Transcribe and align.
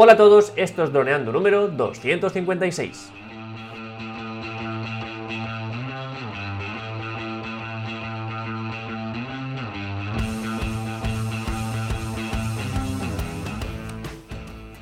Hola 0.00 0.12
a 0.12 0.16
todos, 0.16 0.52
esto 0.54 0.84
es 0.84 0.92
Droneando 0.92 1.32
número 1.32 1.66
256. 1.66 3.10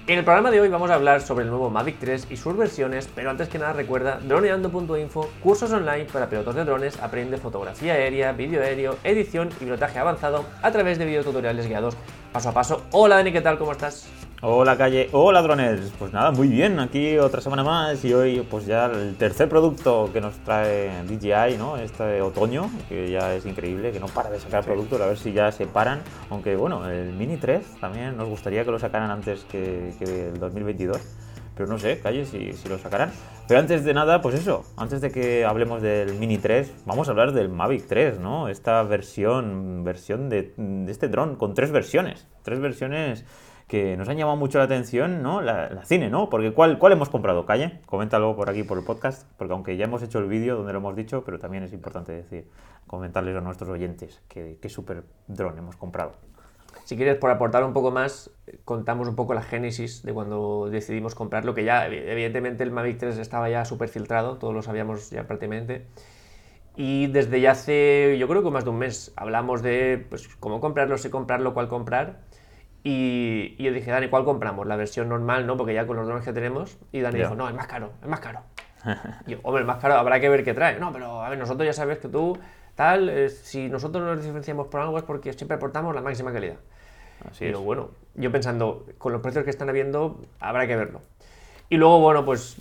En 0.07 0.19
el 0.19 0.23
programa 0.23 0.51
de 0.51 0.61
hoy 0.61 0.69
vamos 0.69 0.91
a 0.91 0.97
hablar 0.97 1.23
sobre 1.23 1.45
el 1.45 1.49
nuevo 1.49 1.71
Mavic 1.71 1.99
3 1.99 2.27
y 2.29 2.37
sus 2.37 2.55
versiones, 2.55 3.09
pero 3.15 3.31
antes 3.31 3.49
que 3.49 3.59
nada 3.59 3.73
recuerda 3.73 4.21
droneando.info, 4.23 5.31
cursos 5.43 5.73
online 5.73 6.05
para 6.13 6.29
pilotos 6.29 6.55
de 6.55 6.67
drones, 6.67 7.01
aprende 7.01 7.39
fotografía 7.39 7.95
aérea, 7.95 8.33
vídeo 8.33 8.61
aéreo, 8.61 8.99
edición 9.03 9.49
y 9.49 9.65
pilotaje 9.65 9.99
avanzado 9.99 10.45
a 10.61 10.71
través 10.71 10.99
de 10.99 11.07
videotutoriales 11.07 11.67
guiados 11.67 11.97
paso 12.35 12.51
a 12.51 12.53
paso. 12.53 12.83
Hola 12.91 13.17
Dani, 13.17 13.33
¿qué 13.33 13.41
tal? 13.41 13.57
¿Cómo 13.57 13.73
estás? 13.73 14.07
Hola 14.43 14.77
calle, 14.77 15.09
hola 15.13 15.41
drones. 15.41 15.95
Pues 15.99 16.13
nada, 16.13 16.31
muy 16.31 16.49
bien, 16.49 16.79
aquí 16.79 17.17
otra 17.17 17.41
semana 17.41 17.65
más 17.65 18.05
y 18.05 18.13
hoy 18.13 18.47
pues 18.51 18.67
ya 18.67 18.85
el 18.85 19.17
tercer 19.17 19.49
producto 19.49 20.11
que 20.13 20.21
nos 20.21 20.35
trae 20.45 20.91
DJI, 21.05 21.57
¿no? 21.57 21.79
Este 21.79 22.21
otoño, 22.21 22.69
que 22.87 23.11
ya 23.11 23.35
es 23.35 23.47
increíble, 23.47 23.93
que 23.93 23.99
no 23.99 24.09
para 24.09 24.29
de 24.29 24.39
sacar 24.39 24.63
productos, 24.63 25.01
a 25.01 25.07
ver 25.07 25.17
si 25.17 25.33
ya 25.33 25.51
se 25.53 25.67
paran. 25.67 26.03
Aunque 26.29 26.55
bueno, 26.55 26.87
el 26.87 27.15
Mini 27.15 27.39
3 27.39 27.81
también 27.81 28.19
nos 28.19 28.29
gustaría 28.29 28.63
que 28.63 28.71
lo 28.71 28.79
sacaran 28.79 29.11
antes 29.11 29.45
que, 29.45 29.95
el 30.01 30.39
2022. 30.39 31.01
Pero 31.57 31.71
no 31.71 31.79
sé, 31.79 32.01
calle, 32.01 32.27
si, 32.27 32.53
si 32.53 32.69
lo 32.69 32.77
sacarán. 32.77 33.13
Pero 33.49 33.61
antes 33.61 33.85
de 33.85 33.95
nada, 33.95 34.21
pues 34.21 34.35
eso, 34.35 34.67
antes 34.77 35.01
de 35.01 35.11
que 35.11 35.47
hablemos 35.47 35.81
del 35.81 36.13
Mini 36.17 36.37
3, 36.37 36.85
vamos 36.85 37.09
a 37.09 37.13
hablar 37.13 37.33
del 37.33 37.49
Mavic 37.49 37.87
3, 37.87 38.21
¿no? 38.21 38.49
Esta 38.49 38.83
versión, 38.83 39.83
versión 39.83 40.29
de, 40.29 40.53
de 40.59 40.93
este 40.93 41.09
dron 41.09 41.37
con 41.37 41.55
tres 41.55 41.71
versiones. 41.71 42.27
Tres 42.43 42.61
versiones 42.61 43.25
que 43.67 43.97
nos 43.97 44.09
han 44.09 44.17
llamado 44.17 44.37
mucho 44.37 44.59
la 44.59 44.65
atención, 44.65 45.23
¿no? 45.23 45.41
La, 45.43 45.85
cine, 45.85 46.09
¿no? 46.09 46.31
Porque 46.31 46.53
¿cuál, 46.53 46.79
¿cuál 46.79 46.93
hemos 46.93 47.09
comprado? 47.09 47.47
Calle, 47.47 47.81
coméntalo 47.87 48.37
por 48.37 48.49
aquí, 48.49 48.63
por 48.63 48.79
el 48.79 48.85
podcast, 48.85 49.29
porque 49.37 49.53
aunque 49.53 49.77
ya 49.77 49.85
hemos 49.85 50.03
hecho 50.03 50.19
el 50.21 50.27
vídeo 50.27 50.57
donde 50.57 50.73
lo 50.73 50.79
hemos 50.79 50.95
dicho, 50.95 51.25
pero 51.25 51.39
también 51.39 51.65
es 51.65 51.73
importante 51.73 52.13
decir, 52.13 52.49
comentarles 52.87 53.37
a 53.37 53.41
nuestros 53.41 53.69
oyentes 53.69 54.23
qué, 54.29 54.59
qué 54.63 54.69
super 54.69 55.03
dron 55.27 55.59
hemos 55.59 55.77
comprado. 55.77 56.13
Si 56.85 56.97
quieres, 56.97 57.17
por 57.17 57.31
aportar 57.31 57.65
un 57.65 57.73
poco 57.73 57.91
más, 57.91 58.31
contamos 58.65 59.09
un 59.09 59.17
poco 59.17 59.35
la 59.35 59.43
génesis 59.43 60.05
de 60.05 60.13
cuando 60.13 60.69
decidimos 60.71 61.17
comprarlo, 61.17 61.53
que 61.53 61.65
ya, 61.65 61.87
evidentemente, 61.89 62.63
el 62.63 62.71
Mavic 62.71 62.99
3 62.99 63.19
estaba 63.19 63.51
ya 63.51 63.65
súper 63.65 63.89
filtrado, 63.89 64.37
todos 64.37 64.55
lo 64.55 64.63
sabíamos 64.63 65.11
ya 65.11 65.27
prácticamente. 65.27 65.87
Y 66.77 67.09
desde 67.09 67.41
ya 67.41 67.53
hace, 67.53 68.17
yo 68.21 68.29
creo 68.29 68.45
que 68.45 68.51
más 68.51 68.63
de 68.63 68.71
un 68.71 68.79
mes, 68.79 69.13
hablamos 69.17 69.63
de 69.63 70.07
pues, 70.09 70.29
cómo 70.39 70.61
comprarlo, 70.61 70.97
si 70.99 71.11
comprarlo, 71.11 71.55
cuál 71.55 71.69
comprar. 71.69 72.21
Y, 72.89 73.57
yo 73.61 73.73
dije, 73.73 73.91
Dani, 73.91 74.07
¿cuál 74.07 74.25
compramos? 74.25 74.65
La 74.65 74.77
versión 74.77 75.09
normal, 75.09 75.45
¿no? 75.45 75.57
Porque 75.57 75.75
ya 75.75 75.89
con 75.89 75.97
los 75.97 76.07
drones 76.07 76.25
que 76.25 76.33
tenemos. 76.33 76.79
Y 76.93 77.01
Dani 77.01 77.19
dijo, 77.19 77.35
no, 77.35 77.49
es 77.49 77.55
más 77.55 77.67
caro, 77.67 77.91
es 78.01 78.09
más 78.09 78.21
caro. 78.21 78.43
y 79.27 79.33
yo, 79.33 79.39
hombre, 79.43 79.63
es 79.63 79.67
más 79.67 79.79
caro, 79.79 79.95
habrá 79.95 80.21
que 80.21 80.29
ver 80.29 80.45
qué 80.45 80.55
trae. 80.55 80.79
No, 80.79 80.93
pero 80.93 81.21
a 81.21 81.29
ver, 81.29 81.37
nosotros 81.37 81.67
ya 81.67 81.73
sabes 81.73 81.99
que 81.99 82.07
tú, 82.07 82.39
tal, 82.77 83.09
eh, 83.09 83.29
si 83.29 83.69
nosotros 83.69 84.05
nos 84.05 84.23
diferenciamos 84.23 84.69
por 84.69 84.83
algo 84.83 84.99
es 84.99 85.03
porque 85.03 85.33
siempre 85.33 85.57
aportamos 85.57 85.97
la 85.97 86.01
máxima 86.01 86.33
calidad. 86.33 86.59
Así 87.29 87.47
pero 87.47 87.61
bueno, 87.61 87.91
yo 88.15 88.31
pensando, 88.31 88.87
con 88.99 89.13
los 89.13 89.21
precios 89.21 89.43
que 89.43 89.51
están 89.51 89.69
habiendo, 89.69 90.21
habrá 90.39 90.69
que 90.69 90.77
verlo. 90.77 91.01
Y 91.69 91.79
luego, 91.79 91.99
bueno, 91.99 92.25
pues, 92.25 92.57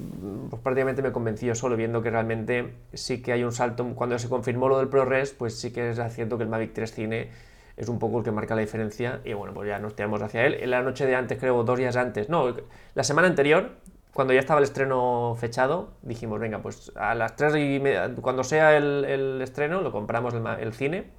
pues 0.49 0.59
prácticamente 0.63 1.03
me 1.03 1.11
convencí 1.11 1.45
yo 1.45 1.53
solo 1.53 1.75
viendo 1.75 2.01
que 2.01 2.09
realmente 2.09 2.73
sí 2.93 3.21
que 3.21 3.31
hay 3.31 3.43
un 3.43 3.51
salto. 3.51 3.85
Cuando 3.93 4.17
se 4.17 4.27
confirmó 4.27 4.69
lo 4.69 4.79
del 4.79 4.87
ProRes, 4.87 5.33
pues 5.33 5.59
sí 5.59 5.71
que 5.71 5.91
es 5.91 5.99
cierto 6.15 6.37
que 6.37 6.45
el 6.45 6.49
Mavic 6.49 6.73
3 6.73 6.91
Cine 6.91 7.29
es 7.77 7.89
un 7.89 7.99
poco 7.99 8.19
el 8.19 8.23
que 8.23 8.31
marca 8.31 8.55
la 8.55 8.61
diferencia 8.61 9.19
y 9.23 9.33
bueno, 9.33 9.53
pues 9.53 9.67
ya 9.67 9.79
nos 9.79 9.95
tiramos 9.95 10.21
hacia 10.21 10.45
él. 10.45 10.55
En 10.55 10.71
la 10.71 10.81
noche 10.81 11.05
de 11.05 11.15
antes, 11.15 11.37
creo, 11.37 11.63
dos 11.63 11.77
días 11.77 11.95
antes, 11.95 12.29
no, 12.29 12.55
la 12.93 13.03
semana 13.03 13.27
anterior, 13.27 13.71
cuando 14.13 14.33
ya 14.33 14.39
estaba 14.39 14.59
el 14.59 14.63
estreno 14.63 15.35
fechado, 15.37 15.89
dijimos, 16.01 16.39
venga, 16.39 16.59
pues 16.59 16.91
a 16.95 17.15
las 17.15 17.35
tres 17.35 17.55
y 17.55 17.79
media, 17.81 18.09
cuando 18.21 18.43
sea 18.45 18.77
el, 18.77 19.41
estreno, 19.41 19.81
lo 19.81 19.91
compramos 19.91 20.33
el, 20.33 20.73
cine. 20.73 21.11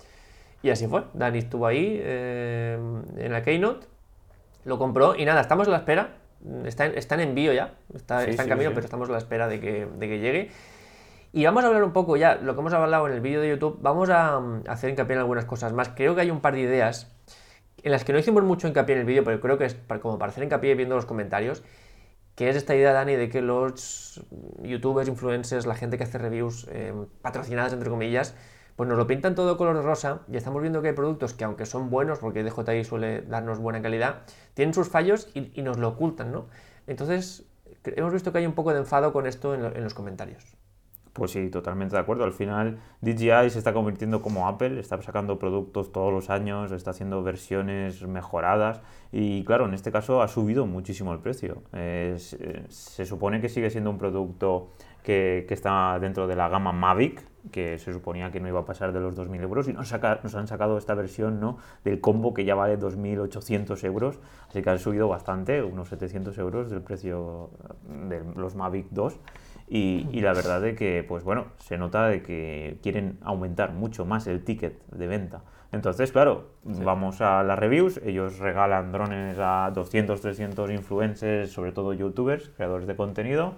Y 0.62 0.70
así 0.70 0.86
fue. 0.86 1.04
Dani 1.12 1.38
estuvo 1.38 1.66
ahí 1.66 2.00
eh, 2.02 2.78
en 3.18 3.32
la 3.32 3.42
Keynote, 3.42 3.86
lo 4.64 4.78
compró 4.78 5.14
y 5.14 5.26
nada, 5.26 5.42
estamos 5.42 5.68
a 5.68 5.70
la 5.70 5.76
espera. 5.76 6.16
Está 6.64 6.86
en, 6.86 6.96
está 6.96 7.16
en 7.16 7.20
envío 7.20 7.52
ya, 7.52 7.74
está, 7.94 8.24
está 8.24 8.44
en 8.44 8.48
camino, 8.48 8.70
pero 8.70 8.84
estamos 8.84 9.08
a 9.08 9.12
la 9.12 9.18
espera 9.18 9.46
de 9.48 9.60
que, 9.60 9.86
de 9.86 10.08
que 10.08 10.18
llegue. 10.18 10.50
Y 11.36 11.44
vamos 11.44 11.64
a 11.64 11.66
hablar 11.66 11.84
un 11.84 11.92
poco 11.92 12.16
ya, 12.16 12.36
lo 12.36 12.54
que 12.54 12.60
hemos 12.60 12.72
hablado 12.72 13.06
en 13.08 13.12
el 13.12 13.20
vídeo 13.20 13.42
de 13.42 13.50
YouTube, 13.50 13.76
vamos 13.82 14.08
a 14.08 14.40
mm, 14.40 14.62
hacer 14.68 14.88
hincapié 14.88 15.16
en 15.16 15.18
algunas 15.18 15.44
cosas 15.44 15.74
más. 15.74 15.90
Creo 15.90 16.14
que 16.14 16.22
hay 16.22 16.30
un 16.30 16.40
par 16.40 16.54
de 16.54 16.60
ideas 16.60 17.14
en 17.82 17.92
las 17.92 18.04
que 18.04 18.14
no 18.14 18.18
hicimos 18.18 18.42
mucho 18.42 18.68
hincapié 18.68 18.94
en 18.94 19.02
el 19.02 19.06
vídeo, 19.06 19.22
pero 19.22 19.38
creo 19.38 19.58
que 19.58 19.66
es 19.66 19.76
como 20.00 20.18
para 20.18 20.32
hacer 20.32 20.44
hincapié 20.44 20.74
viendo 20.74 20.94
los 20.94 21.04
comentarios, 21.04 21.62
que 22.36 22.48
es 22.48 22.56
esta 22.56 22.74
idea, 22.74 22.94
Dani, 22.94 23.16
de 23.16 23.28
que 23.28 23.42
los 23.42 24.24
youtubers, 24.62 25.10
influencers, 25.10 25.66
la 25.66 25.74
gente 25.74 25.98
que 25.98 26.04
hace 26.04 26.16
reviews 26.16 26.68
eh, 26.70 26.94
patrocinadas, 27.20 27.74
entre 27.74 27.90
comillas, 27.90 28.34
pues 28.76 28.88
nos 28.88 28.96
lo 28.96 29.06
pintan 29.06 29.34
todo 29.34 29.58
color 29.58 29.84
rosa 29.84 30.22
y 30.32 30.38
estamos 30.38 30.62
viendo 30.62 30.80
que 30.80 30.88
hay 30.88 30.94
productos 30.94 31.34
que 31.34 31.44
aunque 31.44 31.66
son 31.66 31.90
buenos, 31.90 32.18
porque 32.18 32.44
DJI 32.44 32.82
suele 32.84 33.20
darnos 33.20 33.58
buena 33.58 33.82
calidad, 33.82 34.22
tienen 34.54 34.72
sus 34.72 34.88
fallos 34.88 35.28
y, 35.34 35.60
nos 35.60 35.76
lo 35.76 35.88
ocultan, 35.88 36.32
¿no? 36.32 36.46
Entonces, 36.86 37.44
hemos 37.84 38.14
visto 38.14 38.32
que 38.32 38.38
hay 38.38 38.46
un 38.46 38.54
poco 38.54 38.72
de 38.72 38.78
enfado 38.78 39.12
con 39.12 39.26
esto 39.26 39.52
en 39.52 39.84
los 39.84 39.92
comentarios. 39.92 40.55
Pues 41.16 41.30
sí, 41.30 41.48
totalmente 41.48 41.96
de 41.96 42.02
acuerdo. 42.02 42.24
Al 42.24 42.34
final 42.34 42.78
DJI 43.00 43.48
se 43.48 43.58
está 43.58 43.72
convirtiendo 43.72 44.20
como 44.20 44.48
Apple, 44.48 44.78
está 44.78 45.00
sacando 45.00 45.38
productos 45.38 45.90
todos 45.90 46.12
los 46.12 46.28
años, 46.28 46.72
está 46.72 46.90
haciendo 46.90 47.22
versiones 47.22 48.06
mejoradas 48.06 48.82
y 49.12 49.42
claro, 49.44 49.64
en 49.64 49.72
este 49.72 49.90
caso 49.90 50.20
ha 50.20 50.28
subido 50.28 50.66
muchísimo 50.66 51.14
el 51.14 51.20
precio. 51.20 51.62
Se 51.72 53.06
supone 53.06 53.40
que 53.40 53.48
sigue 53.48 53.70
siendo 53.70 53.88
un 53.88 53.96
producto 53.96 54.68
que, 55.02 55.46
está 55.48 55.98
dentro 55.98 56.26
de 56.26 56.36
la 56.36 56.50
gama 56.50 56.72
Mavic, 56.72 57.22
que 57.50 57.78
se 57.78 57.94
suponía 57.94 58.30
que 58.30 58.38
no 58.38 58.48
iba 58.48 58.60
a 58.60 58.64
pasar 58.66 58.92
de 58.92 59.00
los 59.00 59.16
2.000 59.16 59.40
euros 59.40 59.68
y 59.68 59.72
nos, 59.72 59.90
nos, 60.22 60.34
han 60.34 60.48
sacado 60.48 60.76
esta 60.76 60.94
versión 60.94 61.40
¿no? 61.40 61.56
del 61.82 62.02
combo 62.02 62.34
que 62.34 62.44
ya 62.44 62.54
vale 62.54 62.78
2.800 62.78 63.84
euros, 63.84 64.18
así 64.50 64.60
que 64.60 64.68
ha 64.68 64.76
subido 64.76 65.08
bastante, 65.08 65.62
unos 65.62 65.88
700 65.88 66.36
euros 66.36 66.68
del 66.68 66.82
precio 66.82 67.48
de 68.08 68.22
los 68.34 68.54
Mavic 68.54 68.88
2. 68.90 69.18
Y, 69.68 70.20
la 70.20 70.32
verdad 70.32 70.60
de 70.60 70.74
que, 70.74 71.04
pues 71.06 71.24
bueno, 71.24 71.46
se 71.58 71.76
nota 71.76 72.06
de 72.06 72.22
que 72.22 72.78
quieren 72.82 73.18
aumentar 73.22 73.72
mucho 73.72 74.04
más 74.04 74.26
el 74.26 74.44
ticket 74.44 74.80
de 74.86 75.06
venta. 75.08 75.42
Entonces, 75.72 76.12
claro, 76.12 76.50
vamos 76.62 77.20
a 77.20 77.42
las 77.42 77.58
reviews, 77.58 78.00
ellos 78.04 78.38
regalan 78.38 78.92
drones 78.92 79.36
a 79.40 79.72
200, 79.74 80.20
300 80.20 80.70
influencers, 80.70 81.50
sobre 81.50 81.72
todo 81.72 81.92
youtubers, 81.92 82.50
creadores 82.50 82.86
de 82.86 82.94
contenido, 82.94 83.54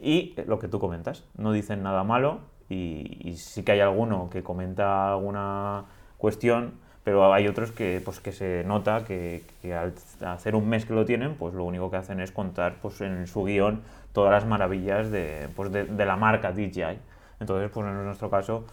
y 0.00 0.34
lo 0.46 0.60
que 0.60 0.68
tú 0.68 0.78
comentas, 0.78 1.24
no 1.36 1.52
dicen 1.52 1.82
nada 1.82 2.04
malo. 2.04 2.40
Y, 2.68 3.34
sí 3.36 3.64
que 3.64 3.72
hay 3.72 3.80
alguno 3.80 4.28
que 4.30 4.42
comenta 4.42 5.12
alguna 5.12 5.86
cuestión, 6.18 6.74
pero 7.02 7.32
hay 7.32 7.48
otros 7.48 7.72
que, 7.72 8.00
pues, 8.04 8.20
que 8.20 8.30
se 8.30 8.62
nota 8.64 9.04
que, 9.04 9.42
que, 9.60 9.74
al 9.74 9.94
hacer 10.24 10.54
un 10.54 10.68
mes 10.68 10.84
que 10.84 10.94
lo 10.94 11.04
tienen, 11.04 11.34
pues 11.34 11.54
lo 11.54 11.64
único 11.64 11.90
que 11.90 11.96
hacen 11.96 12.20
es 12.20 12.30
contar 12.30 12.76
pues, 12.80 13.00
en 13.00 13.26
su 13.26 13.44
guion 13.44 13.80
todas 14.12 14.32
las 14.32 14.46
maravillas 14.46 15.10
de, 15.10 15.48
pues 15.54 15.70
de, 15.72 16.04
la 16.04 16.16
marca 16.16 16.52
DJI. 16.52 16.98
Entonces, 17.40 17.70
pues 17.72 17.86
en 17.86 18.04
nuestro 18.04 18.30
caso, 18.30 18.64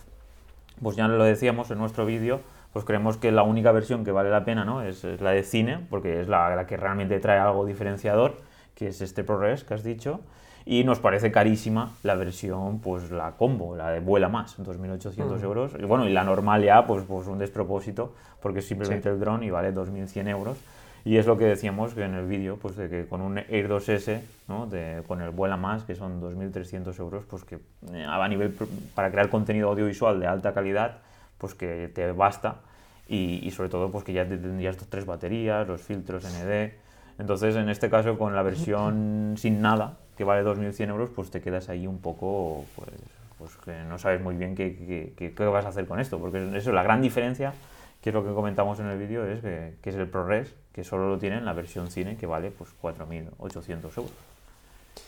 pues 0.82 0.96
ya 0.96 1.08
lo 1.08 1.24
decíamos 1.24 1.70
en 1.72 1.78
nuestro 1.78 2.06
vídeo, 2.06 2.42
pues 2.74 2.84
creemos 2.86 3.18
que 3.18 3.32
la 3.32 3.44
única 3.44 3.72
versión 3.72 4.04
que 4.04 4.12
vale 4.12 4.30
la 4.30 4.44
pena 4.44 4.66
¿no? 4.66 4.82
es, 4.82 5.04
la 5.04 5.32
de 5.32 5.44
cine, 5.44 5.86
porque 5.90 6.22
es 6.22 6.28
la, 6.28 6.56
la, 6.56 6.66
que 6.66 6.78
realmente 6.78 7.20
trae 7.20 7.40
algo 7.40 7.66
diferenciador, 7.66 8.42
que 8.74 8.88
es 8.88 9.02
este 9.02 9.24
ProRes 9.24 9.64
que 9.64 9.74
has 9.74 9.84
dicho. 9.84 10.22
Y 10.68 10.84
nos 10.84 11.00
parece 11.00 11.32
carísima 11.32 11.92
la 12.02 12.16
versión, 12.16 12.80
pues 12.80 13.12
la 13.12 13.34
combo, 13.34 13.76
la 13.76 13.92
de 13.92 14.00
vuela 14.00 14.30
más, 14.30 14.58
2.800 14.58 15.16
mm. 15.16 15.44
euros. 15.44 15.74
Y 15.80 15.84
bueno, 15.84 16.10
y 16.10 16.12
la 16.12 16.24
normal 16.24 16.64
ya, 16.64 16.88
pues, 16.88 17.04
pues 17.08 17.28
un 17.28 17.38
despropósito, 17.38 18.16
porque 18.42 18.60
es 18.60 18.68
simplemente 18.68 19.08
el 19.10 19.20
dron 19.20 19.44
y 19.44 19.52
vale 19.52 19.72
2.100 19.72 20.28
euros. 20.28 20.58
Y 21.06 21.18
es 21.18 21.28
lo 21.28 21.38
que 21.38 21.46
decíamos 21.46 21.94
que 21.94 22.04
en 22.04 22.16
el 22.16 22.26
vídeo, 22.26 22.58
pues 22.58 22.76
de 22.76 22.90
que 22.90 23.06
con 23.06 23.22
un 23.22 23.38
Air 23.38 23.70
2S, 23.70 24.22
¿no? 24.48 24.66
de, 24.66 25.04
con 25.08 25.22
el 25.22 25.30
vuela 25.30 25.56
más, 25.56 25.84
que 25.84 25.94
son 25.94 26.20
2.300 26.20 27.00
euros, 27.00 27.26
pues 27.26 27.44
que 27.44 27.60
eh, 27.94 28.06
a 28.10 28.28
nivel 28.28 28.58
para 28.96 29.12
crear 29.12 29.30
contenido 29.30 29.70
audiovisual 29.70 30.20
de 30.20 30.26
alta 30.26 30.56
calidad, 30.56 30.98
pues 31.38 31.54
que 31.54 31.92
te 31.94 32.12
basta. 32.12 32.62
Y, 33.08 33.52
sobre 33.52 33.70
todo, 33.70 33.92
pues 33.92 34.04
que 34.04 34.14
ya 34.14 34.28
tendrías 34.28 34.78
tres 34.78 35.06
baterías, 35.06 35.68
los 35.68 35.80
filtros 35.80 36.26
ND. 36.26 36.74
Entonces, 37.20 37.56
en 37.56 37.70
este 37.70 37.88
caso, 37.88 38.18
con 38.18 38.36
la 38.36 38.42
versión 38.42 39.36
sin 39.38 39.62
nada, 39.62 40.00
que 40.18 40.24
vale 40.24 40.44
2.100 40.44 40.90
euros, 40.90 41.12
pues 41.16 41.30
te 41.30 41.40
quedas 41.40 41.70
ahí 41.70 41.86
un 41.86 42.00
poco, 42.00 42.66
pues, 42.76 42.90
pues 43.38 43.56
que 43.58 43.84
no 43.84 44.00
sabes 44.00 44.22
muy 44.22 44.36
bien 44.38 44.56
qué, 44.56 45.14
qué, 45.16 45.34
qué, 45.36 45.46
vas 45.46 45.66
a 45.66 45.70
hacer 45.70 45.86
con 45.86 46.00
esto. 46.00 46.18
Porque 46.18 46.58
eso, 46.58 46.72
la 46.72 46.82
gran 46.82 47.04
diferencia, 47.04 47.54
que 48.02 48.10
es 48.10 48.14
lo 48.16 48.26
que 48.26 48.34
comentamos 48.34 48.80
en 48.80 48.88
el 48.88 48.98
vídeo, 48.98 49.24
es 49.24 49.42
que, 49.42 49.76
que 49.84 49.92
es 49.92 49.96
el 49.98 50.08
ProRes, 50.08 50.56
que 50.76 50.84
solo 50.84 51.08
lo 51.08 51.18
tienen 51.18 51.46
la 51.46 51.54
versión 51.54 51.90
cine 51.90 52.18
que 52.18 52.26
vale 52.26 52.52
pues 52.52 52.70
4.800 52.82 53.82
euros. 53.96 54.12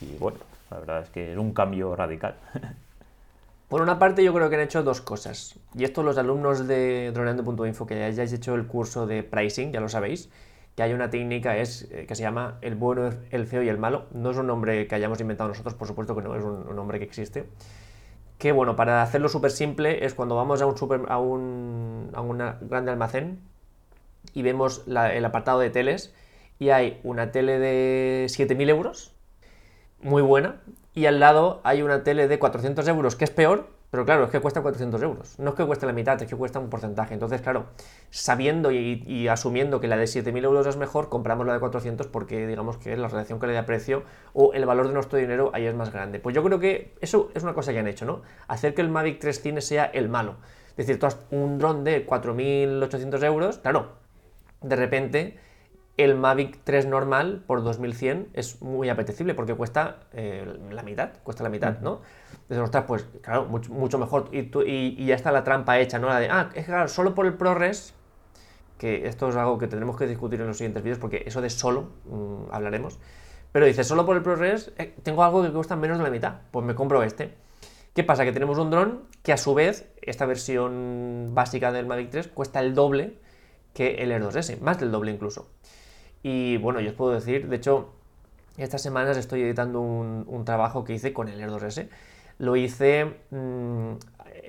Y 0.00 0.16
bueno, 0.16 0.38
la 0.70 0.78
verdad 0.78 1.02
es 1.02 1.10
que 1.10 1.32
es 1.32 1.38
un 1.38 1.52
cambio 1.52 1.94
radical. 1.94 2.36
Por 3.68 3.82
una 3.82 3.98
parte 3.98 4.24
yo 4.24 4.32
creo 4.32 4.48
que 4.48 4.56
han 4.56 4.62
hecho 4.62 4.82
dos 4.82 5.02
cosas. 5.02 5.56
Y 5.74 5.84
esto 5.84 6.02
los 6.02 6.16
alumnos 6.16 6.66
de 6.66 7.12
droneando.info 7.12 7.86
que 7.86 8.02
hayáis 8.02 8.32
hecho 8.32 8.54
el 8.54 8.66
curso 8.66 9.06
de 9.06 9.22
pricing, 9.22 9.70
ya 9.70 9.80
lo 9.80 9.90
sabéis, 9.90 10.30
que 10.74 10.82
hay 10.82 10.94
una 10.94 11.10
técnica 11.10 11.58
es, 11.58 11.86
eh, 11.90 12.06
que 12.06 12.14
se 12.14 12.22
llama 12.22 12.56
el 12.62 12.74
bueno, 12.74 13.10
el 13.30 13.46
feo 13.46 13.62
y 13.62 13.68
el 13.68 13.76
malo. 13.76 14.06
No 14.14 14.30
es 14.30 14.38
un 14.38 14.46
nombre 14.46 14.86
que 14.86 14.94
hayamos 14.94 15.20
inventado 15.20 15.50
nosotros, 15.50 15.74
por 15.74 15.86
supuesto 15.86 16.16
que 16.16 16.22
no, 16.22 16.34
es 16.34 16.44
un, 16.44 16.74
nombre 16.74 16.98
que 16.98 17.04
existe. 17.04 17.44
Que 18.38 18.52
bueno, 18.52 18.74
para 18.74 19.02
hacerlo 19.02 19.28
súper 19.28 19.50
simple 19.50 20.06
es 20.06 20.14
cuando 20.14 20.34
vamos 20.34 20.62
a 20.62 20.66
un, 20.66 20.78
super, 20.78 21.02
a 21.08 21.18
un 21.18 22.10
a 22.14 22.56
grande 22.62 22.90
almacén 22.90 23.38
y 24.34 24.42
vemos 24.42 24.84
el 24.86 25.24
apartado 25.24 25.60
de 25.60 25.70
teles 25.70 26.14
y 26.58 26.70
hay 26.70 27.00
una 27.04 27.30
tele 27.30 27.58
de 27.58 28.26
7.000 28.28 28.68
euros, 28.68 29.14
muy 30.00 30.22
buena, 30.22 30.60
y 30.94 31.06
al 31.06 31.20
lado 31.20 31.60
hay 31.64 31.82
una 31.82 32.02
tele 32.02 32.28
de 32.28 32.38
400 32.38 32.86
euros, 32.88 33.16
que 33.16 33.24
es 33.24 33.30
peor, 33.30 33.68
pero 33.90 34.04
claro, 34.04 34.24
es 34.24 34.30
que 34.30 34.40
cuesta 34.40 34.60
400 34.60 35.00
euros. 35.02 35.38
No 35.38 35.50
es 35.50 35.56
que 35.56 35.64
cueste 35.64 35.86
la 35.86 35.94
mitad, 35.94 36.20
es 36.20 36.28
que 36.28 36.36
cuesta 36.36 36.58
un 36.58 36.68
porcentaje. 36.68 37.14
Entonces, 37.14 37.40
claro, 37.40 37.68
sabiendo 38.10 38.70
y, 38.70 39.28
asumiendo 39.28 39.80
que 39.80 39.88
la 39.88 39.96
de 39.96 40.04
7.000 40.04 40.44
euros 40.44 40.66
es 40.66 40.76
mejor, 40.76 41.08
compramos 41.08 41.46
la 41.46 41.54
de 41.54 41.60
400 41.60 42.06
porque 42.08 42.46
digamos 42.46 42.76
que 42.76 42.94
la 42.96 43.08
relación 43.08 43.38
calidad-precio 43.38 44.02
o 44.34 44.52
el 44.52 44.66
valor 44.66 44.88
de 44.88 44.94
nuestro 44.94 45.18
dinero 45.18 45.50
ahí 45.54 45.64
es 45.64 45.74
más 45.74 45.90
grande. 45.90 46.20
Pues 46.20 46.34
yo 46.34 46.44
creo 46.44 46.58
que 46.58 46.94
eso 47.00 47.30
es 47.34 47.42
una 47.42 47.54
cosa 47.54 47.72
que 47.72 47.78
han 47.78 47.88
hecho, 47.88 48.04
¿no? 48.04 48.22
Hacer 48.46 48.74
que 48.74 48.82
el 48.82 48.90
Mavic 48.90 49.20
3 49.20 49.40
Cine 49.40 49.60
sea 49.62 49.86
el 49.86 50.10
malo. 50.10 50.36
Es 50.70 50.86
decir, 50.86 50.98
tú 51.00 51.06
has 51.06 51.18
un 51.30 51.58
dron 51.58 51.82
de 51.82 52.06
4.800 52.06 53.24
euros, 53.24 53.58
claro, 53.58 53.97
de 54.60 54.76
repente 54.76 55.38
el 55.98 56.14
Mavic 56.14 56.60
3 56.62 56.86
normal 56.86 57.42
por 57.46 57.62
2100 57.64 58.28
es 58.32 58.62
muy 58.62 58.88
apetecible 58.88 59.34
porque 59.34 59.54
cuesta 59.54 59.98
eh, 60.12 60.46
la 60.70 60.84
mitad, 60.84 61.10
cuesta 61.24 61.42
la 61.42 61.48
mitad, 61.48 61.80
¿no? 61.80 62.02
Entonces, 62.42 62.58
ostras, 62.58 62.84
pues 62.86 63.06
claro, 63.20 63.46
mucho, 63.46 63.98
mejor. 63.98 64.28
Y, 64.32 65.04
ya 65.04 65.16
está 65.16 65.32
la 65.32 65.42
trampa 65.42 65.78
hecha, 65.80 65.98
¿no? 65.98 66.08
La 66.08 66.20
de, 66.20 66.28
ah, 66.30 66.50
es 66.54 66.64
que 66.64 66.70
claro, 66.70 66.88
solo 66.88 67.16
por 67.16 67.26
el 67.26 67.34
ProRes, 67.34 67.94
que 68.78 69.08
esto 69.08 69.28
es 69.28 69.36
algo 69.36 69.58
que 69.58 69.66
tendremos 69.66 69.96
que 69.96 70.06
discutir 70.06 70.40
en 70.40 70.46
los 70.46 70.56
siguientes 70.56 70.84
vídeos 70.84 71.00
porque 71.00 71.24
eso 71.26 71.40
de 71.40 71.50
solo 71.50 71.90
mm, 72.06 72.52
hablaremos. 72.52 73.00
Pero 73.50 73.66
dice, 73.66 73.82
solo 73.82 74.06
por 74.06 74.16
el 74.16 74.22
ProRes 74.22 74.72
eh, 74.78 74.94
tengo 75.02 75.24
algo 75.24 75.42
que 75.42 75.50
cuesta 75.50 75.74
menos 75.74 75.98
de 75.98 76.04
la 76.04 76.10
mitad, 76.10 76.34
pues 76.52 76.64
me 76.64 76.76
compro 76.76 77.02
este. 77.02 77.34
¿Qué 77.92 78.04
pasa? 78.04 78.24
Que 78.24 78.32
tenemos 78.32 78.56
un 78.58 78.70
dron 78.70 79.02
que 79.24 79.32
a 79.32 79.36
su 79.36 79.52
vez, 79.52 79.90
esta 80.00 80.26
versión 80.26 81.30
básica 81.32 81.72
del 81.72 81.86
Mavic 81.86 82.10
3 82.10 82.28
cuesta 82.28 82.60
el 82.60 82.76
doble 82.76 83.18
que 83.78 84.02
el 84.02 84.10
Air 84.10 84.24
2S, 84.24 84.58
más 84.58 84.80
del 84.80 84.90
doble 84.90 85.12
incluso. 85.12 85.46
Y 86.24 86.56
bueno, 86.56 86.80
yo 86.80 86.90
os 86.90 86.96
puedo 86.96 87.12
decir, 87.12 87.48
de 87.48 87.54
hecho, 87.54 87.90
estas 88.56 88.82
semanas 88.82 89.16
estoy 89.16 89.42
editando 89.42 89.80
un, 89.80 90.44
trabajo 90.44 90.82
que 90.82 90.94
hice 90.94 91.12
con 91.12 91.28
el 91.28 91.40
Air 91.40 91.50
2S. 91.50 91.88
Lo 92.38 92.56
hice 92.56 93.04
mm, 93.30 93.92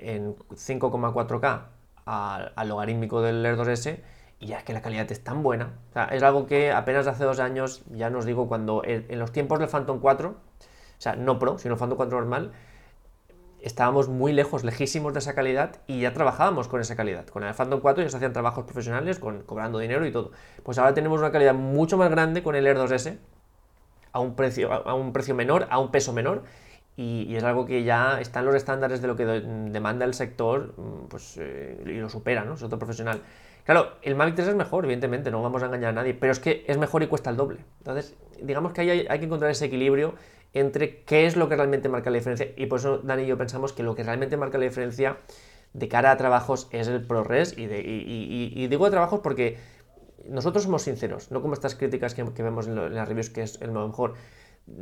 en 0.01 0.35
5,4K 0.35 1.61
al, 2.05 2.67
logarítmico 2.67 3.21
del 3.21 3.45
Air 3.45 3.55
2S 3.55 3.99
y 4.39 4.47
ya 4.47 4.57
es 4.57 4.63
que 4.63 4.73
la 4.73 4.81
calidad 4.81 5.11
es 5.11 5.23
tan 5.23 5.43
buena. 5.43 5.73
Es 6.09 6.23
algo 6.23 6.47
que 6.47 6.71
apenas 6.71 7.05
hace 7.05 7.23
dos 7.23 7.39
años, 7.39 7.83
ya 7.91 8.09
nos 8.09 8.25
digo, 8.25 8.47
cuando 8.47 8.81
en, 8.83 9.19
los 9.19 9.31
tiempos 9.31 9.59
del 9.59 9.69
Phantom 9.69 9.99
4, 9.99 10.29
o 10.29 10.35
sea, 10.97 11.15
no 11.15 11.37
Pro, 11.37 11.59
sino 11.59 11.77
Phantom 11.77 11.97
4 11.97 12.17
normal, 12.19 12.51
estábamos 13.61 14.09
muy 14.09 14.31
lejos, 14.33 14.63
lejísimos 14.63 15.13
de 15.13 15.19
esa 15.19 15.35
calidad 15.35 15.77
y 15.87 16.01
ya 16.01 16.13
trabajábamos 16.13 16.67
con 16.67 16.81
esa 16.81 16.95
calidad. 16.95 17.27
Con 17.27 17.43
el 17.43 17.53
Phantom 17.53 17.79
4 17.79 18.03
ya 18.03 18.09
se 18.09 18.17
hacían 18.17 18.33
trabajos 18.33 18.65
profesionales, 18.65 19.19
con, 19.19 19.43
cobrando 19.43 19.79
dinero 19.79 20.05
y 20.05 20.11
todo. 20.11 20.31
Pues 20.63 20.77
ahora 20.77 20.93
tenemos 20.93 21.19
una 21.19 21.31
calidad 21.31 21.53
mucho 21.53 21.97
más 21.97 22.09
grande 22.09 22.43
con 22.43 22.55
el 22.55 22.65
Air 22.65 22.77
2S, 22.77 23.17
a 24.11 24.19
un 24.19 24.35
precio, 24.35 24.71
a 24.71 24.93
un 24.93 25.13
precio 25.13 25.35
menor, 25.35 25.67
a 25.69 25.79
un 25.79 25.91
peso 25.91 26.13
menor, 26.13 26.43
y, 26.95 27.33
es 27.33 27.43
algo 27.45 27.65
que 27.65 27.83
ya 27.83 28.19
está 28.19 28.41
en 28.41 28.47
los 28.47 28.55
estándares 28.55 29.01
de 29.01 29.07
lo 29.07 29.15
que 29.15 29.25
demanda 29.25 30.03
el 30.03 30.13
sector 30.13 30.73
mm, 30.75 31.07
pues, 31.07 31.37
eh, 31.39 31.81
y 31.85 31.93
lo 31.93 32.09
supera, 32.09 32.43
¿no? 32.43 32.55
Es 32.55 32.63
otro 32.63 32.77
profesional. 32.77 33.21
Claro, 33.63 33.93
el 34.01 34.15
Mavic 34.15 34.35
3 34.35 34.49
es 34.49 34.55
mejor, 34.55 34.83
evidentemente, 34.83 35.31
no 35.31 35.41
vamos 35.41 35.63
a 35.63 35.67
engañar 35.67 35.91
a 35.91 35.93
nadie, 35.93 36.13
pero 36.13 36.33
es 36.33 36.39
que 36.39 36.65
es 36.67 36.77
mejor 36.77 37.01
y 37.03 37.07
cuesta 37.07 37.29
el 37.29 37.37
doble. 37.37 37.59
Entonces, 37.77 38.17
digamos 38.41 38.73
que 38.73 38.81
hay, 38.81 39.07
hay 39.07 39.19
que 39.19 39.25
encontrar 39.25 39.49
ese 39.49 39.65
equilibrio 39.65 40.15
entre 40.53 41.03
qué 41.03 41.25
es 41.25 41.35
lo 41.35 41.49
que 41.49 41.55
realmente 41.55 41.89
marca 41.89 42.09
la 42.09 42.17
diferencia. 42.17 42.47
Y 42.55 42.65
por 42.65 42.79
eso 42.79 42.99
Dani 42.99 43.23
y 43.23 43.27
yo 43.27 43.37
pensamos 43.37 43.73
que 43.73 43.83
lo 43.83 43.95
que 43.95 44.03
realmente 44.03 44.37
marca 44.37 44.57
la 44.57 44.65
diferencia 44.65 45.17
de 45.73 45.87
cara 45.87 46.11
a 46.11 46.17
trabajos 46.17 46.67
es 46.71 46.87
el 46.87 47.05
ProRes. 47.05 47.57
Y, 47.57 47.63
y, 47.63 48.67
digo 48.67 48.85
de 48.85 48.91
trabajos 48.91 49.19
porque 49.21 49.57
nosotros 50.27 50.63
somos 50.63 50.83
sinceros, 50.83 51.31
no 51.31 51.41
como 51.41 51.53
estas 51.53 51.75
críticas 51.75 52.13
que, 52.15 52.23
vemos 52.23 52.67
en, 52.67 52.93
las 52.93 53.07
reviews, 53.07 53.29
que 53.29 53.43
es 53.43 53.61
el 53.61 53.71
mejor. 53.71 54.15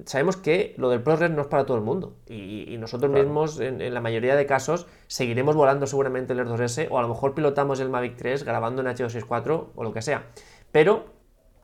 Sabemos 0.05 0.35
que 0.35 0.73
lo 0.77 0.89
del 0.89 1.01
ProRes 1.01 1.31
no 1.31 1.41
es 1.41 1.47
para 1.47 1.65
todo 1.65 1.77
el 1.77 1.83
mundo. 1.83 2.17
Y, 2.27 2.77
nosotros 2.79 3.11
mismos, 3.11 3.59
en, 3.59 3.93
la 3.93 4.01
mayoría 4.01 4.35
de 4.35 4.45
casos, 4.45 4.87
seguiremos 5.07 5.55
volando 5.55 5.87
seguramente 5.87 6.33
el 6.33 6.39
Air 6.39 6.47
2S 6.47 6.87
o 6.89 6.97
a 6.97 7.01
lo 7.01 7.09
mejor 7.09 7.33
pilotamos 7.33 7.79
el 7.79 7.89
Mavic 7.89 8.15
3 8.15 8.43
grabando 8.43 8.81
en 8.81 8.87
H264 8.87 9.67
o 9.75 9.83
lo 9.83 9.93
que 9.93 10.01
sea. 10.01 10.27
Pero 10.71 11.16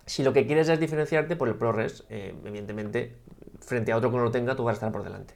si 0.06 0.24
lo 0.24 0.34
que 0.34 0.46
quieres 0.46 0.70
es 0.70 0.80
diferenciarte 0.80 1.36
por 1.36 1.48
el 1.48 1.56
ProRes, 1.56 2.06
eh, 2.10 2.36
evidentemente 2.46 3.18
frente 3.60 3.92
a 3.92 3.98
otro 3.98 4.12
que 4.12 4.18
no 4.18 4.24
lo 4.24 4.32
tenga, 4.32 4.56
tú 4.56 4.64
vas 4.64 4.74
a 4.74 4.76
estar 4.76 4.92
por 4.92 5.04
delante. 5.04 5.36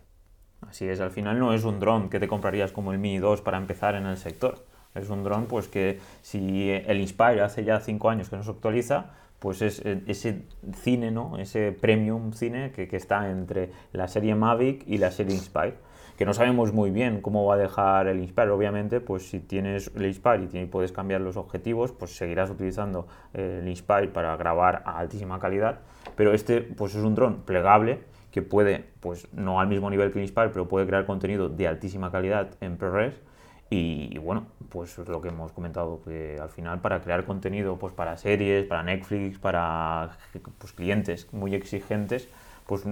Así 0.68 0.88
es, 0.88 1.00
al 1.00 1.12
final 1.12 1.40
no 1.40 1.54
es 1.54 1.64
un 1.64 1.80
dron 1.80 2.10
que 2.10 2.20
te 2.20 2.28
comprarías 2.28 2.72
como 2.72 2.92
el 2.92 3.00
Mini 3.00 3.20
2 3.20 3.42
para 3.42 3.58
empezar 3.58 3.96
en 3.96 4.06
el 4.06 4.18
sector. 4.18 4.66
Es 4.96 5.10
un 5.10 5.24
dron 5.24 5.46
pues 5.46 5.68
que 5.68 6.00
si 6.22 6.72
el 6.72 7.00
Inspire 7.00 7.42
hace 7.42 7.64
ya 7.64 7.80
5 7.80 8.10
años 8.10 8.30
que 8.30 8.36
no 8.36 8.44
se 8.44 8.50
actualiza, 8.50 9.12
pues 9.40 9.62
es 9.62 9.86
eh, 9.86 10.02
ese 10.08 10.44
cine, 10.82 11.12
¿no? 11.12 11.38
Ese 11.38 11.72
premium 11.72 12.34
cine 12.34 12.72
que, 12.72 12.88
que 12.88 12.98
está 12.98 13.30
entre 13.30 13.72
la 13.94 14.08
serie 14.08 14.34
Mavic 14.36 14.84
y 14.88 14.98
la 14.98 15.12
serie 15.12 15.36
Inspire 15.36 15.76
que 16.18 16.26
no 16.26 16.34
sabemos 16.34 16.74
muy 16.74 16.90
bien 16.90 17.22
cómo 17.22 17.46
va 17.46 17.54
a 17.54 17.58
dejar 17.58 18.08
el 18.08 18.20
Inspire. 18.20 18.50
Obviamente, 18.50 19.00
pues 19.00 19.30
si 19.30 19.40
tienes 19.40 19.92
el 19.96 20.08
Inspire 20.08 20.50
y 20.52 20.66
puedes 20.66 20.92
cambiar 20.92 21.22
los 21.22 21.38
objetivos, 21.38 21.92
pues 21.92 22.18
seguirás 22.18 22.50
utilizando 22.50 23.08
eh, 23.36 23.60
el 23.62 23.68
Inspire 23.70 24.08
para 24.08 24.36
grabar 24.36 24.82
a 24.86 24.98
altísima 24.98 25.40
calidad. 25.40 25.80
Pero 26.16 26.34
este, 26.34 26.62
pues 26.62 26.96
es 26.96 27.04
un 27.04 27.14
dron 27.14 27.44
plegable 27.44 28.00
que 28.32 28.42
puede, 28.42 28.86
pues 29.00 29.28
no 29.32 29.60
al 29.60 29.68
mismo 29.68 29.90
nivel 29.92 30.12
que 30.12 30.18
el 30.18 30.24
Inspire, 30.24 30.50
pero 30.50 30.68
puede 30.68 30.88
crear 30.88 31.06
contenido 31.06 31.50
de 31.50 31.68
altísima 31.68 32.12
calidad 32.12 32.50
en 32.62 32.78
ProRes. 32.78 33.22
Y, 33.70 34.18
bueno, 34.18 34.48
pues 34.70 34.98
es 34.98 35.08
lo 35.10 35.22
que 35.22 35.28
hemos 35.28 35.52
comentado, 35.52 36.02
que 36.04 36.40
al 36.42 36.50
final 36.50 36.80
para 36.80 37.02
crear 37.02 37.26
contenido 37.26 37.78
pues 37.78 37.94
para 37.94 38.16
series, 38.18 38.66
para 38.66 38.82
Netflix, 38.82 39.38
para 39.38 40.18
pues, 40.58 40.72
clientes 40.72 41.32
muy 41.34 41.54
exigentes, 41.54 42.30
pues 42.68 42.84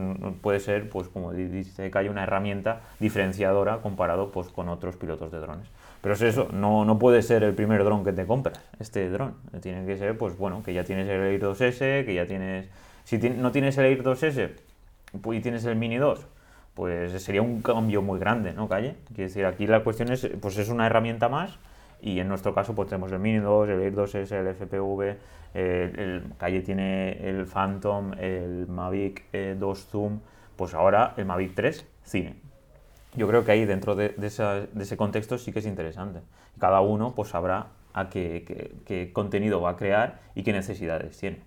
puede 0.41 0.59
ser, 0.59 0.89
pues 0.89 1.09
como 1.09 1.33
dice 1.33 1.91
que 1.91 1.97
hay 1.97 2.07
una 2.07 2.23
herramienta 2.23 2.81
diferenciadora 2.99 3.81
comparado 3.81 4.31
pues, 4.31 4.47
con 4.47 4.69
otros 4.69 4.95
pilotos 4.95 5.31
de 5.31 5.39
drones. 5.39 5.67
Pero 6.01 6.15
es 6.15 6.21
eso, 6.21 6.47
no, 6.51 6.85
no 6.85 6.97
puede 6.97 7.21
ser 7.21 7.43
el 7.43 7.53
primer 7.53 7.83
dron 7.83 8.03
que 8.03 8.13
te 8.13 8.25
compras, 8.25 8.59
este 8.79 9.09
dron. 9.09 9.35
Tiene 9.61 9.85
que 9.85 9.97
ser, 9.97 10.17
pues 10.17 10.37
bueno, 10.37 10.63
que 10.63 10.73
ya 10.73 10.83
tienes 10.83 11.07
el 11.09 11.19
Air 11.21 11.41
2S, 11.41 12.05
que 12.05 12.13
ya 12.13 12.25
tienes... 12.25 12.69
Si 13.03 13.17
no 13.17 13.51
tienes 13.51 13.77
el 13.77 13.85
Air 13.85 14.03
2S 14.03 14.51
y 15.33 15.39
tienes 15.41 15.65
el 15.65 15.75
Mini 15.75 15.97
2, 15.97 16.25
pues 16.73 17.21
sería 17.21 17.41
un 17.41 17.61
cambio 17.61 18.01
muy 18.01 18.19
grande, 18.19 18.53
¿no, 18.53 18.69
Calle? 18.69 18.95
Quiere 19.07 19.23
decir, 19.23 19.45
aquí 19.45 19.67
la 19.67 19.83
cuestión 19.83 20.11
es, 20.11 20.27
pues 20.41 20.57
es 20.57 20.69
una 20.69 20.85
herramienta 20.85 21.27
más 21.27 21.57
y 22.05 22.19
en 22.19 22.27
nuestro 22.27 22.53
caso 22.53 22.75
pues 22.75 22.87
tenemos 22.87 23.11
el 23.11 23.17
Mini 23.17 23.39
2, 23.39 23.67
el 23.67 23.81
Air 23.81 23.95
2S, 23.95 24.31
el 24.31 24.53
FPV, 24.53 25.17
el, 25.55 26.23
Calle 26.37 26.61
tiene 26.61 27.13
el 27.27 27.47
Phantom, 27.47 28.13
el 28.19 28.67
Mavic 28.67 29.23
2 29.31 29.33
eh, 29.33 29.83
Zoom, 29.89 30.19
pues 30.55 30.75
ahora 30.75 31.15
el 31.17 31.25
Mavic 31.25 31.55
3 31.55 31.83
Cine. 32.03 32.35
Yo 33.15 33.27
creo 33.27 33.43
que 33.43 33.53
ahí 33.53 33.65
dentro 33.65 33.95
de, 33.95 34.13
ese 34.21 34.97
contexto 34.97 35.39
sí 35.39 35.51
que 35.51 35.59
es 35.59 35.65
interesante. 35.65 36.19
Cada 36.59 36.79
uno 36.81 37.15
pues 37.15 37.29
sabrá 37.29 37.69
a 37.93 38.07
qué, 38.09 39.09
contenido 39.11 39.59
va 39.59 39.71
a 39.71 39.75
crear 39.75 40.19
y 40.35 40.43
qué 40.43 40.53
necesidades 40.53 41.17
tiene. 41.17 41.39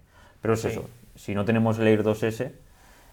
Pero 0.43 0.55
es 0.55 0.65
eso, 0.65 0.91
si 1.15 1.37
no 1.37 1.45
tenemos 1.45 1.79
el 1.79 1.87
Air 1.87 2.03
2S, 2.03 2.51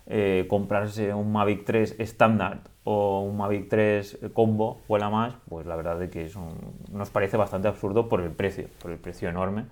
eh, 0.07 0.45
comprarse 0.49 1.13
un 1.13 1.31
Mavic 1.31 1.63
3 1.63 1.97
estándar 1.99 2.61
o 2.85 3.21
un 3.21 3.35
Mavic 3.35 3.67
3 3.67 4.19
combo 4.33 4.79
vuela 4.87 5.09
más, 5.09 5.33
pues 5.49 5.65
la 5.65 5.75
verdad 5.75 6.01
es 6.01 6.09
que 6.11 6.29
nos 6.91 7.09
parece 7.09 7.35
bastante 7.35 7.67
absurdo 7.67 8.07
por 8.07 8.21
el 8.21 8.31
precio, 8.31 8.67
por 8.81 8.91
el 8.91 8.97
precio 8.97 9.27
enorme. 9.27 9.65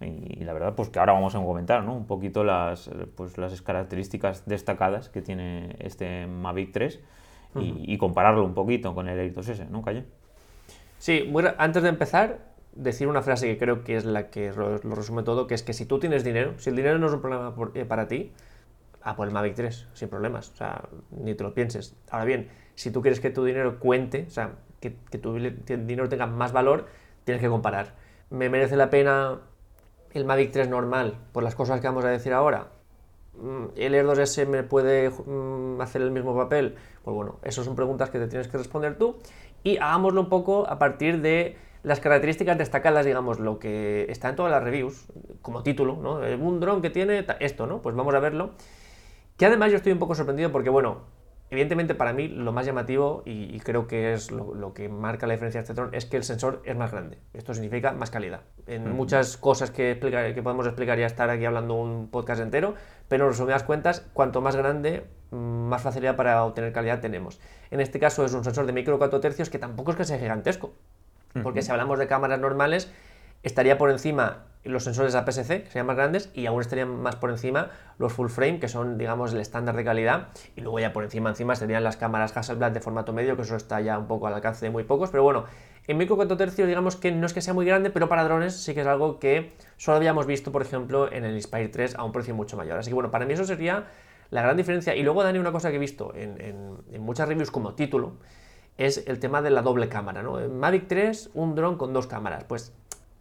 Y, 0.00 0.44
la 0.44 0.54
verdad, 0.54 0.74
pues 0.74 0.88
que 0.88 0.98
ahora 0.98 1.12
vamos 1.12 1.34
a 1.34 1.40
comentar 1.40 1.84
¿no? 1.84 1.94
un 1.94 2.06
poquito 2.06 2.42
las, 2.44 2.90
pues, 3.16 3.36
las 3.36 3.60
características 3.60 4.46
destacadas 4.46 5.10
que 5.10 5.20
tiene 5.20 5.76
este 5.78 6.26
Mavic 6.26 6.72
3 6.72 7.00
y, 7.56 7.98
compararlo 7.98 8.44
un 8.44 8.54
poquito 8.54 8.94
con 8.94 9.08
el 9.08 9.18
Air 9.18 9.34
2S, 9.34 9.68
¿no, 9.68 9.82
Calle? 9.82 10.04
Sí, 10.98 11.28
bueno, 11.30 11.50
antes 11.58 11.82
de 11.82 11.88
empezar, 11.88 12.38
decir 12.74 13.08
una 13.08 13.22
frase 13.22 13.46
que 13.46 13.58
creo 13.58 13.84
que 13.84 13.96
es 13.96 14.04
la 14.04 14.30
que 14.30 14.52
lo, 14.52 14.78
resume 14.78 15.22
todo, 15.22 15.46
que 15.46 15.54
es 15.54 15.62
que 15.62 15.72
si 15.72 15.86
tú 15.86 15.98
tienes 15.98 16.24
dinero, 16.24 16.54
si 16.58 16.70
el 16.70 16.76
dinero 16.76 16.98
no 16.98 17.08
es 17.08 17.12
un 17.12 17.20
problema 17.20 17.54
eh, 17.74 17.84
para 17.84 18.06
ti, 18.06 18.32
a 19.02 19.16
por 19.16 19.26
el 19.26 19.34
Mavic 19.34 19.54
3, 19.54 19.88
sin 19.94 20.08
problemas, 20.08 20.50
o 20.50 20.56
sea, 20.56 20.88
ni 21.10 21.34
te 21.34 21.42
lo 21.42 21.54
pienses. 21.54 21.96
Ahora 22.10 22.24
bien, 22.24 22.48
si 22.74 22.90
tú 22.90 23.02
quieres 23.02 23.20
que 23.20 23.30
tu 23.30 23.44
dinero 23.44 23.78
cuente, 23.78 24.24
o 24.26 24.30
sea, 24.30 24.52
que, 24.80 24.90
tu 24.90 25.34
dinero 25.34 26.08
tenga 26.08 26.26
más 26.26 26.52
valor, 26.52 26.86
tienes 27.24 27.42
que 27.42 27.48
comparar. 27.48 27.94
¿Me 28.30 28.48
merece 28.48 28.76
la 28.76 28.90
pena 28.90 29.40
el 30.12 30.24
Mavic 30.24 30.52
3 30.52 30.68
normal 30.68 31.16
por 31.32 31.42
las 31.42 31.54
cosas 31.54 31.80
que 31.80 31.86
vamos 31.86 32.04
a 32.04 32.08
decir 32.08 32.32
ahora? 32.32 32.68
Mm, 33.34 33.66
¿El 33.76 33.94
Air 33.94 34.06
2S 34.06 34.46
me 34.46 34.62
puede 34.62 35.10
mm, 35.10 35.80
hacer 35.80 36.02
el 36.02 36.10
mismo 36.10 36.36
papel? 36.36 36.76
Pues 37.02 37.14
bueno, 37.14 37.38
esas 37.42 37.64
son 37.64 37.74
preguntas 37.74 38.10
que 38.10 38.18
te 38.18 38.28
tienes 38.28 38.48
que 38.48 38.58
responder 38.58 38.96
tú 38.96 39.16
y 39.62 39.76
hagámoslo 39.78 40.20
un 40.20 40.28
poco 40.28 40.68
a 40.68 40.78
partir 40.78 41.20
de 41.20 41.56
las 41.82 42.00
características 42.00 42.58
destacadas, 42.58 43.06
digamos, 43.06 43.40
lo 43.40 43.58
que 43.58 44.06
está 44.10 44.28
en 44.28 44.36
todas 44.36 44.52
las 44.52 44.62
reviews, 44.62 45.06
como 45.40 45.62
título, 45.62 45.96
¿no? 45.96 46.16
Un 46.16 46.60
dron 46.60 46.82
que 46.82 46.90
tiene 46.90 47.24
esto, 47.40 47.66
¿no? 47.66 47.80
Pues 47.80 47.94
vamos 47.94 48.14
a 48.14 48.20
verlo. 48.20 48.50
Que 49.40 49.46
además 49.46 49.70
yo 49.70 49.78
estoy 49.78 49.92
un 49.92 49.98
poco 49.98 50.14
sorprendido 50.14 50.52
porque, 50.52 50.68
bueno, 50.68 50.98
evidentemente 51.48 51.94
para 51.94 52.12
mí 52.12 52.28
lo 52.28 52.52
más 52.52 52.66
llamativo, 52.66 53.22
y, 53.24 53.58
creo 53.60 53.86
que 53.86 54.12
es 54.12 54.30
lo, 54.30 54.74
que 54.74 54.90
marca 54.90 55.26
la 55.26 55.32
diferencia 55.32 55.60
de 55.60 55.62
este 55.62 55.72
dron, 55.72 55.94
es 55.94 56.04
que 56.04 56.18
el 56.18 56.24
sensor 56.24 56.60
es 56.66 56.76
más 56.76 56.92
grande. 56.92 57.16
Esto 57.32 57.54
significa 57.54 57.92
más 57.92 58.10
calidad. 58.10 58.42
En 58.66 58.92
muchas 58.92 59.38
cosas 59.38 59.70
que, 59.70 59.98
que 59.98 60.42
podemos 60.42 60.66
explicar 60.66 60.98
ya 60.98 61.06
estar 61.06 61.30
aquí 61.30 61.46
hablando 61.46 61.72
un 61.72 62.10
podcast 62.10 62.42
entero, 62.42 62.74
pero 63.08 63.24
en 63.24 63.30
resumidas 63.30 63.62
cuentas, 63.62 64.06
cuanto 64.12 64.42
más 64.42 64.56
grande, 64.56 65.04
más 65.30 65.80
facilidad 65.80 66.16
para 66.16 66.44
obtener 66.44 66.74
calidad 66.74 67.00
tenemos. 67.00 67.40
En 67.70 67.80
este 67.80 67.98
caso 67.98 68.26
es 68.26 68.34
un 68.34 68.44
sensor 68.44 68.66
de 68.66 68.74
micro 68.74 68.98
4 68.98 69.20
tercios 69.20 69.48
que 69.48 69.58
tampoco 69.58 69.92
es 69.92 69.96
que 69.96 70.04
sea 70.04 70.18
gigantesco. 70.18 70.74
Porque 71.42 71.62
si 71.62 71.70
hablamos 71.70 71.98
de 71.98 72.08
cámaras 72.08 72.40
normales, 72.40 72.92
estaría 73.42 73.78
por 73.78 73.90
encima 73.90 74.44
los 74.62 74.84
sensores 74.84 75.14
APS-C, 75.14 75.62
que 75.62 75.66
serían 75.68 75.86
más 75.86 75.96
grandes, 75.96 76.30
y 76.34 76.44
aún 76.46 76.60
estarían 76.60 77.00
más 77.00 77.16
por 77.16 77.30
encima 77.30 77.70
los 77.98 78.12
full 78.12 78.28
frame, 78.28 78.60
que 78.60 78.68
son, 78.68 78.98
digamos, 78.98 79.32
el 79.32 79.40
estándar 79.40 79.74
de 79.74 79.84
calidad, 79.84 80.28
y 80.54 80.60
luego 80.60 80.78
ya 80.80 80.92
por 80.92 81.02
encima, 81.02 81.30
encima 81.30 81.56
serían 81.56 81.82
las 81.82 81.96
cámaras 81.96 82.36
Hasselblad 82.36 82.72
de 82.72 82.80
formato 82.80 83.14
medio, 83.14 83.36
que 83.36 83.42
eso 83.42 83.56
está 83.56 83.80
ya 83.80 83.98
un 83.98 84.06
poco 84.06 84.26
al 84.26 84.34
alcance 84.34 84.66
de 84.66 84.70
muy 84.70 84.84
pocos, 84.84 85.10
pero 85.10 85.22
bueno, 85.22 85.46
en 85.86 85.96
micro 85.96 86.16
4 86.16 86.36
tercios, 86.36 86.68
digamos 86.68 86.96
que 86.96 87.10
no 87.10 87.26
es 87.26 87.32
que 87.32 87.40
sea 87.40 87.54
muy 87.54 87.64
grande, 87.64 87.90
pero 87.90 88.08
para 88.08 88.22
drones 88.24 88.54
sí 88.54 88.74
que 88.74 88.82
es 88.82 88.86
algo 88.86 89.18
que 89.18 89.54
solo 89.78 89.96
habíamos 89.96 90.26
visto, 90.26 90.52
por 90.52 90.60
ejemplo, 90.60 91.10
en 91.10 91.24
el 91.24 91.34
Inspire 91.34 91.68
3 91.68 91.94
a 91.96 92.04
un 92.04 92.12
precio 92.12 92.34
mucho 92.34 92.56
mayor. 92.56 92.78
Así 92.78 92.90
que 92.90 92.94
bueno, 92.94 93.10
para 93.10 93.24
mí 93.24 93.32
eso 93.32 93.44
sería 93.44 93.86
la 94.28 94.42
gran 94.42 94.56
diferencia. 94.56 94.94
Y 94.94 95.02
luego, 95.02 95.24
Dani, 95.24 95.38
una 95.38 95.52
cosa 95.52 95.70
que 95.70 95.76
he 95.76 95.80
visto 95.80 96.14
en, 96.14 96.38
en 96.40 97.00
muchas 97.00 97.28
reviews 97.28 97.50
como 97.50 97.74
título, 97.74 98.18
es 98.76 99.04
el 99.06 99.18
tema 99.18 99.42
de 99.42 99.50
la 99.50 99.62
doble 99.62 99.88
cámara, 99.88 100.22
¿no? 100.22 100.38
Mavic 100.48 100.86
3, 100.86 101.30
un 101.34 101.54
dron 101.54 101.76
con 101.76 101.92
dos 101.92 102.06
cámaras. 102.06 102.44
Pues 102.44 102.72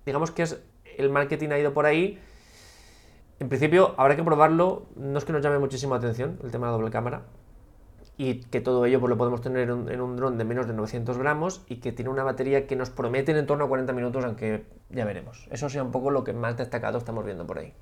digamos 0.05 0.31
que 0.31 0.43
es 0.43 0.61
el 0.97 1.09
marketing 1.09 1.49
ha 1.49 1.59
ido 1.59 1.73
por 1.73 1.85
ahí. 1.85 2.19
En 3.39 3.47
principio, 3.47 3.95
habrá 3.97 4.15
que 4.15 4.23
probarlo. 4.23 4.83
No 4.95 5.17
es 5.17 5.25
que 5.25 5.31
nos 5.31 5.41
llame 5.41 5.59
muchísimo 5.59 5.93
la 5.93 5.99
atención 5.99 6.37
el 6.43 6.51
tema 6.51 6.67
de 6.67 6.71
la 6.71 6.77
doble 6.77 6.91
cámara. 6.91 7.21
Y 8.17 8.41
que 8.41 8.59
todo 8.59 8.85
ello 8.85 8.99
pues, 8.99 9.09
lo 9.09 9.17
podemos 9.17 9.39
tener 9.39 9.69
en 9.69 10.01
un, 10.01 10.17
dron 10.17 10.37
de 10.37 10.43
menos 10.43 10.67
de 10.67 10.73
900 10.73 11.17
gramos 11.17 11.61
y 11.69 11.77
que 11.77 11.93
tiene 11.93 12.11
una 12.11 12.23
batería 12.23 12.67
que 12.67 12.75
nos 12.75 12.89
promete 12.89 13.31
en 13.31 13.45
torno 13.45 13.63
a 13.63 13.67
40 13.69 13.93
minutos, 13.93 14.25
aunque 14.25 14.65
ya 14.89 15.05
veremos. 15.05 15.47
Eso 15.51 15.69
sea 15.69 15.83
un 15.83 15.91
poco 15.91 16.11
lo 16.11 16.25
que 16.25 16.33
más 16.33 16.57
destacado 16.57 16.97
estamos 16.97 17.23
viendo 17.23 17.47
por 17.47 17.59
ahí. 17.59 17.73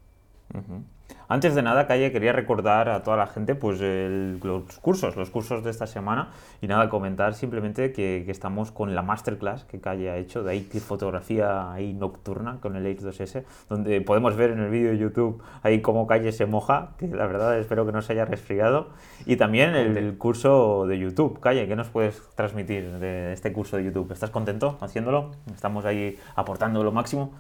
Antes 1.29 1.55
de 1.55 1.61
nada, 1.61 1.87
Calle, 1.87 2.13
quería 2.13 2.31
recordar 2.31 2.87
a 2.87 3.03
toda 3.03 3.17
la 3.17 3.27
gente 3.27 3.53
pues 3.53 3.81
los 3.81 4.79
cursos, 4.79 5.17
los 5.17 5.29
cursos 5.29 5.61
de 5.61 5.71
esta 5.71 5.85
semana 5.85 6.29
y 6.61 6.67
nada, 6.67 6.87
comentar 6.89 7.33
simplemente 7.33 7.91
que, 7.91 8.23
estamos 8.31 8.71
con 8.71 8.95
la 8.95 9.01
masterclass 9.01 9.65
que 9.65 9.81
Calle 9.81 10.09
ha 10.09 10.17
hecho 10.17 10.43
de 10.43 10.51
ahí 10.51 10.61
fotografía 10.61 11.71
ahí 11.71 11.93
nocturna 11.93 12.59
con 12.61 12.77
el 12.77 12.85
Ace 12.85 13.05
2S, 13.05 13.43
donde 13.67 13.99
podemos 13.99 14.37
ver 14.37 14.51
en 14.51 14.59
el 14.59 14.69
vídeo 14.69 14.91
de 14.91 14.97
YouTube 14.97 15.43
ahí 15.63 15.81
cómo 15.81 16.07
Calle 16.07 16.31
se 16.31 16.45
moja, 16.45 16.91
que 16.97 17.07
la 17.07 17.27
verdad 17.27 17.59
espero 17.59 17.85
que 17.85 17.91
no 17.91 18.01
se 18.01 18.13
haya 18.13 18.23
resfriado, 18.23 18.89
y 19.25 19.35
también 19.35 19.75
el, 19.75 20.17
curso 20.17 20.85
de 20.87 20.97
YouTube. 20.97 21.39
Calle, 21.41 21.67
¿qué 21.67 21.75
nos 21.75 21.89
puedes 21.89 22.21
transmitir 22.35 22.99
de 22.99 23.33
este 23.33 23.51
curso 23.51 23.75
de 23.77 23.83
YouTube? 23.83 24.11
¿Estás 24.13 24.29
contento 24.29 24.77
haciéndolo? 24.79 25.31
¿Estamos 25.53 25.83
ahí 25.83 26.17
aportando 26.35 26.83
lo 26.83 26.91
máximo? 26.93 27.33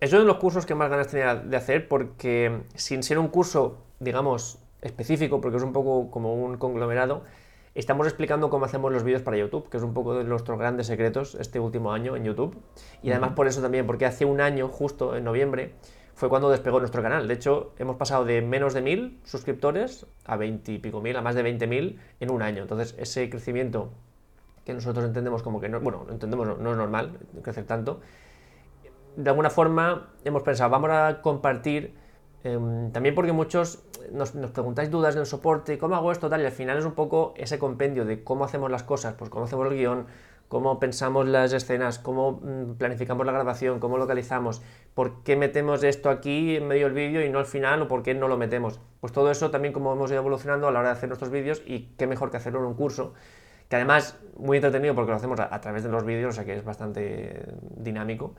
Es 0.00 0.12
uno 0.12 0.22
de 0.22 0.26
los 0.26 0.36
cursos 0.36 0.66
que 0.66 0.74
más 0.74 0.90
ganas 0.90 1.08
tenía 1.08 1.36
de 1.36 1.56
hacer 1.56 1.88
porque 1.88 2.62
sin 2.74 3.02
ser 3.02 3.18
un 3.18 3.28
curso, 3.28 3.78
digamos, 3.98 4.58
específico, 4.82 5.40
porque 5.40 5.56
es 5.56 5.62
un 5.62 5.72
poco 5.72 6.10
como 6.10 6.34
un 6.34 6.58
conglomerado, 6.58 7.24
estamos 7.74 8.06
explicando 8.06 8.50
cómo 8.50 8.66
hacemos 8.66 8.92
los 8.92 9.04
vídeos 9.04 9.22
para 9.22 9.36
YouTube, 9.36 9.68
que 9.68 9.78
es 9.78 9.82
un 9.82 9.94
poco 9.94 10.14
de 10.14 10.24
nuestros 10.24 10.58
grandes 10.58 10.86
secretos 10.86 11.34
este 11.34 11.60
último 11.60 11.92
año 11.92 12.16
en 12.16 12.24
YouTube. 12.24 12.56
Y 13.02 13.10
además 13.10 13.32
por 13.32 13.46
eso 13.46 13.62
también, 13.62 13.86
porque 13.86 14.06
hace 14.06 14.24
un 14.24 14.40
año, 14.40 14.68
justo 14.68 15.16
en 15.16 15.24
noviembre, 15.24 15.74
fue 16.14 16.28
cuando 16.28 16.50
despegó 16.50 16.78
nuestro 16.78 17.02
canal. 17.02 17.28
De 17.28 17.34
hecho, 17.34 17.74
hemos 17.78 17.96
pasado 17.96 18.24
de 18.24 18.40
menos 18.40 18.74
de 18.74 18.80
mil 18.80 19.20
suscriptores 19.24 20.06
a 20.24 20.36
20 20.36 20.72
y 20.72 20.78
pico 20.78 21.00
mil, 21.00 21.16
a 21.16 21.22
más 21.22 21.34
de 21.34 21.42
20 21.42 21.66
mil 21.66 22.00
en 22.20 22.30
un 22.30 22.42
año. 22.42 22.62
Entonces, 22.62 22.94
ese 22.98 23.28
crecimiento 23.28 23.90
que 24.64 24.72
nosotros 24.74 25.04
entendemos 25.04 25.42
como 25.42 25.60
que 25.60 25.68
no, 25.68 25.80
bueno, 25.80 26.06
entendemos 26.10 26.46
no, 26.46 26.56
no 26.56 26.72
es 26.72 26.76
normal 26.76 27.18
crecer 27.42 27.64
tanto, 27.66 28.00
de 29.16 29.30
alguna 29.30 29.50
forma 29.50 30.10
hemos 30.24 30.42
pensado, 30.42 30.70
vamos 30.70 30.90
a 30.90 31.20
compartir, 31.22 31.94
em, 32.44 32.92
también 32.92 33.14
porque 33.14 33.32
muchos 33.32 33.82
nos, 34.12 34.30
preguntáis 34.30 34.90
dudas 34.90 35.14
del 35.14 35.26
soporte, 35.26 35.78
¿cómo 35.78 35.96
hago 35.96 36.12
esto? 36.12 36.28
Tal, 36.28 36.42
y 36.42 36.44
al 36.44 36.52
final 36.52 36.78
es 36.78 36.84
un 36.84 36.92
poco 36.92 37.34
ese 37.36 37.58
compendio 37.58 38.04
de 38.04 38.22
cómo 38.22 38.44
hacemos 38.44 38.70
las 38.70 38.82
cosas, 38.82 39.14
pues 39.14 39.30
cómo 39.30 39.46
hacemos 39.46 39.66
el 39.72 39.76
guion, 39.76 40.06
cómo 40.48 40.78
pensamos 40.78 41.26
las 41.26 41.52
escenas, 41.52 41.98
cómo 41.98 42.40
mm, 42.42 42.74
planificamos 42.74 43.26
la 43.26 43.32
grabación, 43.32 43.80
cómo 43.80 43.98
localizamos, 43.98 44.62
por 44.94 45.22
qué 45.24 45.34
metemos 45.34 45.82
esto 45.82 46.10
aquí 46.10 46.56
en 46.56 46.68
medio 46.68 46.84
del 46.84 46.94
vídeo 46.94 47.24
y 47.24 47.30
no 47.30 47.38
al 47.38 47.46
final 47.46 47.82
o 47.82 47.88
por 47.88 48.02
qué 48.02 48.14
no 48.14 48.28
lo 48.28 48.36
metemos. 48.36 48.80
Pues 49.00 49.12
todo 49.12 49.30
eso 49.30 49.50
también 49.50 49.72
como 49.72 49.92
hemos 49.92 50.10
ido 50.10 50.20
evolucionando 50.20 50.68
a 50.68 50.72
la 50.72 50.80
hora 50.80 50.90
de 50.90 50.94
hacer 50.96 51.08
nuestros 51.08 51.30
vídeos 51.30 51.62
y 51.66 51.94
qué 51.96 52.06
mejor 52.06 52.30
que 52.30 52.36
hacerlo 52.36 52.60
en 52.60 52.66
un 52.66 52.74
curso 52.74 53.14
que 53.68 53.76
además 53.76 54.18
muy 54.36 54.58
entretenido 54.58 54.94
porque 54.94 55.10
lo 55.10 55.16
hacemos 55.16 55.40
a, 55.40 55.60
través 55.60 55.82
de 55.82 55.88
los 55.88 56.04
vídeos, 56.04 56.30
o 56.30 56.32
sea 56.32 56.44
que 56.44 56.56
es 56.56 56.64
bastante 56.64 57.46
dinámico. 57.76 58.34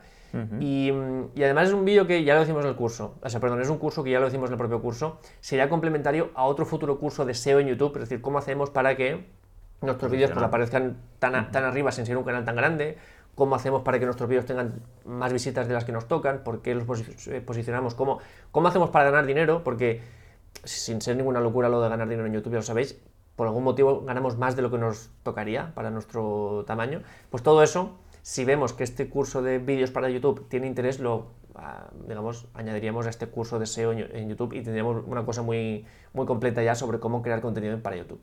y, 0.60 0.90
además 1.36 1.68
es 1.68 1.74
un 1.74 1.84
vídeo 1.84 2.06
que 2.06 2.22
ya 2.24 2.34
lo 2.34 2.40
decimos 2.40 2.62
en 2.64 2.70
el 2.70 2.76
curso, 2.76 3.14
o 3.22 3.28
sea, 3.28 3.40
perdón, 3.40 3.60
es 3.60 3.68
un 3.68 3.78
curso 3.78 4.04
que 4.04 4.10
ya 4.10 4.20
lo 4.20 4.26
decimos 4.26 4.48
en 4.48 4.54
el 4.54 4.58
propio 4.58 4.80
curso, 4.80 5.18
sería 5.40 5.68
complementario 5.68 6.30
a 6.34 6.44
otro 6.44 6.66
futuro 6.66 6.98
curso 6.98 7.24
de 7.24 7.34
SEO 7.34 7.60
en 7.60 7.68
YouTube, 7.68 7.94
es 7.96 8.02
decir, 8.02 8.20
cómo 8.20 8.38
hacemos 8.38 8.70
para 8.70 8.96
que 8.96 9.26
nuestros 9.80 10.10
vídeos 10.10 10.30
pues, 10.30 10.44
aparezcan 10.44 10.96
tan, 11.18 11.50
tan 11.50 11.64
arriba 11.64 11.92
sin 11.92 12.06
ser 12.06 12.16
un 12.16 12.24
canal 12.24 12.44
tan 12.44 12.56
grande, 12.56 12.98
cómo 13.34 13.54
hacemos 13.54 13.82
para 13.82 13.98
que 13.98 14.04
nuestros 14.04 14.28
vídeos 14.28 14.46
tengan 14.46 14.82
más 15.04 15.32
visitas 15.32 15.68
de 15.68 15.74
las 15.74 15.84
que 15.84 15.92
nos 15.92 16.08
tocan, 16.08 16.42
por 16.42 16.60
qué 16.60 16.74
los 16.74 17.28
eh, 17.28 17.40
posicionamos, 17.40 17.94
cómo, 17.94 18.18
cómo 18.50 18.68
hacemos 18.68 18.90
para 18.90 19.10
ganar 19.10 19.26
dinero, 19.26 19.62
porque 19.62 20.00
sin 20.64 21.00
ser 21.00 21.16
ninguna 21.16 21.40
locura 21.40 21.68
lo 21.68 21.80
de 21.80 21.88
ganar 21.88 22.08
dinero 22.08 22.26
en 22.26 22.34
YouTube, 22.34 22.52
ya 22.52 22.58
lo 22.58 22.62
sabéis, 22.62 23.00
por 23.38 23.46
algún 23.46 23.62
motivo 23.62 24.02
ganamos 24.04 24.36
más 24.36 24.56
de 24.56 24.62
lo 24.62 24.70
que 24.72 24.78
nos 24.78 25.10
tocaría 25.22 25.72
para 25.76 25.92
nuestro 25.92 26.64
tamaño, 26.66 27.02
pues 27.30 27.44
todo 27.44 27.62
eso, 27.62 27.96
si 28.22 28.44
vemos 28.44 28.72
que 28.72 28.82
este 28.82 29.08
curso 29.08 29.42
de 29.42 29.60
vídeos 29.60 29.92
para 29.92 30.10
YouTube 30.10 30.48
tiene 30.48 30.66
interés, 30.66 30.98
lo 30.98 31.28
ah, 31.54 31.88
digamos, 32.08 32.48
añadiríamos 32.52 33.06
a 33.06 33.10
este 33.10 33.28
curso 33.28 33.60
de 33.60 33.66
SEO 33.66 33.92
en 33.92 34.28
YouTube 34.28 34.54
y 34.54 34.62
tendríamos 34.62 35.04
una 35.06 35.24
cosa 35.24 35.42
muy, 35.42 35.86
muy 36.14 36.26
completa 36.26 36.64
ya 36.64 36.74
sobre 36.74 36.98
cómo 36.98 37.22
crear 37.22 37.40
contenido 37.40 37.80
para 37.80 37.94
YouTube. 37.94 38.20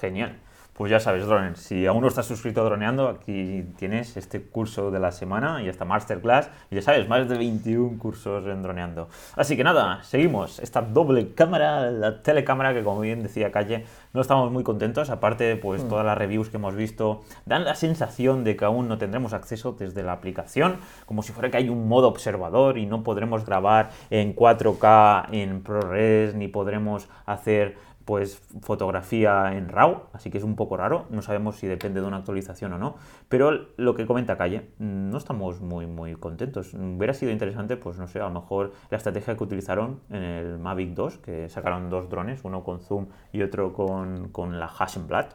Genial. 0.00 0.40
Pues 0.80 0.90
ya 0.90 0.98
sabes, 0.98 1.26
Drones, 1.26 1.58
si 1.58 1.84
aún 1.84 2.00
no 2.00 2.08
estás 2.08 2.24
suscrito 2.24 2.62
a 2.62 2.64
Droneando, 2.64 3.06
aquí 3.06 3.66
tienes 3.76 4.16
este 4.16 4.40
curso 4.40 4.90
de 4.90 4.98
la 4.98 5.12
semana 5.12 5.62
y 5.62 5.68
esta 5.68 5.84
masterclass. 5.84 6.48
Y 6.70 6.76
ya 6.76 6.80
sabes, 6.80 7.06
más 7.06 7.28
de 7.28 7.36
21 7.36 7.98
cursos 7.98 8.46
en 8.46 8.62
Droneando. 8.62 9.10
Así 9.36 9.58
que 9.58 9.62
nada, 9.62 10.02
seguimos. 10.04 10.58
Esta 10.58 10.80
doble 10.80 11.34
cámara, 11.34 11.90
la 11.90 12.22
telecámara, 12.22 12.72
que 12.72 12.82
como 12.82 13.02
bien 13.02 13.22
decía 13.22 13.52
Calle, 13.52 13.84
no 14.14 14.22
estamos 14.22 14.50
muy 14.50 14.64
contentos. 14.64 15.10
Aparte, 15.10 15.54
pues 15.56 15.84
mm. 15.84 15.88
todas 15.90 16.06
las 16.06 16.16
reviews 16.16 16.48
que 16.48 16.56
hemos 16.56 16.74
visto 16.74 17.24
dan 17.44 17.66
la 17.66 17.74
sensación 17.74 18.42
de 18.42 18.56
que 18.56 18.64
aún 18.64 18.88
no 18.88 18.96
tendremos 18.96 19.34
acceso 19.34 19.72
desde 19.72 20.02
la 20.02 20.12
aplicación, 20.12 20.78
como 21.04 21.22
si 21.22 21.34
fuera 21.34 21.50
que 21.50 21.58
hay 21.58 21.68
un 21.68 21.88
modo 21.88 22.08
observador 22.08 22.78
y 22.78 22.86
no 22.86 23.02
podremos 23.02 23.44
grabar 23.44 23.90
en 24.08 24.34
4K 24.34 25.26
en 25.32 25.62
ProRes, 25.62 26.34
ni 26.34 26.48
podremos 26.48 27.10
hacer 27.26 27.89
pues 28.10 28.42
fotografía 28.62 29.56
en 29.56 29.68
RAW, 29.68 30.02
así 30.12 30.30
que 30.30 30.38
es 30.38 30.42
un 30.42 30.56
poco 30.56 30.76
raro, 30.76 31.06
no 31.10 31.22
sabemos 31.22 31.54
si 31.54 31.68
depende 31.68 32.00
de 32.00 32.08
una 32.08 32.16
actualización 32.16 32.72
o 32.72 32.76
no, 32.76 32.96
pero 33.28 33.68
lo 33.76 33.94
que 33.94 34.04
comenta 34.04 34.36
Calle, 34.36 34.66
no 34.80 35.16
estamos 35.16 35.60
muy 35.60 35.86
muy 35.86 36.16
contentos. 36.16 36.74
Hubiera 36.74 37.14
sido 37.14 37.30
interesante, 37.30 37.76
pues 37.76 37.98
no 37.98 38.08
sé, 38.08 38.18
a 38.18 38.24
lo 38.24 38.32
mejor 38.32 38.72
la 38.90 38.96
estrategia 38.96 39.36
que 39.36 39.44
utilizaron 39.44 40.00
en 40.10 40.24
el 40.24 40.58
Mavic 40.58 40.94
2, 40.94 41.18
que 41.18 41.48
sacaron 41.50 41.88
dos 41.88 42.10
drones, 42.10 42.40
uno 42.42 42.64
con 42.64 42.80
zoom 42.80 43.06
y 43.32 43.42
otro 43.42 43.72
con, 43.72 44.30
con 44.30 44.58
la 44.58 44.66
Hasselblad, 44.66 45.26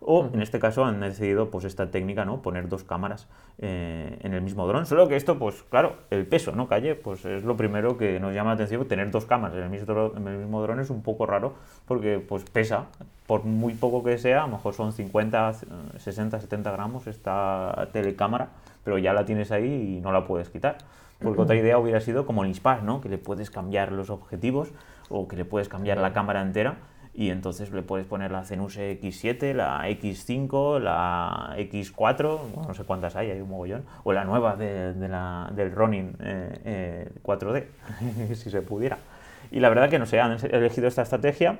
o 0.00 0.28
en 0.32 0.40
este 0.40 0.58
caso 0.58 0.84
han 0.84 1.00
decidido 1.00 1.50
pues 1.50 1.64
esta 1.64 1.90
técnica, 1.90 2.24
¿no? 2.24 2.40
Poner 2.40 2.68
dos 2.68 2.84
cámaras 2.84 3.28
eh, 3.58 4.18
en 4.22 4.32
el 4.32 4.40
mismo 4.40 4.66
dron. 4.66 4.86
Solo 4.86 5.08
que 5.08 5.16
esto, 5.16 5.38
pues 5.38 5.62
claro, 5.64 5.96
el 6.10 6.26
peso, 6.26 6.52
¿no? 6.52 6.68
Calle, 6.68 6.94
pues 6.94 7.24
es 7.26 7.44
lo 7.44 7.56
primero 7.56 7.98
que 7.98 8.18
nos 8.18 8.34
llama 8.34 8.50
la 8.50 8.54
atención. 8.54 8.86
Tener 8.88 9.10
dos 9.10 9.26
cámaras 9.26 9.56
en 9.58 9.64
el 9.64 9.70
mismo, 9.70 10.12
en 10.16 10.26
el 10.26 10.38
mismo 10.38 10.62
dron 10.62 10.80
es 10.80 10.90
un 10.90 11.02
poco 11.02 11.26
raro 11.26 11.54
porque 11.86 12.18
pues 12.18 12.44
pesa. 12.44 12.86
Por 13.26 13.44
muy 13.44 13.74
poco 13.74 14.02
que 14.02 14.18
sea, 14.18 14.42
a 14.42 14.46
lo 14.46 14.56
mejor 14.56 14.74
son 14.74 14.92
50, 14.92 15.52
60, 15.98 16.40
70 16.40 16.72
gramos 16.72 17.06
esta 17.06 17.88
telecámara, 17.92 18.48
pero 18.82 18.98
ya 18.98 19.12
la 19.12 19.24
tienes 19.24 19.52
ahí 19.52 19.98
y 19.98 20.00
no 20.00 20.10
la 20.10 20.26
puedes 20.26 20.48
quitar. 20.48 20.78
Porque 21.20 21.40
otra 21.40 21.54
idea 21.54 21.78
hubiera 21.78 22.00
sido 22.00 22.26
como 22.26 22.42
el 22.42 22.48
Inspire, 22.48 22.82
¿no? 22.82 23.00
Que 23.00 23.08
le 23.08 23.18
puedes 23.18 23.50
cambiar 23.50 23.92
los 23.92 24.10
objetivos 24.10 24.70
o 25.10 25.28
que 25.28 25.36
le 25.36 25.44
puedes 25.44 25.68
cambiar 25.68 25.98
la 25.98 26.12
cámara 26.12 26.40
entera 26.40 26.78
y 27.14 27.30
entonces 27.30 27.70
le 27.72 27.82
puedes 27.82 28.06
poner 28.06 28.30
la 28.30 28.44
Zenuse 28.44 29.00
X7, 29.00 29.52
la 29.52 29.88
X5, 29.88 30.78
la 30.78 31.54
X4, 31.58 32.66
no 32.66 32.74
sé 32.74 32.84
cuántas 32.84 33.16
hay, 33.16 33.30
hay 33.30 33.40
un 33.40 33.48
mogollón, 33.48 33.84
o 34.04 34.12
la 34.12 34.24
nueva 34.24 34.56
de, 34.56 34.94
la, 35.08 35.50
del 35.54 35.72
Ronin 35.72 36.16
4D, 36.18 37.56
eh, 37.56 37.66
eh, 38.30 38.34
si 38.34 38.50
se 38.50 38.62
pudiera. 38.62 38.98
Y 39.50 39.60
la 39.60 39.68
verdad 39.68 39.90
que 39.90 39.98
no 39.98 40.06
sé, 40.06 40.20
han 40.20 40.38
elegido 40.52 40.86
esta 40.86 41.02
estrategia 41.02 41.58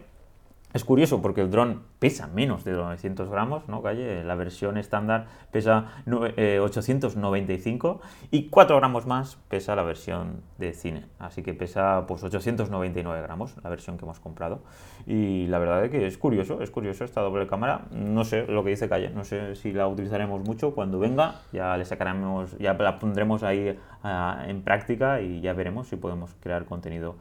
Es 0.72 0.84
curioso 0.84 1.20
porque 1.20 1.40
el 1.40 1.50
dron 1.50 1.82
pesa 1.98 2.28
menos 2.28 2.62
de 2.62 2.72
900 2.72 3.28
gramos, 3.28 3.68
¿no, 3.68 3.82
Calle? 3.82 4.22
La 4.22 4.36
versión 4.36 4.78
estándar 4.78 5.26
pesa 5.50 6.02
895 6.06 8.00
eh, 8.02 8.28
y 8.30 8.48
4 8.50 8.76
gramos 8.76 9.04
más 9.04 9.36
pesa 9.48 9.74
la 9.74 9.82
versión 9.82 10.42
de 10.58 10.72
cine. 10.72 11.06
Así 11.18 11.42
que 11.42 11.54
pesa 11.54 12.04
pues 12.06 12.22
899 12.22 13.20
gramos 13.22 13.56
la 13.64 13.70
versión 13.70 13.98
que 13.98 14.04
hemos 14.04 14.20
comprado. 14.20 14.62
Y 15.06 15.48
la 15.48 15.58
verdad 15.58 15.84
es 15.84 15.90
que 15.90 16.06
es 16.06 16.16
curioso, 16.16 16.62
es 16.62 16.70
curioso 16.70 17.04
esta 17.04 17.20
doble 17.20 17.48
cámara. 17.48 17.86
No 17.90 18.24
sé 18.24 18.46
lo 18.46 18.62
que 18.62 18.70
dice 18.70 18.88
Calle, 18.88 19.10
no 19.10 19.24
sé 19.24 19.56
si 19.56 19.72
la 19.72 19.88
utilizaremos 19.88 20.40
mucho. 20.46 20.72
Cuando 20.72 21.00
venga 21.00 21.40
ya 21.52 21.76
le 21.76 21.84
sacaremos, 21.84 22.56
ya 22.58 22.74
la 22.74 23.00
pondremos 23.00 23.42
ahí 23.42 23.76
ah, 24.04 24.44
en 24.46 24.62
práctica 24.62 25.20
y 25.20 25.40
ya 25.40 25.52
veremos 25.52 25.88
si 25.88 25.96
podemos 25.96 26.36
crear 26.40 26.64
contenido 26.64 27.16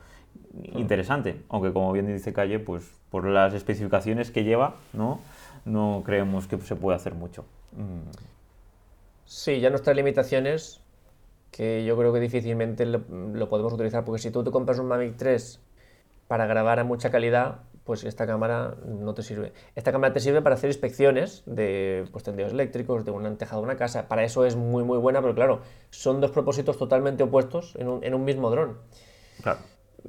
interesante, 0.73 1.41
aunque 1.49 1.71
como 1.73 1.91
bien 1.91 2.07
dice 2.07 2.33
Calle, 2.33 2.59
pues 2.59 2.89
por 3.09 3.25
las 3.25 3.53
especificaciones 3.53 4.31
que 4.31 4.43
lleva, 4.43 4.75
¿no? 4.93 5.19
No 5.65 6.03
creemos 6.05 6.47
que 6.47 6.57
se 6.59 6.75
pueda 6.75 6.95
hacer 6.95 7.13
mucho. 7.13 7.45
Mm. 7.73 8.09
Sí, 9.25 9.59
ya 9.59 9.69
nuestras 9.69 9.95
limitaciones, 9.95 10.81
que 11.51 11.85
yo 11.85 11.97
creo 11.97 12.11
que 12.13 12.19
difícilmente 12.19 12.85
lo, 12.85 13.49
podemos 13.49 13.73
utilizar, 13.73 14.03
porque 14.03 14.21
si 14.21 14.31
tú 14.31 14.43
te 14.43 14.51
compras 14.51 14.79
un 14.79 14.87
Mavic 14.87 15.17
3 15.17 15.59
para 16.27 16.45
grabar 16.47 16.79
a 16.79 16.83
mucha 16.83 17.11
calidad, 17.11 17.59
pues 17.83 18.03
esta 18.03 18.25
cámara 18.25 18.75
no 18.87 19.13
te 19.13 19.23
sirve. 19.23 19.53
Esta 19.75 19.91
cámara 19.91 20.13
te 20.13 20.19
sirve 20.19 20.41
para 20.41 20.55
hacer 20.55 20.69
inspecciones 20.69 21.43
de 21.45 22.07
pues, 22.11 22.23
tendidos 22.23 22.53
eléctricos, 22.53 23.05
de 23.05 23.11
un 23.11 23.37
tejado 23.37 23.61
de 23.61 23.65
una 23.65 23.77
casa. 23.77 24.07
Para 24.07 24.23
eso 24.23 24.45
es 24.45 24.55
muy, 24.55 24.83
muy 24.83 24.97
buena, 24.97 25.21
pero 25.21 25.35
claro, 25.35 25.61
son 25.89 26.21
dos 26.21 26.31
propósitos 26.31 26.77
totalmente 26.77 27.23
opuestos 27.23 27.75
en 27.77 27.87
un, 27.87 28.03
en 28.03 28.13
un 28.13 28.25
mismo 28.25 28.49
dron. 28.49 28.77
Claro. 29.41 29.59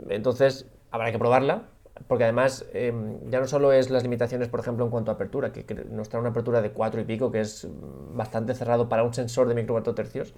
Entonces, 0.08 0.66
habrá 0.90 1.12
que 1.12 1.18
probarla, 1.18 1.64
porque 2.08 2.24
además 2.24 2.66
em, 2.72 3.18
ya 3.30 3.40
no 3.40 3.46
solo 3.46 3.72
es 3.72 3.90
las 3.90 4.02
limitaciones, 4.02 4.48
por 4.48 4.60
ejemplo, 4.60 4.84
en 4.84 4.90
cuanto 4.90 5.10
a 5.10 5.14
apertura, 5.14 5.52
que, 5.52 5.64
nos 5.90 6.08
trae 6.08 6.20
una 6.20 6.30
apertura 6.30 6.62
de 6.62 6.70
4 6.70 7.00
y 7.00 7.04
pico, 7.04 7.30
que 7.30 7.40
es 7.40 7.68
bastante 8.12 8.54
cerrado 8.54 8.88
para 8.88 9.02
un 9.02 9.14
sensor 9.14 9.48
de 9.48 9.54
micro 9.54 9.82
tercios, 9.94 10.34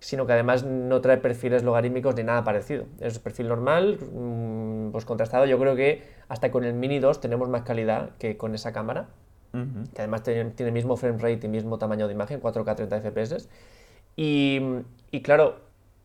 sino 0.00 0.26
que 0.26 0.32
además 0.32 0.64
no 0.64 1.00
trae 1.00 1.18
perfiles 1.18 1.62
logarítmicos 1.62 2.16
ni 2.16 2.24
nada 2.24 2.42
parecido. 2.44 2.86
Es 2.98 3.18
perfil 3.18 3.48
normal, 3.48 3.98
mm, 4.00 4.90
pues 4.90 5.04
contrastado. 5.04 5.46
Yo 5.46 5.58
creo 5.58 5.76
que 5.76 6.02
hasta 6.28 6.50
con 6.50 6.64
el 6.64 6.74
Mini 6.74 6.98
2 6.98 7.20
tenemos 7.20 7.48
más 7.48 7.62
calidad 7.62 8.10
que 8.18 8.36
con 8.36 8.54
esa 8.54 8.72
cámara, 8.72 9.08
que 9.52 10.00
además 10.00 10.22
tiene, 10.22 10.54
el 10.56 10.72
mismo 10.72 10.96
frame 10.96 11.18
rate 11.18 11.46
y 11.46 11.48
mismo 11.48 11.78
tamaño 11.78 12.08
de 12.08 12.14
imagen, 12.14 12.40
4K 12.40 12.74
30 12.74 13.02
FPS. 13.02 13.48
Y, 14.16 14.60
y 15.10 15.22
claro, 15.22 15.56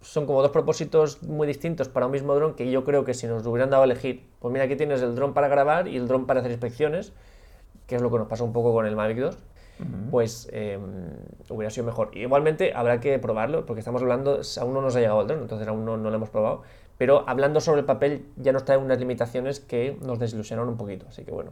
son 0.01 0.25
como 0.25 0.41
dos 0.41 0.51
propósitos 0.51 1.23
muy 1.23 1.47
distintos 1.47 1.89
para 1.89 2.05
un 2.05 2.11
mismo 2.11 2.35
dron 2.35 2.53
que 2.53 2.69
yo 2.69 2.83
creo 2.83 3.03
que 3.03 3.13
si 3.13 3.27
nos 3.27 3.45
hubieran 3.45 3.69
dado 3.69 3.83
a 3.83 3.85
elegir, 3.85 4.23
pues 4.39 4.51
mira, 4.51 4.65
aquí 4.65 4.75
tienes 4.75 5.01
el 5.01 5.15
dron 5.15 5.33
para 5.33 5.47
grabar 5.47 5.87
y 5.87 5.97
el 5.97 6.07
dron 6.07 6.25
para 6.25 6.39
hacer 6.41 6.51
inspecciones, 6.51 7.13
que 7.87 7.95
es 7.95 8.01
lo 8.01 8.11
que 8.11 8.19
nos 8.19 8.27
pasa 8.27 8.43
un 8.43 8.53
poco 8.53 8.73
con 8.73 8.85
el 8.85 8.95
Mavic 8.95 9.17
2, 9.17 9.37
pues 10.11 10.49
em, 10.51 10.81
hubiera 11.49 11.69
sido 11.69 11.85
mejor. 11.85 12.11
Igualmente 12.15 12.73
habrá 12.75 12.99
que 12.99 13.17
probarlo, 13.19 13.65
porque 13.65 13.79
estamos 13.79 14.01
hablando, 14.01 14.41
aún 14.59 14.73
no 14.73 14.81
nos 14.81 14.95
ha 14.95 14.99
llegado 14.99 15.21
el 15.21 15.27
dron, 15.27 15.41
entonces 15.41 15.67
aún 15.67 15.85
no, 15.85 15.97
lo 15.97 16.13
hemos 16.13 16.29
probado, 16.29 16.63
pero 16.97 17.23
hablando 17.27 17.59
sobre 17.59 17.79
el 17.79 17.85
papel 17.85 18.25
ya 18.37 18.51
nos 18.51 18.65
trae 18.65 18.77
unas 18.77 18.99
limitaciones 18.99 19.59
que 19.59 19.97
nos 20.01 20.19
desilusionan 20.19 20.67
un 20.67 20.77
poquito, 20.77 21.05
así 21.09 21.23
que 21.23 21.31
bueno. 21.31 21.51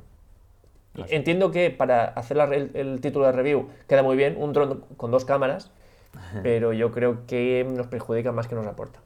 Entiendo 1.10 1.52
que 1.52 1.72
para 1.72 2.06
hacer 2.06 2.38
el, 2.38 2.72
el 2.74 3.02
título 3.02 3.25
de 3.25 3.34
review 3.34 3.68
queda 3.86 4.02
muy 4.02 4.16
bien, 4.16 4.38
un 4.38 4.54
dron 4.54 4.86
con 4.96 5.12
dos 5.12 5.25
cámaras, 5.25 5.72
pero 6.43 6.74
yo 6.74 6.91
creo 6.91 7.25
que 7.25 7.67
nos 7.69 7.88
perjudica 7.88 8.31
más 8.31 8.48
que 8.48 8.55
nos 8.55 8.67
aporta. 8.67 9.01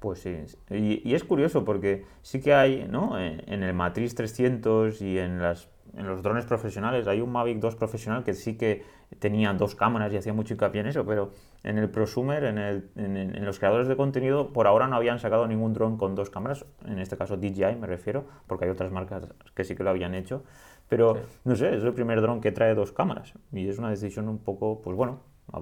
Pues 0.00 0.20
sí, 0.20 0.34
y, 0.70 1.14
es 1.14 1.24
curioso 1.24 1.64
porque 1.64 2.06
sí 2.22 2.40
que 2.40 2.54
hay, 2.54 2.86
¿no? 2.88 3.20
En 3.20 3.62
el 3.62 3.74
Matrix 3.74 4.14
300 4.14 5.02
y 5.02 5.18
en, 5.18 5.42
las, 5.42 5.68
en 5.94 6.06
los 6.06 6.22
drones 6.22 6.46
profesionales, 6.46 7.06
hay 7.06 7.20
un 7.20 7.30
Mavic 7.30 7.58
2 7.58 7.76
profesional 7.76 8.24
que 8.24 8.32
sí 8.32 8.56
que 8.56 8.82
tenía 9.18 9.52
dos 9.52 9.74
cámaras 9.74 10.12
y 10.12 10.16
hacía 10.16 10.32
mucho 10.32 10.54
hincapié 10.54 10.80
en 10.80 10.86
eso, 10.86 11.04
pero 11.04 11.32
en 11.64 11.78
el 11.78 11.90
prosumer, 11.90 12.44
en, 12.44 12.58
el, 12.58 12.90
en, 12.96 13.44
los 13.44 13.58
creadores 13.58 13.88
de 13.88 13.96
contenido, 13.96 14.52
por 14.52 14.66
ahora 14.66 14.86
no 14.86 14.96
habían 14.96 15.18
sacado 15.18 15.46
ningún 15.46 15.72
dron 15.72 15.96
con 15.96 16.14
dos 16.14 16.30
cámaras, 16.30 16.64
en 16.86 16.98
este 16.98 17.16
caso 17.16 17.36
DJI 17.36 17.76
me 17.78 17.86
refiero, 17.86 18.24
porque 18.46 18.66
hay 18.66 18.70
otras 18.70 18.92
marcas 18.92 19.28
que 19.54 19.64
sí 19.64 19.74
que 19.74 19.82
lo 19.82 19.90
habían 19.90 20.14
hecho, 20.14 20.44
pero 20.88 21.18
no 21.44 21.56
sé, 21.56 21.74
es 21.74 21.82
el 21.82 21.92
primer 21.92 22.20
dron 22.20 22.40
que 22.40 22.52
trae 22.52 22.74
dos 22.74 22.92
cámaras 22.92 23.34
y 23.52 23.68
es 23.68 23.78
una 23.78 23.90
decisión 23.90 24.28
un 24.28 24.38
poco, 24.38 24.80
pues 24.80 24.96
bueno, 24.96 25.20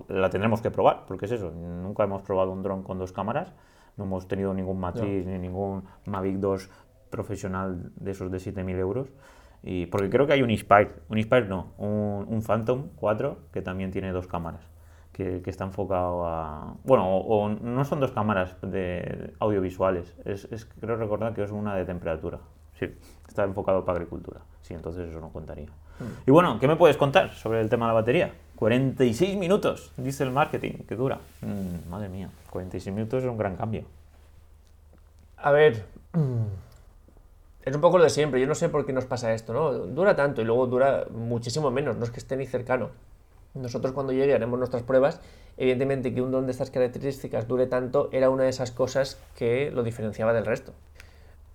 la 0.09 0.31
tendremos 0.31 0.61
que 0.61 0.71
probar, 0.71 1.05
porque 1.07 1.27
es 1.27 1.33
eso, 1.33 1.51
nunca 1.51 2.05
hemos 2.05 2.23
probado 2.23 2.53
un 2.53 2.63
dron 2.63 2.83
con 2.83 2.99
dos 2.99 3.13
cámaras, 3.13 3.53
no 3.97 4.05
hemos 4.05 4.29
tenido 4.29 4.55
ningún 4.55 4.79
Matrix 4.79 5.27
ni 5.27 5.39
ningún 5.39 5.85
Mavic 6.07 6.37
2 6.37 6.71
profesional 7.11 7.91
de 7.97 8.11
esos 8.13 8.31
de 8.31 8.39
7.000 8.39 8.79
euros. 8.79 9.09
Y, 9.63 9.87
porque 9.87 10.09
creo 10.09 10.27
que 10.27 10.35
hay 10.35 10.43
un 10.43 10.51
Inspire, 10.51 10.93
un 11.09 11.19
Inspire 11.19 11.47
no, 11.49 11.73
un, 11.79 12.43
Phantom 12.43 12.91
4 12.95 13.39
que 13.53 13.61
también 13.61 13.91
tiene 13.91 14.13
dos 14.13 14.29
cámaras, 14.29 14.63
que, 15.13 15.43
que 15.43 15.51
está 15.51 15.65
enfocado 15.65 16.27
a... 16.27 16.75
Bueno, 16.85 17.17
o, 17.17 17.49
no 17.49 17.85
son 17.85 17.99
dos 17.99 18.13
cámaras 18.13 18.57
de 18.63 19.35
audiovisuales, 19.41 20.15
es, 20.25 20.45
es, 20.53 20.65
creo 20.65 20.97
recordar 20.97 21.35
que 21.35 21.43
es 21.43 21.51
una 21.51 21.75
de 21.75 21.85
temperatura. 21.85 22.39
Sí, 22.79 22.87
está 23.27 23.43
enfocado 23.43 23.85
para 23.85 23.99
agricultura. 23.99 24.41
Sí, 24.61 24.75
entonces 24.75 25.09
eso 25.09 25.19
no 25.19 25.31
contaría. 25.31 25.67
Hmm. 25.99 26.23
Y 26.25 26.31
bueno, 26.31 26.61
¿qué 26.61 26.69
me 26.69 26.77
puedes 26.77 26.97
contar 26.97 27.31
sobre 27.31 27.61
el 27.61 27.69
tema 27.69 27.87
de 27.87 27.89
la 27.89 27.95
batería? 27.95 28.33
46 28.59 29.37
minutos, 29.37 29.93
dice 29.97 30.25
el 30.25 30.33
marketing, 30.33 30.85
que 30.89 30.97
dura. 30.97 31.21
Mm, 31.43 31.89
madre 31.89 32.09
mía, 32.09 32.29
46 32.51 32.93
minutos 32.93 33.23
es 33.23 33.31
un 33.31 33.39
gran 33.39 33.55
cambio. 33.55 33.85
A 35.37 35.53
ver, 35.53 35.85
es 37.63 37.73
un 37.73 37.81
poco 37.81 37.99
lo 37.99 38.05
de 38.05 38.11
siempre. 38.11 38.41
Yo 38.41 38.49
no 38.49 38.57
sé 38.57 38.69
por 38.69 38.85
qué 38.85 38.93
nos 38.93 39.05
pasa 39.05 39.33
esto, 39.33 39.53
¿no? 39.53 39.73
Dura 39.73 40.17
tanto 40.17 40.43
y 40.43 40.45
luego 40.45 40.67
dura 40.67 41.07
muchísimo 41.13 41.71
menos, 41.71 41.97
no 41.99 42.05
es 42.05 42.11
que 42.11 42.19
esté 42.19 42.37
ni 42.37 42.47
cercano. 42.47 42.91
Nosotros 43.55 43.93
cuando 43.93 44.13
llegue 44.13 44.35
haremos 44.35 44.59
nuestras 44.59 44.83
pruebas. 44.83 45.21
Evidentemente 45.57 46.13
que 46.13 46.21
un 46.21 46.33
don 46.33 46.47
de 46.47 46.51
estas 46.51 46.73
características 46.73 47.47
dure 47.47 47.69
tanto 47.69 48.09
era 48.11 48.29
una 48.29 48.43
de 48.43 48.49
esas 48.49 48.73
cosas 48.73 49.21
que 49.37 49.71
lo 49.71 49.85
diferenciaba 49.85 50.33
del 50.33 50.45
resto. 50.45 50.73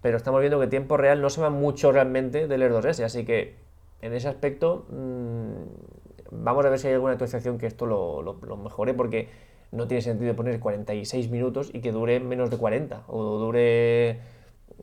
Pero 0.01 0.15
estamos 0.15 0.39
viendo 0.39 0.57
que 0.57 0.67
tiempo 0.67 0.95
real 0.95 1.21
no 1.21 1.29
se 1.29 1.41
va 1.41 1.49
mucho 1.49 1.91
realmente 1.91 2.47
del 2.47 2.61
Air 2.61 2.71
2S, 2.71 3.03
así 3.03 3.25
que 3.25 3.55
en 4.01 4.13
ese 4.13 4.29
aspecto 4.29 4.85
mm, 4.89 6.02
vamos 6.41 6.65
a 6.65 6.69
ver 6.69 6.79
si 6.79 6.87
hay 6.87 6.93
alguna 6.93 7.13
actualización 7.13 7.57
que 7.57 7.67
esto 7.67 7.85
lo, 7.85 8.57
mejore, 8.57 8.93
porque 8.93 9.29
no 9.71 9.87
tiene 9.87 10.01
sentido 10.01 10.35
poner 10.35 10.59
46 10.59 11.29
minutos 11.29 11.69
y 11.73 11.81
que 11.81 11.91
dure 11.91 12.19
menos 12.19 12.49
de 12.49 12.57
40 12.57 13.03
o 13.07 13.37
dure 13.39 14.19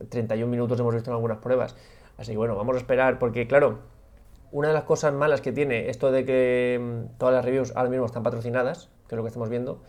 31 0.09 0.51
minutos, 0.51 0.79
hemos 0.81 0.95
visto 0.95 1.11
en 1.11 1.15
algunas 1.15 1.39
pruebas. 1.39 1.77
Así 2.19 2.33
que 2.33 2.39
bueno, 2.39 2.57
vamos 2.57 2.77
a 2.77 2.79
esperar, 2.79 3.19
porque 3.19 3.47
claro, 3.47 3.79
una 4.53 4.69
de 4.69 4.75
las 4.75 4.85
cosas 4.85 5.13
malas 5.13 5.41
que 5.41 5.53
tiene 5.53 5.89
esto 5.89 6.11
de 6.11 6.25
que 6.25 6.81
mm, 6.81 7.19
todas 7.19 7.35
las 7.35 7.45
reviews 7.45 7.73
ahora 7.77 7.91
mismo 7.91 8.07
están 8.07 8.23
patrocinadas, 8.23 8.89
que 9.09 9.15
es 9.15 9.17
lo 9.17 9.23
que 9.23 9.29
estamos 9.29 9.49
viendo, 9.49 9.81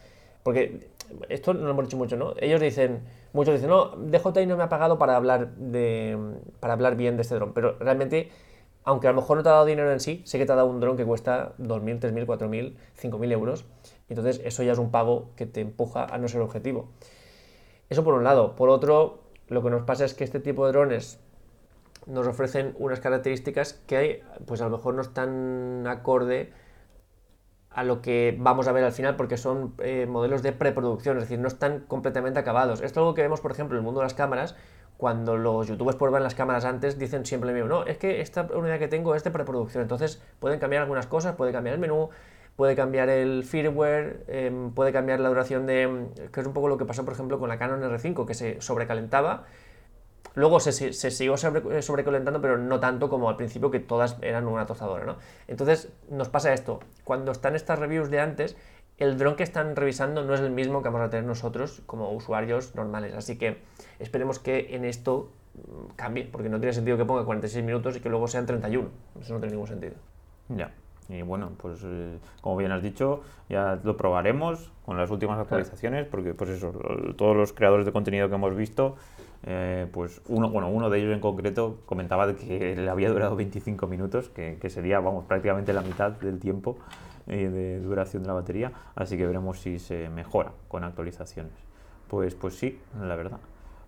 porque 0.43 0.87
esto 1.29 1.53
no 1.53 1.65
lo 1.65 1.71
hemos 1.71 1.85
dicho 1.85 1.97
mucho, 1.97 2.15
¿no? 2.17 2.33
Ellos 2.37 2.61
dicen, 2.61 3.01
muchos 3.33 3.55
dicen, 3.55 3.69
no, 3.69 3.95
DJI 3.97 4.45
no 4.45 4.57
me 4.57 4.63
ha 4.63 4.69
pagado 4.69 4.97
para 4.97 5.15
hablar, 5.15 5.55
de, 5.55 6.17
para 6.59 6.73
hablar 6.73 6.95
bien 6.95 7.15
de 7.17 7.23
este 7.23 7.35
dron, 7.35 7.53
pero 7.53 7.77
realmente 7.79 8.29
aunque 8.83 9.07
a 9.07 9.11
lo 9.11 9.21
mejor 9.21 9.37
no 9.37 9.43
te 9.43 9.49
ha 9.49 9.53
dado 9.53 9.65
dinero 9.65 9.91
en 9.91 9.99
sí, 9.99 10.21
sé 10.25 10.37
que 10.37 10.45
te 10.45 10.51
ha 10.51 10.55
dado 10.55 10.67
un 10.67 10.79
dron 10.79 10.97
que 10.97 11.05
cuesta 11.05 11.53
2.000, 11.59 11.99
3.000, 11.99 12.25
4.000, 12.25 12.75
5.000 12.99 13.31
euros. 13.31 13.65
Entonces 14.09 14.41
eso 14.43 14.63
ya 14.63 14.73
es 14.73 14.79
un 14.79 14.91
pago 14.91 15.29
que 15.35 15.45
te 15.45 15.61
empuja 15.61 16.05
a 16.05 16.17
no 16.17 16.27
ser 16.27 16.41
objetivo. 16.41 16.89
Eso 17.89 18.03
por 18.03 18.13
un 18.13 18.23
lado. 18.23 18.55
Por 18.55 18.69
otro, 18.69 19.19
lo 19.47 19.61
que 19.61 19.69
nos 19.69 19.83
pasa 19.83 20.05
es 20.05 20.13
que 20.13 20.23
este 20.23 20.39
tipo 20.39 20.65
de 20.65 20.71
drones 20.71 21.19
nos 22.07 22.25
ofrecen 22.27 22.75
unas 22.79 22.99
características 22.99 23.73
que 23.73 24.23
pues 24.45 24.61
a 24.61 24.65
lo 24.65 24.77
mejor 24.77 24.95
no 24.95 25.01
están 25.01 25.85
acorde 25.87 26.51
a 27.69 27.83
lo 27.83 28.01
que 28.01 28.35
vamos 28.37 28.67
a 28.67 28.71
ver 28.71 28.83
al 28.83 28.91
final 28.91 29.15
porque 29.15 29.37
son 29.37 29.75
eh, 29.79 30.05
modelos 30.05 30.41
de 30.41 30.51
preproducción, 30.51 31.17
es 31.17 31.23
decir, 31.23 31.39
no 31.39 31.47
están 31.47 31.81
completamente 31.81 32.39
acabados. 32.39 32.81
Esto 32.81 32.85
es 32.85 32.97
algo 32.97 33.13
que 33.13 33.21
vemos, 33.21 33.39
por 33.39 33.51
ejemplo, 33.51 33.77
en 33.77 33.79
el 33.79 33.85
mundo 33.85 34.01
de 34.01 34.05
las 34.05 34.13
cámaras, 34.13 34.55
cuando 35.01 35.35
los 35.35 35.67
youtubers 35.67 35.97
prueban 35.97 36.21
las 36.21 36.35
cámaras 36.35 36.63
antes, 36.63 36.99
dicen 36.99 37.25
siempre 37.25 37.49
lo 37.49 37.55
mismo, 37.55 37.67
no, 37.67 37.85
es 37.87 37.97
que 37.97 38.21
esta 38.21 38.43
unidad 38.53 38.77
que 38.77 38.87
tengo 38.87 39.15
es 39.15 39.23
de 39.23 39.31
preproducción, 39.31 39.81
entonces 39.81 40.21
pueden 40.39 40.59
cambiar 40.59 40.83
algunas 40.83 41.07
cosas, 41.07 41.35
puede 41.35 41.51
cambiar 41.51 41.73
el 41.73 41.81
menú, 41.81 42.11
puede 42.55 42.75
cambiar 42.75 43.09
el 43.09 43.43
firmware, 43.43 44.23
em, 44.27 44.69
puede 44.75 44.93
cambiar 44.93 45.19
la 45.19 45.29
duración 45.29 45.65
de... 45.65 46.05
que 46.31 46.41
es 46.41 46.45
un 46.45 46.53
poco 46.53 46.67
lo 46.67 46.77
que 46.77 46.85
pasó, 46.85 47.03
por 47.03 47.15
ejemplo, 47.15 47.39
con 47.39 47.49
la 47.49 47.57
Canon 47.57 47.81
R5, 47.81 48.27
que 48.27 48.35
se 48.35 48.61
sobrecalentaba, 48.61 49.45
luego 50.35 50.59
se, 50.59 50.93
siguió 50.93 51.35
sobre, 51.35 51.81
sobrecalentando, 51.81 52.39
pero 52.39 52.59
no 52.59 52.79
tanto 52.79 53.09
como 53.09 53.27
al 53.27 53.37
principio, 53.37 53.71
que 53.71 53.79
todas 53.79 54.17
eran 54.21 54.47
una 54.47 54.67
tozadora, 54.67 55.03
¿no? 55.03 55.17
Entonces 55.47 55.89
nos 56.11 56.29
pasa 56.29 56.53
esto, 56.53 56.79
cuando 57.03 57.31
están 57.31 57.55
estas 57.55 57.79
reviews 57.79 58.11
de 58.11 58.19
antes, 58.19 58.55
el 59.01 59.17
dron 59.17 59.35
que 59.35 59.41
están 59.41 59.75
revisando 59.75 60.23
no 60.23 60.35
es 60.35 60.41
el 60.41 60.51
mismo 60.51 60.83
que 60.83 60.89
vamos 60.89 61.07
a 61.07 61.09
tener 61.09 61.25
nosotros 61.25 61.81
como 61.87 62.11
usuarios 62.11 62.75
normales. 62.75 63.15
Así 63.15 63.35
que 63.35 63.57
esperemos 63.97 64.37
que 64.37 64.75
en 64.75 64.85
esto 64.85 65.31
mm, 65.55 65.95
cambie, 65.95 66.25
porque 66.31 66.49
no 66.49 66.59
tiene 66.59 66.73
sentido 66.73 66.97
que 66.97 67.05
ponga 67.05 67.25
46 67.25 67.65
minutos 67.65 67.97
y 67.97 67.99
que 67.99 68.09
luego 68.09 68.27
sean 68.27 68.45
31. 68.45 68.89
Eso 69.19 69.33
no 69.33 69.39
tiene 69.39 69.53
ningún 69.53 69.67
sentido. 69.67 69.95
Ya. 70.49 70.71
Y 71.09 71.23
bueno, 71.23 71.51
pues 71.57 71.79
eh, 71.83 72.19
como 72.41 72.57
bien 72.57 72.71
has 72.71 72.83
dicho, 72.83 73.21
ya 73.49 73.79
lo 73.83 73.97
probaremos 73.97 74.71
con 74.85 74.97
las 74.97 75.09
últimas 75.09 75.39
actualizaciones, 75.39 76.05
porque 76.05 76.35
pues 76.35 76.51
eso, 76.51 76.71
todos 77.17 77.35
los 77.35 77.53
creadores 77.53 77.87
de 77.87 77.91
contenido 77.91 78.29
que 78.29 78.35
hemos 78.35 78.55
visto 78.55 78.97
eh, 79.43 79.87
pues 79.91 80.21
uno, 80.27 80.51
bueno, 80.51 80.69
uno 80.69 80.91
de 80.91 80.99
ellos 80.99 81.13
en 81.13 81.19
concreto 81.19 81.79
comentaba 81.87 82.31
que 82.35 82.75
le 82.75 82.89
había 82.89 83.09
durado 83.09 83.35
25 83.35 83.87
minutos, 83.87 84.29
que, 84.29 84.59
que 84.61 84.69
sería, 84.69 84.99
vamos, 84.99 85.25
prácticamente 85.25 85.73
la 85.73 85.81
mitad 85.81 86.11
del 86.11 86.39
tiempo 86.39 86.77
eh, 87.27 87.49
de 87.49 87.79
duración 87.79 88.23
de 88.23 88.27
la 88.27 88.33
batería, 88.33 88.71
así 88.95 89.17
que 89.17 89.25
veremos 89.25 89.59
si 89.59 89.79
se 89.79 90.09
mejora 90.09 90.51
con 90.67 90.83
actualizaciones. 90.83 91.53
Pues, 92.07 92.35
pues 92.35 92.55
sí, 92.55 92.79
la 92.99 93.15
verdad. 93.15 93.39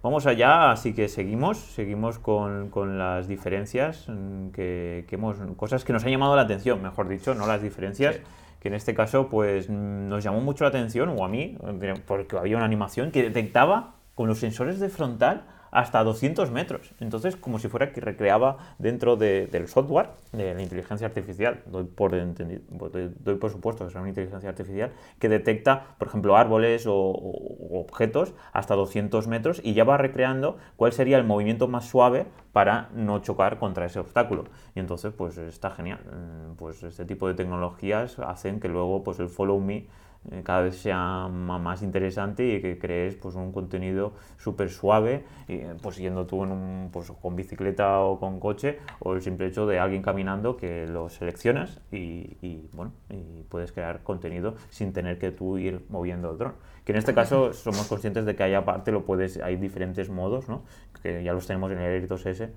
Vamos 0.01 0.25
allá, 0.25 0.71
así 0.71 0.93
que 0.93 1.07
seguimos, 1.07 1.57
seguimos 1.57 2.19
con, 2.19 2.69
con 2.69 2.97
las 2.97 3.27
diferencias, 3.27 4.05
mm, 4.09 4.49
que, 4.49 5.05
que, 5.07 5.15
hemos, 5.15 5.37
cosas 5.55 5.85
que 5.85 5.93
nos 5.93 6.03
han 6.03 6.11
llamado 6.11 6.35
la 6.35 6.41
atención, 6.41 6.81
mejor 6.81 7.07
dicho, 7.07 7.33
no 7.35 7.47
las 7.47 7.61
diferencias. 7.61 8.19
que 8.59 8.69
en 8.69 8.75
este 8.75 8.93
caso 8.93 9.27
pues 9.29 9.69
mm, 9.69 10.07
nos 10.07 10.23
llamó 10.23 10.41
mucho 10.41 10.63
la 10.63 10.69
atención, 10.69 11.09
o 11.17 11.23
a 11.23 11.29
mí, 11.29 11.57
porque 12.05 12.37
había 12.37 12.57
una 12.57 12.65
animación 12.65 13.11
que 13.11 13.23
detectaba 13.23 13.95
con 14.15 14.27
los 14.27 14.39
sensores 14.39 14.79
de 14.79 14.89
frontal 14.89 15.45
hasta 15.73 16.03
200 16.03 16.51
metros. 16.51 16.93
Entonces, 16.99 17.35
como 17.35 17.57
si 17.59 17.67
fuera 17.67 17.91
que 17.91 17.99
recreaba 17.99 18.57
dentro 18.77 19.17
del 19.17 19.67
software, 19.67 20.09
de 20.31 20.53
la 20.53 20.61
inteligencia 20.61 21.07
artificial, 21.07 21.61
doy 21.65 21.85
por, 21.85 22.13
entendido, 22.13 22.61
doy 22.69 23.35
por 23.35 23.51
supuesto 23.51 23.83
que 23.83 23.89
es 23.89 23.95
una 23.95 24.07
inteligencia 24.07 24.49
artificial, 24.49 24.91
que 25.19 25.29
detecta, 25.29 25.95
por 25.97 26.07
ejemplo, 26.07 26.37
árboles 26.37 26.85
o, 26.85 26.93
o, 26.93 27.79
objetos 27.79 28.33
hasta 28.53 28.75
200 28.75 29.27
metros 29.27 29.61
y 29.63 29.73
ya 29.73 29.83
va 29.83 29.97
recreando 29.97 30.57
cuál 30.75 30.93
sería 30.93 31.17
el 31.17 31.23
movimiento 31.23 31.67
más 31.67 31.89
suave 31.89 32.27
para 32.51 32.89
no 32.93 33.19
chocar 33.19 33.57
contra 33.57 33.87
ese 33.87 33.99
obstáculo. 33.99 34.45
Y 34.75 34.79
entonces, 34.79 35.11
pues 35.11 35.37
está 35.39 35.71
genial. 35.71 35.99
Mm, 36.05 36.55
pues 36.55 36.83
este 36.83 37.03
tipo 37.03 37.27
de 37.27 37.33
tecnologías 37.33 38.19
hacen 38.19 38.59
que 38.59 38.67
luego 38.67 39.03
pues 39.03 39.19
el 39.19 39.29
follow 39.29 39.59
me 39.59 39.87
eh, 40.31 40.41
cada 40.43 40.61
vez 40.61 40.77
sea 40.77 41.27
más 41.27 41.81
interesante 41.81 42.47
y 42.47 42.61
que 42.61 42.77
crees 42.77 43.15
pues, 43.15 43.35
un 43.35 43.51
contenido 43.51 44.13
súper 44.37 44.69
suave, 44.69 45.25
y, 45.47 45.55
eh, 45.55 45.75
pues 45.81 45.97
yendo 45.97 46.25
tú 46.25 46.43
en 46.43 46.51
un, 46.51 46.89
pues, 46.91 47.11
con 47.11 47.35
bicicleta 47.35 47.99
o 47.99 48.19
con 48.19 48.39
coche, 48.39 48.79
o 48.99 49.13
el 49.13 49.21
simple 49.21 49.47
hecho 49.47 49.67
de 49.67 49.79
alguien 49.79 50.01
caminando 50.01 50.55
que 50.55 50.87
lo 50.87 51.09
seleccionas 51.09 51.81
y, 51.91 52.69
bueno, 52.73 52.93
y 53.09 53.43
puedes 53.43 53.71
crear 53.71 54.03
contenido 54.03 54.55
sin 54.69 54.93
tener 54.93 55.19
que 55.19 55.31
tú 55.31 55.57
ir 55.57 55.85
moviendo 55.89 56.31
el 56.31 56.37
dron. 56.37 56.53
Que 56.85 56.91
en 56.91 56.97
este 56.97 57.13
caso 57.13 57.53
somos 57.53 57.87
conscientes 57.87 58.25
de 58.25 58.35
que 58.35 58.43
ahí 58.43 58.53
aparte 58.53 58.91
lo 58.91 59.05
puedes, 59.05 59.37
hay 59.37 59.55
diferentes 59.55 60.09
modos, 60.09 60.49
¿no? 60.49 60.63
que 61.01 61.23
ya 61.23 61.33
los 61.33 61.45
tenemos 61.45 61.71
en 61.71 61.79
el 61.79 62.07
R2S, 62.07 62.49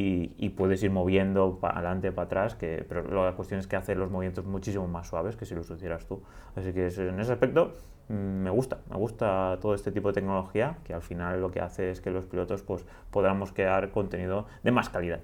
y, 0.00 0.48
puedes 0.50 0.82
ir 0.82 0.90
moviendo 0.90 1.58
para 1.60 1.78
adelante, 1.78 2.12
para 2.12 2.26
atrás, 2.26 2.54
que, 2.54 2.84
pero 2.88 3.24
la 3.24 3.32
cuestión 3.34 3.60
es 3.60 3.66
que 3.66 3.76
hace 3.76 3.94
los 3.94 4.10
movimientos 4.10 4.44
muchísimo 4.44 4.86
más 4.86 5.08
suaves 5.08 5.36
que 5.36 5.46
si 5.46 5.54
los 5.54 5.70
hicieras 5.70 6.06
tú. 6.06 6.22
Así 6.56 6.72
que 6.72 6.86
en 6.86 7.20
ese 7.20 7.32
aspecto 7.32 7.74
mm, 8.08 8.14
me 8.14 8.50
gusta, 8.50 8.78
me 8.90 8.96
gusta 8.96 9.58
todo 9.60 9.74
este 9.74 9.92
tipo 9.92 10.08
de 10.08 10.14
tecnología, 10.14 10.78
que 10.84 10.94
al 10.94 11.02
final 11.02 11.40
lo 11.40 11.50
que 11.50 11.60
hace 11.60 11.90
es 11.90 12.00
que 12.00 12.10
los 12.10 12.26
pilotos 12.26 12.62
pues, 12.62 12.84
podamos 13.10 13.52
crear 13.52 13.90
contenido 13.90 14.46
de 14.62 14.72
más 14.72 14.88
calidad. 14.88 15.20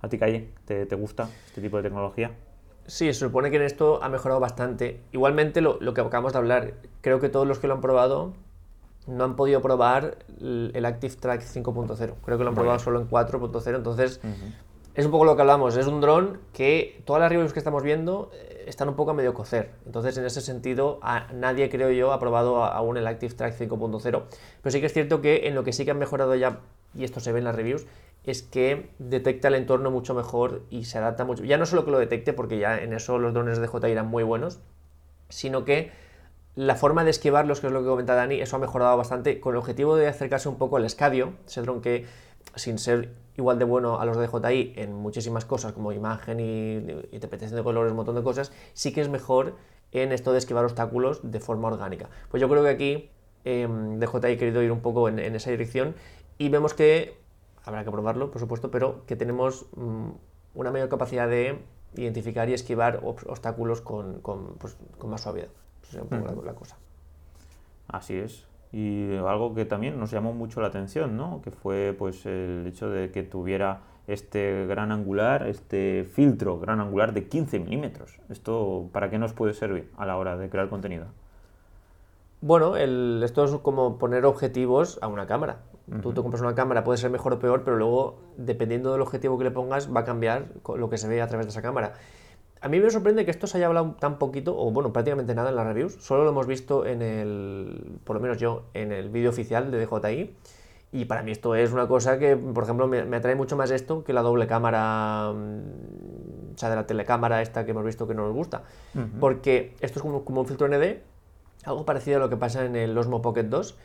¿A 0.00 0.08
ti, 0.08 0.18
Calle, 0.18 0.50
te, 0.64 0.86
te 0.86 0.94
gusta 0.94 1.28
este 1.46 1.60
tipo 1.60 1.76
de 1.76 1.82
tecnología? 1.84 2.30
Sí, 2.86 3.06
se 3.12 3.20
supone 3.20 3.50
que 3.50 3.56
en 3.56 3.62
esto 3.62 4.02
ha 4.02 4.08
mejorado 4.08 4.40
bastante. 4.40 5.00
Igualmente, 5.12 5.60
lo, 5.60 5.78
lo 5.80 5.92
que 5.92 6.00
acabamos 6.00 6.32
de 6.32 6.38
hablar, 6.38 6.74
creo 7.00 7.20
que 7.20 7.28
todos 7.28 7.46
los 7.46 7.58
que 7.58 7.66
lo 7.66 7.74
han 7.74 7.80
probado 7.80 8.32
no 9.08 9.24
han 9.24 9.36
podido 9.36 9.60
probar 9.60 10.18
el 10.40 10.84
Active 10.84 11.16
Track 11.16 11.42
5.0. 11.42 12.14
Creo 12.24 12.38
que 12.38 12.44
lo 12.44 12.50
han 12.50 12.54
probado 12.54 12.78
solo 12.78 13.00
en 13.00 13.08
4.0. 13.08 13.74
Entonces, 13.74 14.20
es 14.94 15.04
un 15.04 15.10
poco 15.10 15.24
lo 15.24 15.34
que 15.34 15.42
hablamos. 15.42 15.76
Es 15.76 15.86
un 15.86 16.00
dron 16.00 16.40
que 16.52 17.00
todas 17.04 17.20
las 17.20 17.30
reviews 17.30 17.52
que 17.52 17.58
estamos 17.58 17.82
viendo 17.82 18.30
eh, 18.34 18.64
están 18.66 18.88
un 18.88 18.96
poco 18.96 19.12
a 19.12 19.14
medio 19.14 19.32
cocer. 19.32 19.70
Entonces, 19.86 20.18
en 20.18 20.26
ese 20.26 20.40
sentido, 20.40 20.98
a 21.02 21.32
nadie, 21.32 21.70
creo 21.70 21.90
yo, 21.90 22.12
ha 22.12 22.20
probado 22.20 22.64
aún 22.64 22.98
el 22.98 23.06
Active 23.06 23.32
Track 23.34 23.54
5.0. 23.58 24.00
Pero 24.62 24.72
sí 24.72 24.80
que 24.80 24.86
es 24.86 24.92
cierto 24.92 25.20
que 25.22 25.48
en 25.48 25.54
lo 25.54 25.64
que 25.64 25.72
sí 25.72 25.84
que 25.84 25.90
han 25.90 25.98
mejorado 25.98 26.34
ya, 26.34 26.60
y 26.94 27.04
esto 27.04 27.20
se 27.20 27.32
ve 27.32 27.38
en 27.38 27.44
las 27.44 27.54
reviews, 27.54 27.86
es 28.24 28.42
que 28.42 28.90
detecta 28.98 29.48
el 29.48 29.54
entorno 29.54 29.90
mucho 29.90 30.14
mejor 30.14 30.62
y 30.68 30.84
se 30.84 30.98
adapta 30.98 31.24
mucho. 31.24 31.44
Ya 31.44 31.56
no 31.56 31.64
solo 31.64 31.84
que 31.86 31.90
lo 31.90 31.98
detecte, 31.98 32.34
porque 32.34 32.58
ya 32.58 32.78
en 32.78 32.92
eso 32.92 33.18
los 33.18 33.32
drones 33.32 33.58
de 33.58 33.66
DJI 33.66 33.90
eran 33.90 34.08
muy 34.08 34.22
buenos, 34.22 34.60
sino 35.30 35.64
que 35.64 35.92
la 36.58 36.74
forma 36.74 37.04
de 37.04 37.10
esquivarlos, 37.10 37.60
que 37.60 37.68
es 37.68 37.72
lo 37.72 37.82
que 37.82 37.86
comenta 37.86 38.16
Dani, 38.16 38.40
eso 38.40 38.56
ha 38.56 38.58
mejorado 38.58 38.96
bastante 38.96 39.38
con 39.38 39.54
el 39.54 39.58
objetivo 39.58 39.94
de 39.94 40.08
acercarse 40.08 40.48
un 40.48 40.56
poco 40.56 40.76
al 40.76 40.84
escadio, 40.84 41.34
ese 41.46 41.62
que 41.80 42.04
sin 42.56 42.78
ser 42.78 43.14
igual 43.36 43.60
de 43.60 43.64
bueno 43.64 44.00
a 44.00 44.04
los 44.04 44.16
de 44.16 44.26
DJI 44.26 44.72
en 44.74 44.92
muchísimas 44.92 45.44
cosas 45.44 45.72
como 45.72 45.92
imagen 45.92 46.40
y, 46.40 46.78
interpretación 47.12 47.56
de 47.56 47.62
colores, 47.62 47.92
un 47.92 47.96
montón 47.98 48.16
de 48.16 48.24
cosas, 48.24 48.50
sí 48.72 48.92
que 48.92 49.00
es 49.00 49.08
mejor 49.08 49.54
en 49.92 50.10
esto 50.10 50.32
de 50.32 50.38
esquivar 50.38 50.64
obstáculos 50.64 51.20
de 51.22 51.38
forma 51.38 51.68
orgánica. 51.68 52.10
Pues 52.28 52.40
yo 52.40 52.48
creo 52.48 52.64
que 52.64 52.70
aquí 52.70 53.10
eh, 53.44 53.68
DJI 53.70 54.16
ha 54.16 54.36
querido 54.36 54.60
ir 54.60 54.72
un 54.72 54.80
poco 54.80 55.08
en, 55.08 55.20
esa 55.20 55.52
dirección 55.52 55.94
y 56.38 56.48
vemos 56.48 56.74
que, 56.74 57.20
habrá 57.62 57.84
que 57.84 57.92
probarlo 57.92 58.32
por 58.32 58.40
supuesto, 58.40 58.72
pero 58.72 59.06
que 59.06 59.14
tenemos 59.14 59.66
mm, 59.76 60.08
una 60.56 60.72
mayor 60.72 60.88
capacidad 60.88 61.28
de 61.28 61.60
identificar 61.94 62.48
y 62.48 62.54
esquivar 62.54 62.98
obstáculos 63.04 63.80
con, 63.80 64.20
con, 64.22 64.56
pues, 64.58 64.76
con 64.98 65.10
más 65.10 65.20
suavidad 65.20 65.50
la, 65.92 66.52
cosa. 66.54 66.76
Así 67.88 68.16
es. 68.16 68.46
Y 68.72 69.16
algo 69.16 69.54
que 69.54 69.64
también 69.64 69.98
nos 69.98 70.10
llamó 70.10 70.32
mucho 70.32 70.60
la 70.60 70.68
atención, 70.68 71.16
¿no? 71.16 71.40
Que 71.42 71.50
fue 71.50 71.94
pues 71.98 72.26
el 72.26 72.66
hecho 72.66 72.90
de 72.90 73.10
que 73.10 73.22
tuviera 73.22 73.80
este 74.06 74.66
gran 74.66 74.90
angular, 74.92 75.46
este 75.46 76.08
filtro 76.12 76.58
gran 76.58 76.80
angular 76.80 77.12
de 77.12 77.28
15 77.28 77.60
milímetros. 77.60 78.20
¿Esto 78.28 78.88
para 78.92 79.10
qué 79.10 79.18
nos 79.18 79.32
puede 79.32 79.54
servir 79.54 79.90
a 79.96 80.06
la 80.06 80.16
hora 80.16 80.36
de 80.36 80.48
crear 80.48 80.68
contenido? 80.68 81.06
Bueno, 82.40 82.76
el, 82.76 83.20
esto 83.24 83.44
es 83.44 83.50
como 83.56 83.98
poner 83.98 84.24
objetivos 84.24 84.98
a 85.02 85.08
una 85.08 85.26
cámara. 85.26 85.58
Tú 86.02 86.12
te 86.12 86.20
compras 86.20 86.42
una 86.42 86.54
cámara, 86.54 86.84
puede 86.84 86.98
ser 86.98 87.10
mejor 87.10 87.32
o 87.32 87.38
peor, 87.38 87.64
pero 87.64 87.78
luego, 87.78 88.18
dependiendo 88.36 88.92
del 88.92 89.00
objetivo 89.00 89.38
que 89.38 89.44
le 89.44 89.50
pongas, 89.50 89.94
va 89.94 90.00
a 90.00 90.04
cambiar 90.04 90.48
lo 90.76 90.90
que 90.90 90.98
se 90.98 91.08
ve 91.08 91.22
a 91.22 91.26
través 91.28 91.46
de 91.46 91.50
esa 91.50 91.62
cámara. 91.62 91.94
A 92.60 92.68
mí 92.68 92.80
me 92.80 92.90
sorprende 92.90 93.24
que 93.24 93.30
esto 93.30 93.46
se 93.46 93.58
haya 93.58 93.66
hablado 93.66 93.96
tan 93.98 94.18
poquito, 94.18 94.58
o 94.58 94.70
bueno, 94.70 94.92
prácticamente 94.92 95.34
nada 95.34 95.50
en 95.50 95.56
las 95.56 95.66
reviews. 95.66 95.94
Solo 96.00 96.24
lo 96.24 96.30
hemos 96.30 96.46
visto 96.46 96.86
en 96.86 97.02
el, 97.02 97.98
por 98.04 98.16
lo 98.16 98.22
menos 98.22 98.38
yo, 98.38 98.64
en 98.74 98.92
el 98.92 99.10
vídeo 99.10 99.30
oficial 99.30 99.70
de 99.70 99.84
DJI. 99.84 100.34
Y 100.90 101.04
para 101.04 101.22
mí 101.22 101.32
esto 101.32 101.54
es 101.54 101.72
una 101.72 101.86
cosa 101.86 102.18
que, 102.18 102.36
por 102.36 102.64
ejemplo, 102.64 102.88
me, 102.88 103.16
atrae 103.16 103.34
mucho 103.34 103.56
más 103.56 103.70
esto 103.70 104.04
que 104.04 104.12
la 104.12 104.22
doble 104.22 104.46
cámara, 104.46 105.32
mm, 105.34 106.54
o 106.54 106.58
sea, 106.58 106.70
de 106.70 106.76
la 106.76 106.86
telecámara 106.86 107.42
esta 107.42 107.64
que 107.64 107.72
hemos 107.72 107.84
visto 107.84 108.08
que 108.08 108.14
no 108.14 108.22
nos 108.22 108.32
gusta. 108.32 108.62
Porque 109.20 109.74
esto 109.80 109.98
es 109.98 110.02
como, 110.02 110.24
como, 110.24 110.40
un 110.40 110.46
filtro 110.46 110.66
ND, 110.66 111.02
algo 111.64 111.84
parecido 111.84 112.16
a 112.16 112.20
lo 112.20 112.30
que 112.30 112.36
pasa 112.36 112.64
en 112.64 112.74
el 112.74 112.96
Osmo 112.96 113.20
Pocket 113.20 113.44
2, 113.44 113.76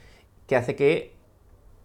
que 0.47 0.55
hace 0.55 0.75
que 0.75 1.13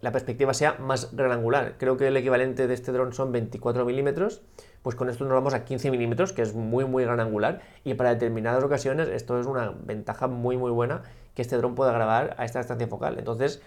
la 0.01 0.11
perspectiva 0.11 0.53
sea 0.53 0.77
más 0.79 1.13
gran 1.13 1.31
angular. 1.31 1.75
Creo 1.77 1.97
que 1.97 2.07
el 2.07 2.17
equivalente 2.17 2.67
de 2.67 2.73
este 2.73 2.91
dron 2.91 3.13
son 3.13 3.31
24 3.31 3.85
milímetros 3.85 4.41
pues 4.81 4.95
con 4.95 5.09
esto 5.09 5.25
nos 5.25 5.33
vamos 5.33 5.53
a 5.53 5.65
15 5.65 5.91
milímetros, 5.91 6.33
que 6.33 6.41
es 6.41 6.53
muy, 6.53 6.85
muy 6.85 7.03
gran 7.03 7.19
angular, 7.19 7.61
y 7.83 7.93
para 7.95 8.11
determinadas 8.11 8.63
ocasiones 8.63 9.07
esto 9.09 9.39
es 9.39 9.45
una 9.45 9.71
ventaja 9.71 10.27
muy, 10.27 10.57
muy 10.57 10.71
buena 10.71 11.03
que 11.33 11.41
este 11.41 11.57
dron 11.57 11.75
pueda 11.75 11.91
grabar 11.91 12.35
a 12.37 12.45
esta 12.45 12.59
distancia 12.59 12.87
focal. 12.87 13.17
Entonces, 13.17 13.61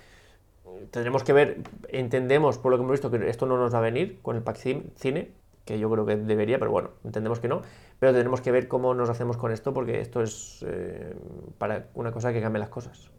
tendremos 0.91 1.23
que 1.25 1.33
ver, 1.33 1.59
entendemos 1.89 2.59
por 2.59 2.73
lo 2.73 2.79
que 2.79 2.83
hemos 2.83 2.93
visto 2.93 3.11
que 3.11 3.29
esto 3.29 3.47
no 3.47 3.57
nos 3.57 3.75
va 3.75 3.79
a 3.79 3.83
venir 3.83 4.21
con 4.23 4.37
el 4.37 4.43
pack 4.43 4.57
cine, 4.57 5.31
que 5.65 5.79
yo 5.79 5.91
creo 5.91 6.05
que 6.05 6.17
debería, 6.17 6.59
pero 6.59 6.71
bueno, 6.71 6.91
entendemos 7.05 7.41
que 7.41 7.49
no, 7.49 7.63
pero 7.99 8.13
tenemos 8.13 8.41
que 8.41 8.51
ver 8.51 8.69
cómo 8.69 8.95
nos 8.95 9.09
hacemos 9.09 9.37
con 9.37 9.53
esto, 9.53 9.73
porque 9.73 10.01
esto 10.01 10.23
es 10.23 10.65
eh, 10.67 11.15
para 11.59 11.87
una 11.95 12.11
cosa 12.11 12.33
que 12.33 12.41
cambie 12.41 12.59
las 12.59 12.69
cosas. 12.69 13.11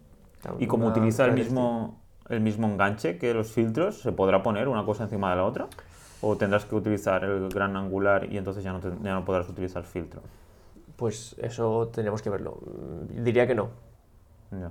¿Y 0.59 0.67
cómo 0.67 0.87
utiliza 0.87 1.25
el 1.25 1.33
mismo, 1.33 2.01
el 2.27 2.41
mismo 2.41 2.67
enganche 2.67 3.17
que 3.17 3.33
los 3.33 3.51
filtros? 3.51 4.01
¿Se 4.01 4.11
podrá 4.11 4.43
poner 4.43 4.67
una 4.67 4.83
cosa 4.83 5.03
encima 5.03 5.29
de 5.29 5.37
la 5.37 5.45
otra? 5.45 5.69
¿O 6.25 6.37
tendrás 6.37 6.63
que 6.63 6.73
utilizar 6.73 7.25
el 7.25 7.49
gran 7.49 7.75
angular 7.75 8.31
y 8.31 8.37
entonces 8.37 8.63
ya 8.63 8.71
no, 8.71 8.79
ya 8.79 9.13
no 9.13 9.25
podrás 9.25 9.49
utilizar 9.49 9.83
filtro? 9.83 10.21
Pues 10.95 11.35
eso 11.37 11.89
tenemos 11.89 12.21
que 12.21 12.29
verlo. 12.29 12.59
Diría 13.09 13.45
que 13.45 13.53
no. 13.53 13.71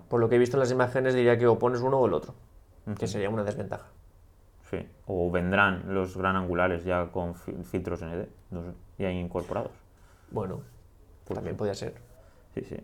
Por 0.08 0.20
lo 0.20 0.30
que 0.30 0.36
he 0.36 0.38
visto 0.38 0.56
en 0.56 0.60
las 0.60 0.70
imágenes, 0.70 1.12
diría 1.12 1.36
que 1.36 1.46
o 1.46 1.58
pones 1.58 1.82
uno 1.82 1.98
o 1.98 2.06
el 2.06 2.14
otro, 2.14 2.34
que 2.98 3.06
sería 3.06 3.28
una 3.28 3.44
desventaja. 3.44 3.86
Sí, 4.70 4.88
o 5.04 5.30
vendrán 5.30 5.92
los 5.92 6.16
gran 6.16 6.36
angulares 6.36 6.84
ya 6.84 7.10
con 7.12 7.34
filtros 7.34 8.00
ND, 8.02 8.28
ya 8.98 9.10
incorporados. 9.10 9.72
Bueno, 10.30 10.60
pues 11.26 11.34
también 11.34 11.56
podría 11.56 11.74
ser. 11.74 11.92
Sí, 12.54 12.62
sí. 12.62 12.76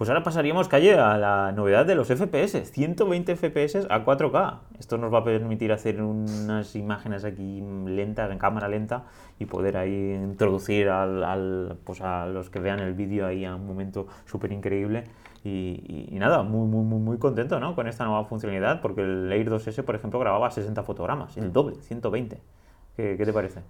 Pues 0.00 0.08
ahora 0.08 0.22
pasaríamos, 0.22 0.66
Calle, 0.66 0.94
a 0.94 1.18
la 1.18 1.52
novedad 1.52 1.84
de 1.84 1.94
los 1.94 2.08
FPS, 2.08 2.64
120 2.70 3.36
FPS 3.36 3.86
a 3.90 4.02
4K. 4.02 4.60
Esto 4.78 4.96
nos 4.96 5.12
va 5.12 5.18
a 5.18 5.24
permitir 5.24 5.72
hacer 5.72 6.00
unas 6.00 6.74
imágenes 6.74 7.26
aquí 7.26 7.62
lentas, 7.84 8.30
en 8.30 8.38
cámara 8.38 8.66
lenta, 8.66 9.04
y 9.38 9.44
poder 9.44 9.76
ahí 9.76 10.14
introducir 10.14 10.88
al, 10.88 11.76
pues 11.84 12.00
a 12.00 12.24
los 12.24 12.48
que 12.48 12.60
vean 12.60 12.78
el 12.80 12.94
vídeo 12.94 13.26
ahí 13.26 13.44
a 13.44 13.54
un 13.54 13.66
momento 13.66 14.06
súper 14.24 14.52
increíble. 14.52 15.04
Y, 15.44 16.08
nada, 16.12 16.44
muy, 16.44 16.66
muy, 16.66 16.82
muy, 16.82 16.98
muy 16.98 17.18
contento 17.18 17.60
¿no? 17.60 17.74
con 17.74 17.86
esta 17.86 18.06
nueva 18.06 18.24
funcionalidad, 18.24 18.80
porque 18.80 19.02
el 19.02 19.30
Air 19.30 19.50
2S, 19.50 19.84
por 19.84 19.96
ejemplo, 19.96 20.18
grababa 20.18 20.50
60 20.50 20.82
fotogramas, 20.82 21.36
el 21.36 21.52
doble, 21.52 21.76
120. 21.82 22.40
¿Qué, 22.96 23.16
qué 23.18 23.26
te 23.26 23.34
parece? 23.34 23.60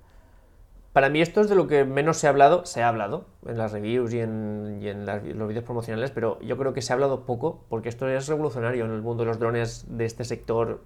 Para 0.92 1.08
mí 1.08 1.20
esto 1.20 1.40
es 1.40 1.48
de 1.48 1.54
lo 1.54 1.68
que 1.68 1.84
menos 1.84 2.16
se 2.16 2.26
ha 2.26 2.30
hablado, 2.30 2.66
se 2.66 2.82
ha 2.82 2.88
hablado 2.88 3.26
en 3.46 3.56
las 3.56 3.70
reviews 3.70 4.12
y 4.12 4.18
en, 4.18 5.06
los 5.06 5.48
vídeos 5.48 5.64
promocionales, 5.64 6.10
pero 6.10 6.40
yo 6.40 6.56
creo 6.56 6.72
que 6.72 6.82
se 6.82 6.92
ha 6.92 6.94
hablado 6.94 7.26
poco 7.26 7.64
porque 7.68 7.88
esto 7.88 8.08
es 8.08 8.26
revolucionario 8.26 8.86
en 8.86 8.90
el 8.90 9.00
mundo 9.00 9.22
de 9.22 9.28
los 9.28 9.38
drones 9.38 9.86
de 9.88 10.04
este 10.04 10.24
sector 10.24 10.80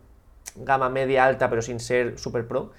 gama 0.56 0.90
media 0.90 1.24
alta, 1.24 1.48
pero 1.48 1.62
sin 1.62 1.80
ser 1.80 2.18
super 2.18 2.46
pro, 2.46 2.72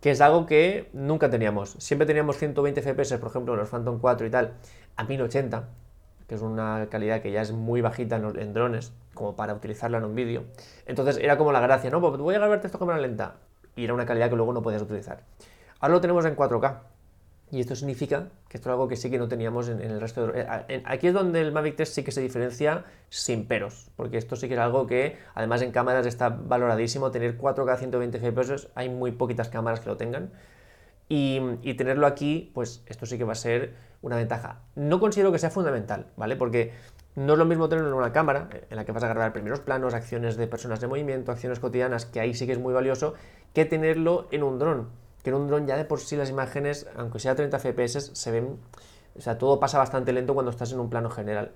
que 0.00 0.10
es 0.10 0.22
algo 0.22 0.46
que 0.46 0.88
nunca 0.94 1.28
teníamos. 1.28 1.76
Siempre 1.78 2.06
teníamos 2.06 2.38
120 2.38 2.80
FPS, 2.80 3.18
por 3.18 3.28
ejemplo, 3.28 3.52
en 3.52 3.60
los 3.60 3.68
Phantom 3.68 3.98
4 4.00 4.26
y 4.26 4.30
tal, 4.30 4.54
a 4.96 5.04
1080, 5.04 5.68
que 6.26 6.34
es 6.34 6.40
una 6.40 6.86
calidad 6.90 7.20
que 7.20 7.30
ya 7.30 7.42
es 7.42 7.52
muy 7.52 7.82
bajita 7.82 8.16
en, 8.16 8.54
drones, 8.54 8.94
como 9.12 9.36
para 9.36 9.52
utilizarla 9.52 9.98
en 9.98 10.04
un 10.04 10.14
vídeo. 10.14 10.44
Entonces 10.86 11.18
era 11.18 11.36
como 11.36 11.52
la 11.52 11.60
gracia, 11.60 11.90
¿no? 11.90 12.00
Pues 12.00 12.16
voy 12.16 12.34
a 12.34 12.38
grabar 12.38 12.64
esto 12.64 12.78
cámara 12.78 12.98
lenta. 12.98 13.34
Y 13.76 13.84
era 13.84 13.92
una 13.92 14.06
calidad 14.06 14.30
que 14.30 14.36
luego 14.36 14.54
no 14.54 14.62
podías 14.62 14.82
utilizar. 14.82 15.22
Ahora 15.80 15.94
lo 15.94 16.00
tenemos 16.00 16.24
en 16.24 16.36
4K. 16.36 16.80
Y 17.50 17.60
esto 17.60 17.74
significa 17.74 18.28
que 18.48 18.58
esto 18.58 18.68
es 18.68 18.72
algo 18.72 18.88
que 18.88 18.96
sí 18.96 19.10
que 19.10 19.18
no 19.18 19.26
teníamos 19.26 19.68
en, 19.68 19.80
el 19.80 20.00
resto 20.00 20.26
de... 20.26 20.46
Eh, 20.68 20.82
aquí 20.84 21.06
es 21.06 21.14
donde 21.14 21.40
el 21.40 21.50
Mavic 21.50 21.76
3 21.76 21.88
sí 21.88 22.02
que 22.02 22.12
se 22.12 22.20
diferencia 22.20 22.84
sin 23.08 23.46
peros, 23.46 23.90
porque 23.96 24.18
esto 24.18 24.36
sí 24.36 24.48
que 24.48 24.54
es 24.54 24.60
algo 24.60 24.86
que 24.86 25.16
además 25.34 25.62
en 25.62 25.72
cámaras 25.72 26.04
está 26.04 26.28
valoradísimo, 26.28 27.10
tener 27.10 27.38
4K 27.38 27.78
120 27.78 28.18
FPS, 28.18 28.68
hay 28.74 28.90
muy 28.90 29.12
poquitas 29.12 29.48
cámaras 29.48 29.80
que 29.80 29.88
lo 29.88 29.96
tengan, 29.96 30.30
y, 31.08 31.40
tenerlo 31.74 32.06
aquí, 32.06 32.50
pues 32.52 32.82
esto 32.84 33.06
sí 33.06 33.16
que 33.16 33.24
va 33.24 33.32
a 33.32 33.36
ser 33.36 33.72
una 34.02 34.16
ventaja. 34.16 34.60
No 34.74 35.00
considero 35.00 35.32
que 35.32 35.38
sea 35.38 35.48
fundamental, 35.48 36.08
¿vale? 36.18 36.36
Porque 36.36 36.72
no 37.16 37.32
es 37.32 37.38
lo 37.38 37.46
mismo 37.46 37.70
tenerlo 37.70 37.88
en 37.88 37.94
una 37.94 38.12
cámara, 38.12 38.50
en 38.68 38.76
la 38.76 38.84
que 38.84 38.92
vas 38.92 39.02
a 39.04 39.08
grabar 39.08 39.32
primeros 39.32 39.60
planos, 39.60 39.94
acciones 39.94 40.36
de 40.36 40.46
personas 40.48 40.82
de 40.82 40.86
movimiento, 40.86 41.32
acciones 41.32 41.60
cotidianas, 41.60 42.04
que 42.04 42.20
ahí 42.20 42.34
sí 42.34 42.44
que 42.44 42.52
es 42.52 42.58
muy 42.58 42.74
valioso, 42.74 43.14
que 43.54 43.64
tenerlo 43.64 44.28
en 44.32 44.42
un 44.42 44.58
dron 44.58 45.07
que 45.22 45.30
en 45.30 45.36
un 45.36 45.48
dron 45.48 45.66
ya 45.66 45.76
de 45.76 45.84
por 45.84 46.00
sí 46.00 46.16
las 46.16 46.30
imágenes, 46.30 46.86
aunque 46.96 47.18
sea 47.18 47.34
30 47.34 47.58
fps, 47.58 48.10
se 48.14 48.30
ven, 48.30 48.58
o 49.16 49.20
sea, 49.20 49.38
todo 49.38 49.60
pasa 49.60 49.78
bastante 49.78 50.12
lento 50.12 50.34
cuando 50.34 50.50
estás 50.50 50.72
en 50.72 50.80
un 50.80 50.90
plano 50.90 51.10
general. 51.10 51.52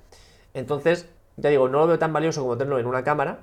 Entonces, 0.55 1.09
ya 1.37 1.51
digo, 1.51 1.68
no 1.68 1.79
lo 1.79 1.87
veo 1.87 1.98
tan 1.98 2.12
valioso 2.12 2.42
como 2.42 2.57
tenerlo 2.57 2.79
en 2.79 2.87
una 2.87 3.05
cámara, 3.05 3.40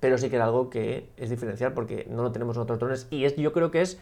pero 0.00 0.18
sí 0.18 0.28
que 0.28 0.36
era 0.36 0.44
algo 0.44 0.70
que 0.70 1.10
es 1.16 1.30
diferencial 1.30 1.72
porque 1.72 2.06
no 2.10 2.22
lo 2.22 2.32
tenemos 2.32 2.56
en 2.56 2.62
otros 2.62 2.78
drones 2.78 3.06
y 3.10 3.24
es, 3.24 3.36
yo 3.36 3.52
creo 3.52 3.70
que 3.70 3.80
es 3.80 3.98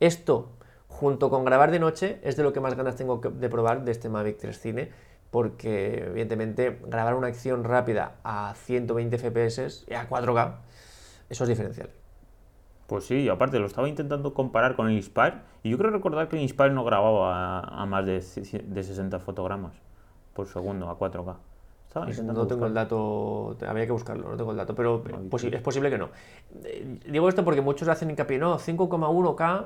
esto, 0.00 0.50
junto 0.88 1.30
con 1.30 1.44
grabar 1.44 1.70
de 1.70 1.78
noche, 1.78 2.18
es 2.22 2.36
de 2.36 2.42
lo 2.42 2.52
que 2.52 2.60
más 2.60 2.74
ganas 2.74 2.96
tengo 2.96 3.18
de 3.18 3.48
probar 3.48 3.84
de 3.84 3.92
este 3.92 4.08
Mavic 4.08 4.38
3 4.38 4.58
Cine, 4.58 4.90
porque 5.30 6.04
evidentemente 6.06 6.80
grabar 6.86 7.14
una 7.14 7.28
acción 7.28 7.64
rápida 7.64 8.16
a 8.24 8.54
120 8.56 9.18
fps 9.18 9.84
y 9.88 9.94
a 9.94 10.08
4K, 10.08 10.56
eso 11.28 11.44
es 11.44 11.48
diferencial. 11.48 11.90
Pues 12.86 13.04
sí, 13.04 13.28
aparte 13.28 13.58
lo 13.58 13.66
estaba 13.66 13.88
intentando 13.88 14.32
comparar 14.32 14.76
con 14.76 14.88
el 14.88 14.94
Inspire 14.94 15.40
y 15.62 15.70
yo 15.70 15.78
creo 15.78 15.90
recordar 15.90 16.28
que 16.28 16.36
el 16.36 16.42
Inspire 16.42 16.70
no 16.70 16.84
grababa 16.84 17.60
a, 17.60 17.84
más 17.86 18.06
de, 18.06 18.14
de, 18.14 18.82
60 18.82 19.18
fotogramas 19.18 19.72
por 20.34 20.46
segundo 20.46 20.88
a 20.88 20.96
4K. 20.96 21.36
no 22.22 22.46
tengo 22.46 22.66
el 22.66 22.74
dato, 22.74 23.56
había 23.66 23.86
que 23.86 23.92
buscarlo, 23.92 24.30
no 24.30 24.36
tengo 24.36 24.52
el 24.52 24.56
dato, 24.56 24.74
pero 24.74 25.02
es 25.52 25.60
posible 25.62 25.90
que 25.90 25.98
no. 25.98 26.10
Eh, 26.62 27.00
digo 27.10 27.28
esto 27.28 27.44
porque 27.44 27.60
muchos 27.60 27.88
hacen 27.88 28.10
hincapié, 28.10 28.38
no, 28.38 28.58
5,1K 28.58 29.64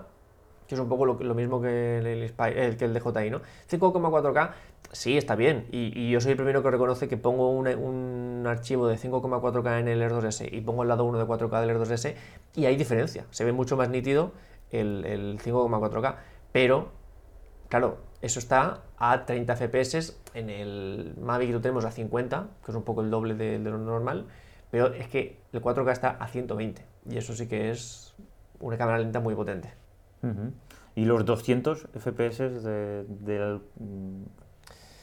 que 0.71 0.77
es 0.77 0.81
un 0.81 0.89
poco 0.89 1.05
lo, 1.05 1.35
mismo 1.35 1.61
que 1.61 1.99
el, 1.99 2.07
el, 2.07 2.23
el 2.23 2.95
DJI, 2.95 3.31
¿no? 3.31 3.41
5,4K, 3.69 4.53
sí, 4.93 5.17
está 5.17 5.35
bien, 5.35 5.67
y, 5.73 6.11
yo 6.13 6.21
soy 6.21 6.31
el 6.31 6.37
primero 6.37 6.63
que 6.63 6.71
reconoce 6.71 7.09
que 7.09 7.17
pongo 7.17 7.51
un, 7.51 8.47
archivo 8.47 8.87
de 8.87 8.97
5,4K 8.97 9.81
en 9.81 9.89
el 9.89 10.01
Air 10.01 10.13
2S 10.13 10.49
y 10.53 10.61
pongo 10.61 10.85
el 10.85 10.89
lado 10.89 11.05
1 11.05 11.19
de 11.19 11.25
4K 11.25 11.61
del 11.61 11.71
Air 11.71 11.79
2S 11.81 12.15
y 12.55 12.67
hay 12.67 12.77
diferencia, 12.77 13.27
se 13.31 13.45
ve 13.45 13.51
mucho 13.53 13.77
más 13.77 13.89
nítido 13.89 14.31
el, 14.71 15.05
el 15.07 15.41
5,4K, 15.41 16.15
pero, 16.53 16.91
claro, 17.69 17.99
eso 18.23 18.39
está 18.39 18.83
a 18.97 19.27
30 19.27 19.57
FPS, 19.57 20.21
en 20.35 20.51
el 20.51 21.15
Mavic 21.21 21.51
lo 21.51 21.61
tenemos 21.61 21.85
a 21.85 21.91
50, 21.91 22.47
que 22.65 22.71
es 22.71 22.77
un 22.77 22.85
poco 22.85 23.01
el 23.01 23.11
doble 23.11 23.35
de, 23.35 23.59
lo 23.59 23.77
normal, 23.77 24.27
pero 24.71 24.95
es 24.95 25.09
que 25.09 25.41
el 25.53 25.61
4K 25.61 25.91
está 25.91 26.11
a 26.11 26.29
120, 26.29 26.87
y 27.11 27.17
eso 27.17 27.35
sí 27.35 27.49
que 27.49 27.71
es 27.71 28.15
una 28.61 28.79
cámara 28.79 28.99
lenta 28.99 29.19
muy 29.19 29.35
potente. 29.35 29.80
Y 30.95 31.05
los 31.05 31.25
200 31.25 31.89
FPS 31.99 32.39
del, 32.39 33.61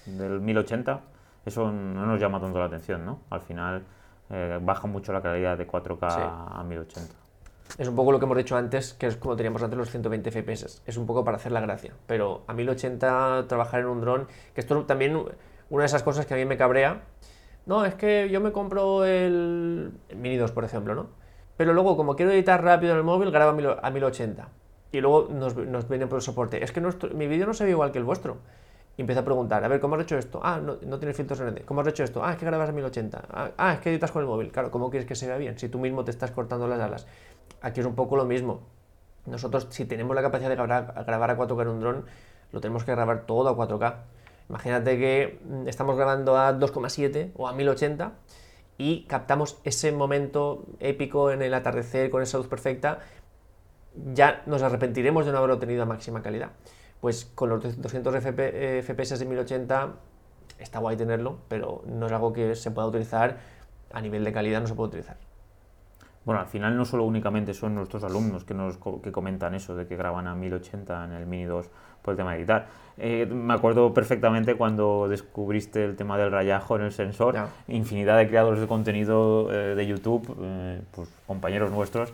del 0.06 0.42
1080, 0.42 1.02
eso 1.46 1.72
no 1.72 2.06
nos 2.06 2.20
llama 2.20 2.40
tanto 2.40 2.60
la 2.60 2.66
atención, 2.66 3.06
¿no? 3.06 3.22
Al 3.30 3.42
final 3.42 3.84
eh, 4.30 4.60
baja 4.62 4.88
mucho 4.88 5.14
la 5.14 5.22
calidad 5.22 5.58
de 5.58 5.68
4K 5.68 6.08
a 6.52 6.64
1080. 6.64 7.14
Es 7.78 7.88
un 7.88 7.96
poco 7.96 8.12
lo 8.12 8.20
que 8.20 8.26
hemos 8.26 8.38
dicho 8.38 8.56
antes, 8.56 8.94
que 8.94 9.08
es 9.08 9.18
como 9.18 9.36
teníamos 9.36 9.62
antes 9.64 9.78
los 9.78 9.90
120 9.90 10.32
FPS. 10.32 10.82
Es 10.86 10.98
un 10.98 11.06
poco 11.06 11.24
para 11.24 11.38
hacer 11.38 11.52
la 11.52 11.62
gracia. 11.62 11.94
Pero 12.06 12.44
a 12.48 12.54
1080 12.54 13.46
trabajar 13.48 13.82
en 13.82 13.88
un 13.88 14.02
dron, 14.02 14.28
que 14.54 14.62
esto 14.62 14.86
también 14.86 15.18
una 15.70 15.82
de 15.84 15.86
esas 15.86 16.04
cosas 16.04 16.26
que 16.26 16.34
a 16.34 16.38
mí 16.38 16.46
me 16.46 16.58
cabrea. 16.58 17.02
No, 17.66 17.86
es 17.86 17.96
que 17.96 18.30
yo 18.30 18.40
me 18.40 18.52
compro 18.52 19.06
el, 19.06 19.92
Mini 20.16 20.38
2, 20.38 20.52
por 20.52 20.64
ejemplo, 20.64 20.96
¿no? 20.96 21.08
Pero 21.58 21.74
luego, 21.74 21.98
como 21.98 22.16
quiero 22.16 22.32
editar 22.32 22.64
rápido 22.64 22.94
en 22.94 23.00
el 23.00 23.04
móvil, 23.04 23.32
grabo 23.32 23.58
a 23.82 23.90
1080 23.90 24.48
y 24.92 25.02
luego 25.02 25.30
nos, 25.32 25.56
nos 25.56 25.88
viene 25.88 26.08
por 26.08 26.18
el 26.18 26.22
soporte. 26.22 26.64
Es 26.64 26.72
que 26.72 26.82
mi 27.14 27.28
vídeo 27.28 27.46
no 27.46 27.54
se 27.54 27.64
ve 27.66 27.72
igual 27.72 27.92
que 27.92 27.98
el 27.98 28.04
vuestro. 28.04 28.38
Y 28.98 29.02
empieza 29.02 29.22
a 29.22 29.26
preguntar, 29.26 29.64
a 29.64 29.68
ver, 29.68 29.80
¿cómo 29.80 29.96
has 29.96 30.02
hecho 30.02 30.18
esto? 30.18 30.40
Ah, 30.42 30.60
no, 30.60 30.78
no 30.82 30.98
tienes 30.98 31.16
filtros 31.16 31.40
ND. 31.40 31.64
¿Cómo 31.66 31.82
has 31.82 31.88
hecho 31.88 32.04
esto? 32.04 32.26
Ah, 32.26 32.32
es 32.32 32.38
que 32.38 32.46
grabas 32.46 32.70
a 32.70 32.72
1080. 32.72 33.26
Ah, 33.30 33.52
ah, 33.56 33.74
es 33.74 33.80
que 33.80 33.92
editas 33.92 34.12
con 34.12 34.24
el 34.24 34.28
móvil. 34.28 34.52
Claro, 34.52 34.72
¿cómo 34.72 34.90
quieres 34.90 35.08
que 35.08 35.14
se 35.14 35.28
vea 35.28 35.38
bien? 35.38 35.58
Si 35.60 35.70
tú 35.70 35.78
mismo 35.78 36.04
te 36.04 36.10
estás 36.10 36.32
cortando 36.32 36.68
las 36.68 36.80
alas. 36.80 37.06
Aquí 37.62 37.80
es 37.80 37.86
un 37.86 37.94
poco 37.94 38.18
lo 38.18 38.26
mismo. 38.26 38.62
Nosotros, 39.28 39.68
si 39.70 39.86
tenemos 39.86 40.16
la 40.16 40.24
capacidad 40.24 40.50
de 40.50 40.56
grabar, 40.56 41.06
grabar 41.06 41.30
a 41.30 41.38
4K 41.38 41.62
en 41.62 41.68
un 41.68 41.80
dron, 41.80 42.06
lo 42.52 42.60
tenemos 42.60 42.86
que 42.86 42.92
grabar 42.92 43.28
todo 43.28 43.50
a 43.50 43.56
4K. 43.56 43.96
Imagínate 44.50 44.98
que 44.98 45.40
mm, 45.44 45.68
estamos 45.68 45.96
grabando 45.96 46.36
a 46.36 46.58
2,7 46.58 47.34
o 47.36 47.48
a 47.48 47.54
1080 47.54 48.14
y 48.80 49.04
captamos 49.04 49.60
ese 49.64 49.92
momento 49.92 50.66
épico 50.80 51.32
en 51.32 51.42
el 51.42 51.54
atardecer 51.54 52.10
con 52.10 52.24
esa 52.24 52.38
luz 52.38 52.48
perfecta 52.48 53.00
ya 54.14 54.44
nos 54.46 54.62
arrepentiremos 54.62 55.26
de 55.26 55.32
no 55.32 55.38
haberlo 55.40 55.60
tenido 55.60 55.84
a 55.84 55.86
máxima 55.86 56.22
calidad. 56.22 56.52
Pues 57.02 57.26
con 57.26 57.50
los 57.50 57.82
200 57.82 58.16
FPS 58.16 59.20
de 59.20 59.26
1080 59.26 59.94
está 60.60 60.80
guay 60.80 60.98
tenerlo, 60.98 61.40
pero 61.48 61.84
no 61.86 62.08
es 62.08 62.12
algo 62.12 62.34
que 62.34 62.56
se 62.56 62.72
pueda 62.72 62.88
utilizar 62.88 63.38
a 63.92 64.02
nivel 64.02 64.24
de 64.24 64.34
calidad, 64.34 64.62
no 64.62 64.68
se 64.68 64.74
puede 64.74 64.90
utilizar. 64.90 65.18
Bueno, 66.28 66.42
al 66.42 66.48
final 66.48 66.76
no 66.76 66.84
solo 66.84 67.06
únicamente 67.06 67.54
son 67.54 67.74
nuestros 67.74 68.04
alumnos 68.04 68.44
que 68.44 68.54
nos 68.54 68.78
que 69.02 69.14
comentan 69.14 69.56
eso, 69.56 69.78
de 69.78 69.88
que 69.88 69.96
graban 69.96 70.28
a 70.28 70.36
1080 70.36 71.06
en 71.06 71.14
el 71.14 71.26
Mini 71.26 71.46
2 71.46 71.70
por 72.02 72.12
el 72.12 72.18
tema 72.18 72.34
de 72.34 72.40
editar. 72.40 72.68
Eh, 72.98 73.26
me 73.32 73.54
acuerdo 73.54 73.94
perfectamente 73.94 74.56
cuando 74.56 75.08
descubriste 75.08 75.86
el 75.86 75.96
tema 75.96 76.18
del 76.18 76.30
rayajo 76.30 76.76
en 76.76 76.82
el 76.82 76.92
sensor. 76.92 77.38
Infinidad 77.70 78.18
de 78.18 78.28
creadores 78.28 78.60
de 78.60 78.68
contenido 78.68 79.48
eh, 79.54 79.74
de 79.74 79.88
YouTube, 79.88 80.36
eh, 80.42 80.82
pues, 80.92 81.08
compañeros 81.28 81.72
nuestros, 81.72 82.12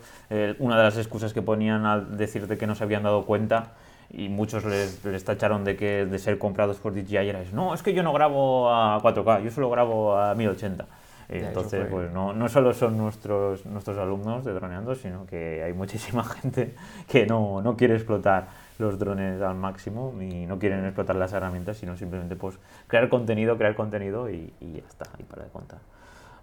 una 0.60 0.76
de 0.76 0.84
las 0.84 0.96
excusas 0.96 1.32
que 1.32 1.42
ponían 1.42 1.84
al 1.84 2.16
decirte 2.16 2.56
que 2.56 2.68
no 2.68 2.76
se 2.76 2.84
habían 2.84 3.02
dado 3.02 3.24
cuenta 3.24 3.72
y 4.10 4.28
muchos 4.28 4.64
les, 4.64 5.04
les, 5.04 5.24
tacharon 5.24 5.64
de 5.64 5.74
que 5.74 6.06
de 6.06 6.18
ser 6.20 6.38
comprados 6.38 6.76
por 6.76 6.94
DJI 6.94 7.16
era 7.16 7.40
eso. 7.40 7.56
No, 7.56 7.74
es 7.74 7.82
que 7.82 7.92
yo 7.92 8.04
no 8.04 8.12
grabo 8.12 8.70
a 8.70 9.02
4K, 9.02 9.42
yo 9.42 9.50
solo 9.50 9.70
grabo 9.70 10.16
a 10.16 10.36
1080. 10.36 10.86
Entonces, 11.28 11.86
pues 11.90 12.10
no, 12.12 12.32
no 12.32 12.48
solo 12.48 12.72
son 12.74 12.96
nuestros, 12.96 13.64
nuestros 13.66 13.98
alumnos 13.98 14.44
de 14.44 14.52
droneando, 14.52 14.94
sino 14.94 15.26
que 15.26 15.62
hay 15.62 15.72
muchísima 15.72 16.24
gente 16.42 16.74
que 17.08 17.26
no, 17.26 17.62
no 17.62 17.76
quiere 17.76 17.94
explotar 17.94 18.48
los 18.78 18.98
drones 18.98 19.40
al 19.40 19.54
máximo 19.54 20.14
y 20.20 20.46
no 20.46 20.58
quieren 20.58 20.84
explotar 20.84 21.16
las 21.16 21.32
herramientas, 21.32 21.76
sino 21.76 21.96
simplemente 21.96 22.36
pues 22.36 22.58
crear 22.86 23.08
contenido, 23.08 23.56
crear 23.56 23.74
contenido 23.74 24.28
y, 24.30 24.52
y 24.60 24.72
ya 24.72 24.82
está, 24.86 25.06
y 25.18 25.22
para 25.22 25.44
de 25.44 25.50
contar. 25.50 25.78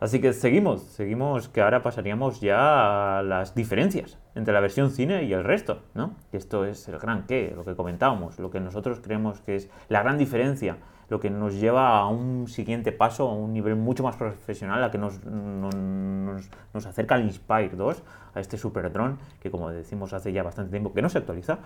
Así 0.02 0.20
que 0.20 0.34
seguimos, 0.34 0.82
seguimos 0.82 1.48
que 1.48 1.62
ahora 1.62 1.84
pasaríamos 1.84 2.41
ya 2.41 3.20
a 3.20 3.22
las 3.22 3.54
diferencias 3.54 4.17
entre 4.34 4.52
la 4.52 4.60
versión 4.60 4.89
cine 4.89 5.26
y 5.26 5.34
el 5.34 5.44
resto, 5.44 5.84
¿no? 5.94 6.15
Y 6.34 6.38
esto 6.38 6.65
es 6.65 6.88
el 6.88 6.98
gran 6.98 7.28
qué, 7.28 7.54
lo 7.56 7.63
que 7.63 7.76
comentábamos, 7.76 8.39
lo 8.39 8.50
que 8.50 8.60
nosotros 8.60 9.00
creemos 9.00 9.41
que 9.41 9.56
es 9.58 9.70
la 9.89 10.02
gran 10.02 10.17
diferencia 10.17 10.78
lo 11.12 11.19
que 11.19 11.30
nos 11.30 11.60
lleva 11.60 12.00
a 12.00 12.08
un 12.08 12.47
siguiente 12.47 12.93
paso, 12.93 13.28
a 13.28 13.34
un 13.34 13.52
nivel 13.52 13.76
mucho 13.76 14.02
más 14.02 14.15
profesional, 14.15 14.82
a 14.82 14.91
que 14.91 14.97
nos, 14.97 15.21
nos, 15.26 16.50
nos 16.74 16.86
acerca 16.86 17.15
al 17.15 17.26
Inspire 17.26 17.76
2, 17.76 18.02
a 18.34 18.39
este 18.39 18.58
super 18.58 18.89
dron 18.93 19.19
que 19.41 19.52
como 19.52 19.69
decimos 19.71 20.13
hace 20.13 20.32
ya 20.32 20.41
bastante 20.41 20.71
tiempo 20.71 20.93
que 20.93 21.02
no 21.02 21.10
se 21.10 21.17
actualiza 21.17 21.60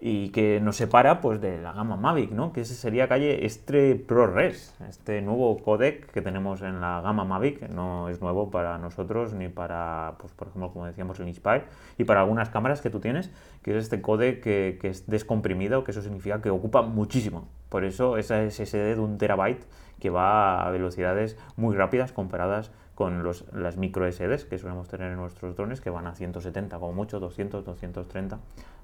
y 0.00 0.28
que 0.28 0.60
nos 0.60 0.76
separa 0.76 1.20
pues 1.20 1.40
de 1.40 1.60
la 1.60 1.72
gama 1.72 1.96
Mavic, 1.96 2.30
¿no? 2.30 2.52
que 2.52 2.60
ese 2.60 2.76
sería 2.76 3.08
calle 3.08 3.44
este 3.44 3.96
ProRes, 3.96 4.76
este 4.88 5.20
nuevo 5.20 5.58
codec 5.58 6.08
que 6.12 6.22
tenemos 6.22 6.62
en 6.62 6.80
la 6.80 7.00
gama 7.00 7.24
Mavic, 7.24 7.68
no 7.70 8.08
es 8.08 8.20
nuevo 8.20 8.52
para 8.52 8.78
nosotros 8.78 9.34
ni 9.34 9.48
para, 9.48 10.14
pues, 10.18 10.32
por 10.32 10.46
ejemplo, 10.46 10.72
como 10.72 10.86
decíamos, 10.86 11.18
el 11.18 11.26
Inspire 11.26 11.64
y 11.98 12.04
para 12.04 12.20
algunas 12.20 12.50
cámaras 12.50 12.80
que 12.80 12.90
tú 12.90 13.00
tienes, 13.00 13.32
que 13.62 13.76
es 13.76 13.82
este 13.82 14.00
codec 14.00 14.44
que, 14.44 14.78
que 14.80 14.90
es 14.90 15.08
descomprimido, 15.08 15.82
que 15.82 15.90
eso 15.90 16.02
significa 16.02 16.40
que 16.40 16.50
ocupa 16.50 16.82
muchísimo 16.82 17.48
por 17.72 17.84
eso 17.84 18.18
esa 18.18 18.44
SSD 18.50 18.96
de 18.96 19.00
un 19.00 19.16
terabyte 19.16 19.64
que 19.98 20.10
va 20.10 20.62
a 20.62 20.70
velocidades 20.70 21.38
muy 21.56 21.74
rápidas 21.74 22.12
comparadas 22.12 22.70
con 22.94 23.22
los, 23.22 23.46
las 23.54 23.78
micro 23.78 24.04
SSDs 24.12 24.44
que 24.44 24.58
solemos 24.58 24.88
tener 24.88 25.10
en 25.10 25.16
nuestros 25.16 25.56
drones 25.56 25.80
que 25.80 25.88
van 25.88 26.06
a 26.06 26.14
170 26.14 26.78
como 26.78 26.92
mucho, 26.92 27.18
200, 27.18 27.64
230. 27.64 28.38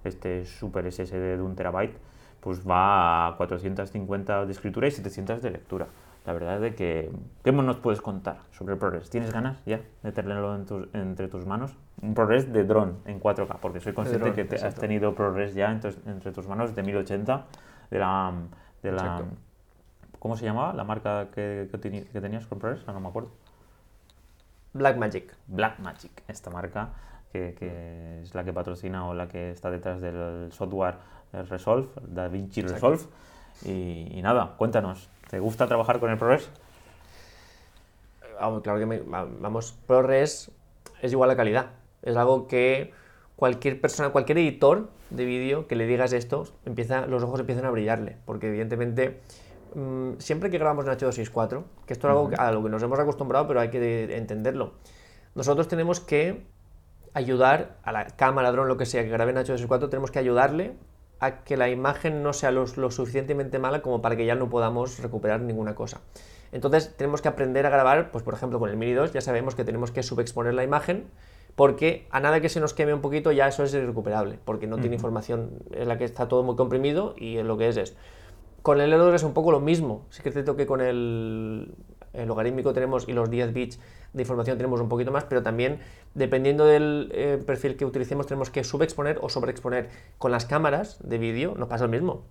Este 0.05 0.47
super 0.47 0.91
SSD 0.91 1.37
de 1.37 1.43
un 1.43 1.55
terabyte 1.55 1.99
pues 2.41 2.67
va 2.67 3.27
a 3.27 3.37
450 3.37 4.47
de 4.47 4.53
escritura 4.53 4.89
y 4.89 4.91
700 4.91 5.43
de 5.43 5.51
lectura. 5.51 5.89
la 6.25 6.33
verdad 6.33 6.65
es 6.65 6.75
que... 6.75 7.11
¿Qué 7.45 7.53
nos 7.53 7.77
puedes 7.77 8.01
contar 8.01 8.39
sobre 8.53 8.73
el 8.73 8.79
ProRes? 8.79 9.11
¿Tienes 9.11 9.35
ganas 9.35 9.63
ya 9.67 9.83
de 10.03 10.13
tenerlo 10.13 10.59
entre 10.95 11.29
tus 11.29 11.45
manos? 11.45 11.77
Un 12.01 12.15
ProRes 12.15 12.51
de 12.55 12.65
dron 12.65 13.01
en 13.05 13.21
4K, 13.21 13.59
porque 13.61 13.81
soy 13.81 13.93
consciente 13.93 14.33
que 14.33 14.57
has 14.57 14.75
tenido 14.77 15.15
ProRes 15.15 15.53
ya 15.53 15.71
entre 15.71 16.33
tus 16.33 16.49
manos 16.49 16.75
de 16.75 16.83
1080, 16.83 17.45
de 17.91 17.99
la... 17.99 18.33
De 18.83 18.93
la 18.93 19.25
¿Cómo 20.19 20.37
se 20.37 20.45
llamaba 20.45 20.73
la 20.73 20.85
marca 20.85 21.29
que, 21.33 21.69
que, 21.71 22.21
tenías 22.21 22.47
con 22.47 22.59
ProRes? 22.59 22.85
No, 22.87 22.93
no 22.93 23.01
me 23.01 23.09
acuerdo. 23.09 23.31
Blackmagic. 24.73 25.35
Blackmagic, 25.47 26.23
esta 26.27 26.51
marca 26.51 26.91
que, 27.33 27.55
que, 27.55 28.23
es 28.23 28.35
la 28.35 28.45
que 28.45 28.53
patrocina 28.53 29.07
o 29.07 29.15
la 29.15 29.29
que 29.29 29.53
está 29.53 29.71
detrás 29.71 30.01
del 30.01 30.51
software 30.53 30.97
Resolve, 31.33 31.89
DaVinci 32.03 32.63
Resolve. 32.63 33.05
Y, 33.65 34.21
nada, 34.23 34.55
cuéntanos, 34.57 35.09
¿te 35.31 35.39
gusta 35.39 35.67
trabajar 35.67 36.01
con 36.01 36.11
el 36.11 36.19
ProRes? 36.19 36.51
Vamos, 38.41 38.63
claro 38.63 38.79
que 38.79 38.87
me, 38.87 39.01
vamos, 39.01 39.73
ProRes 39.87 40.51
es 41.03 41.13
igual 41.13 41.31
a 41.31 41.37
calidad. 41.37 41.67
Es 42.03 42.17
algo 42.17 42.47
que 42.47 42.93
cualquier 43.39 43.81
persona, 43.81 44.09
cualquier 44.11 44.39
editor 44.39 44.89
de 45.11 45.25
vídeo 45.25 45.69
que 45.69 45.77
le 45.77 45.87
digas 45.87 46.13
esto, 46.13 46.49
empieza, 46.67 47.07
los 47.07 47.23
ojos 47.23 47.39
empiezan 47.39 47.67
a 47.67 47.71
brillarle, 47.71 48.17
porque 48.25 48.49
evidentemente 48.49 49.21
mm, 49.77 50.15
siempre 50.19 50.51
que 50.51 50.59
grabamos 50.59 50.87
en 50.87 50.93
H264, 50.95 51.63
que 51.87 51.93
esto 51.93 52.09
es 52.09 52.11
algo 52.11 52.31
a 52.37 52.51
lo 52.51 52.65
que 52.65 52.69
nos 52.69 52.83
hemos 52.83 52.99
acostumbrado, 52.99 53.47
pero 53.47 53.61
hay 53.61 53.71
que 53.71 54.17
entenderlo, 54.17 54.73
nosotros 55.37 55.69
tenemos 55.69 56.01
que 56.01 56.43
ayudar 57.15 57.77
a 57.85 57.93
la 57.93 58.09
cámara, 58.09 58.51
dron, 58.51 58.67
lo 58.67 58.77
que 58.77 58.87
sea 58.87 59.05
que 59.05 59.09
grabe 59.09 59.31
en 59.31 59.37
H264, 59.37 59.89
tenemos 59.89 60.11
que 60.11 60.19
ayudarle 60.19 60.73
a 61.21 61.45
que 61.45 61.57
la 61.57 61.69
imagen 61.69 62.25
no 62.25 62.33
sea 62.33 62.51
lo, 62.51 62.67
suficientemente 62.67 63.61
mala 63.61 63.83
como 63.83 64.03
para 64.03 64.17
que 64.17 64.27
ya 64.27 64.35
no 64.35 64.51
podamos 64.51 64.99
recuperar 64.99 65.41
ninguna 65.43 65.77
cosa. 65.77 66.01
Entonces 66.51 66.97
tenemos 66.97 67.23
que 67.23 67.29
aprender 67.29 67.67
a 67.67 67.71
grabar, 67.71 68.11
pues 68.11 68.25
por 68.25 68.35
ejemplo 68.35 68.59
con 68.59 68.69
el 68.69 68.77
Mini 68.77 68.95
2 68.95 69.13
ya 69.13 69.21
sabemos 69.21 69.55
que 69.55 69.65
tenemos 69.65 69.93
que 69.93 70.03
subexponer 70.03 70.55
la 70.55 70.65
imagen 70.65 71.07
porque 71.59 72.07
a 72.13 72.21
nada 72.21 72.41
que 72.41 72.49
se 72.49 72.61
nos 72.61 72.73
queme 72.73 72.95
un 72.95 73.01
poquito 73.01 73.33
ya 73.33 73.49
eso 73.49 73.65
es 73.65 73.75
irrecuperable, 73.75 74.39
porque 74.45 74.69
no 74.69 74.79
tiene 74.79 74.95
información, 74.95 75.51
es 75.73 75.89
la 75.89 75.99
que 75.99 76.05
está 76.05 76.29
todo 76.29 76.45
muy 76.45 76.55
comprimido 76.55 77.17
y 77.19 77.43
lo 77.43 77.59
que 77.59 77.67
es 77.67 77.77
es. 77.77 77.97
Con 78.63 78.81
el 78.81 78.93
L2 78.93 79.15
es 79.15 79.23
un 79.25 79.35
poco 79.35 79.51
lo 79.51 79.59
mismo, 79.59 80.07
sí 80.11 80.23
que 80.23 80.29
es 80.29 80.35
cierto 80.37 80.55
que 80.55 80.67
con 80.67 80.81
el, 80.81 81.75
el 82.13 82.29
logarítmico 82.29 82.73
tenemos 82.73 83.09
y 83.09 83.13
los 83.13 83.29
10 83.29 83.53
bits 83.53 83.81
de 84.13 84.23
información 84.23 84.57
tenemos 84.57 84.81
un 84.81 84.89
poquito 84.89 85.11
más, 85.11 85.25
pero 85.25 85.43
también 85.43 85.81
dependiendo 86.15 86.65
del 86.65 87.11
eh, 87.13 87.43
perfil 87.45 87.77
que 87.77 87.85
utilicemos 87.85 88.29
tenemos 88.29 88.51
que 88.51 88.63
subexponer 88.63 89.19
o 89.21 89.29
sobreexponer. 89.29 89.89
Con 90.19 90.31
las 90.31 90.47
cámaras 90.47 91.01
de 91.03 91.19
vídeo 91.19 91.57
nos 91.57 91.67
pasa 91.67 91.87
lo 91.87 91.91
mismo. 91.91 92.23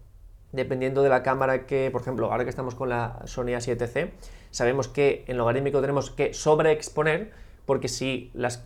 Dependiendo 0.53 1.03
de 1.03 1.09
la 1.09 1.21
cámara 1.21 1.65
que, 1.65 1.91
por 1.91 1.99
ejemplo, 1.99 2.31
ahora 2.31 2.45
que 2.45 2.49
estamos 2.49 2.75
con 2.75 2.87
la 2.87 3.19
Sony 3.25 3.57
A7C, 3.57 4.11
sabemos 4.51 4.87
que 4.87 5.25
en 5.27 5.35
logarítmico 5.35 5.81
tenemos 5.81 6.11
que 6.11 6.33
sobreexponer 6.33 7.45
porque 7.67 7.89
si 7.89 8.31
las, 8.33 8.65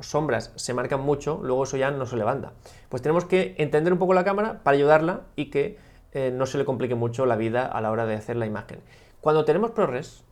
sombras 0.00 0.50
se 0.56 0.74
marcan 0.74 1.00
mucho, 1.00 1.38
luego 1.42 1.64
eso 1.64 1.76
ya 1.76 1.90
no 1.90 2.06
se 2.06 2.16
levanta. 2.16 2.54
Pues 2.88 3.02
tenemos 3.02 3.26
que 3.26 3.54
entender 3.58 3.92
un 3.92 3.98
poco 3.98 4.14
la 4.14 4.24
cámara 4.24 4.64
para 4.64 4.76
ayudarla 4.76 5.20
y 5.36 5.50
que 5.50 5.76
eh, 6.12 6.32
no 6.34 6.46
se 6.46 6.56
le 6.56 6.64
complique 6.64 6.94
mucho 6.94 7.26
la 7.26 7.36
vida 7.36 7.66
a 7.66 7.80
la 7.82 7.90
hora 7.90 8.06
de 8.06 8.14
hacer 8.14 8.36
la 8.36 8.46
imagen. 8.46 8.80
Cuando 9.20 9.44
tenemos 9.44 9.72
ProRes, 9.72 10.24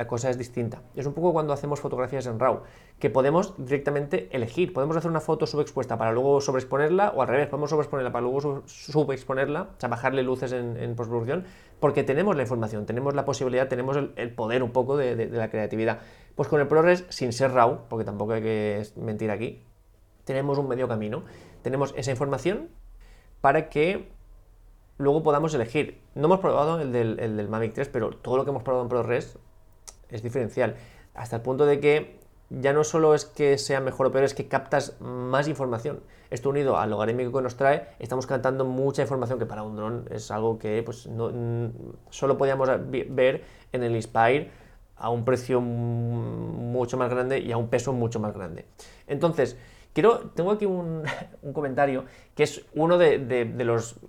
la 0.00 0.06
cosa 0.06 0.30
es 0.30 0.38
distinta. 0.38 0.80
Es 0.96 1.04
un 1.04 1.12
poco 1.12 1.34
cuando 1.34 1.52
hacemos 1.52 1.78
fotografías 1.78 2.24
en 2.24 2.40
RAW, 2.40 2.62
que 2.98 3.10
podemos 3.10 3.52
directamente 3.58 4.30
elegir. 4.32 4.72
Podemos 4.72 4.96
hacer 4.96 5.10
una 5.10 5.20
foto 5.20 5.46
subexpuesta 5.46 5.98
para 5.98 6.12
luego 6.12 6.40
sobreexponerla, 6.40 7.10
o 7.10 7.20
al 7.20 7.28
revés, 7.28 7.48
podemos 7.48 7.68
sobreexponerla 7.68 8.10
para 8.10 8.22
luego 8.22 8.62
subexponerla, 8.64 9.62
o 9.76 9.78
sea, 9.78 9.90
bajarle 9.90 10.22
luces 10.22 10.52
en, 10.52 10.94
postproducción, 10.96 11.44
porque 11.80 12.02
tenemos 12.02 12.34
la 12.34 12.40
información, 12.40 12.86
tenemos 12.86 13.14
la 13.14 13.26
posibilidad, 13.26 13.68
tenemos 13.68 13.98
el, 14.16 14.30
poder 14.32 14.62
un 14.62 14.70
poco 14.70 14.96
de, 14.96 15.26
la 15.26 15.50
creatividad. 15.50 15.98
Pues 16.40 16.48
con 16.48 16.58
el 16.58 16.68
ProRes, 16.68 17.04
sin 17.10 17.34
ser 17.34 17.52
RAW, 17.52 17.86
porque 17.90 18.02
tampoco 18.02 18.32
hay 18.32 18.40
que 18.40 18.82
mentir 18.96 19.30
aquí, 19.30 19.62
tenemos 20.24 20.56
un 20.56 20.68
medio 20.68 20.88
camino. 20.88 21.22
Tenemos 21.60 21.92
esa 21.98 22.12
información 22.12 22.70
para 23.42 23.68
que 23.68 24.10
luego 24.96 25.22
podamos 25.22 25.52
elegir. 25.52 26.00
No 26.14 26.28
hemos 26.28 26.40
probado 26.40 26.80
el 26.80 26.92
del, 26.92 27.20
el 27.20 27.36
del 27.36 27.50
Mavic 27.50 27.74
3, 27.74 27.90
pero 27.90 28.08
todo 28.12 28.38
lo 28.38 28.44
que 28.44 28.52
hemos 28.52 28.62
probado 28.62 28.84
en 28.84 28.88
ProRes 28.88 29.38
es 30.08 30.22
diferencial. 30.22 30.76
Hasta 31.12 31.36
el 31.36 31.42
punto 31.42 31.66
de 31.66 31.78
que 31.78 32.18
ya 32.48 32.72
no 32.72 32.84
solo 32.84 33.14
es 33.14 33.26
que 33.26 33.58
sea 33.58 33.80
mejor 33.80 34.06
o 34.06 34.10
peor, 34.10 34.24
es 34.24 34.32
que 34.32 34.48
captas 34.48 34.98
más 34.98 35.46
información. 35.46 36.00
Esto 36.30 36.48
unido 36.48 36.78
al 36.78 36.88
logarítmico 36.88 37.36
que 37.36 37.42
nos 37.42 37.56
trae, 37.56 37.86
estamos 37.98 38.26
captando 38.26 38.64
mucha 38.64 39.02
información 39.02 39.38
que 39.38 39.44
para 39.44 39.62
un 39.62 39.76
dron 39.76 40.06
es 40.10 40.30
algo 40.30 40.58
que 40.58 40.82
pues, 40.82 41.06
no, 41.06 41.30
solo 42.08 42.38
podíamos 42.38 42.70
ver 42.88 43.44
en 43.72 43.82
el 43.82 43.94
Inspire 43.94 44.69
a 45.00 45.10
un 45.10 45.24
precio 45.24 45.60
mucho 45.60 46.96
más 46.96 47.10
grande 47.10 47.40
y 47.40 47.50
a 47.52 47.56
un 47.56 47.68
peso 47.68 47.92
mucho 47.92 48.20
más 48.20 48.32
grande. 48.34 48.66
Entonces, 49.06 49.56
quiero, 49.92 50.30
tengo 50.34 50.52
aquí 50.52 50.66
un, 50.66 51.02
comentario 51.52 52.04
que 52.34 52.44
es 52.44 52.64
uno 52.74 52.98
de 52.98 53.54
los 53.64 54.00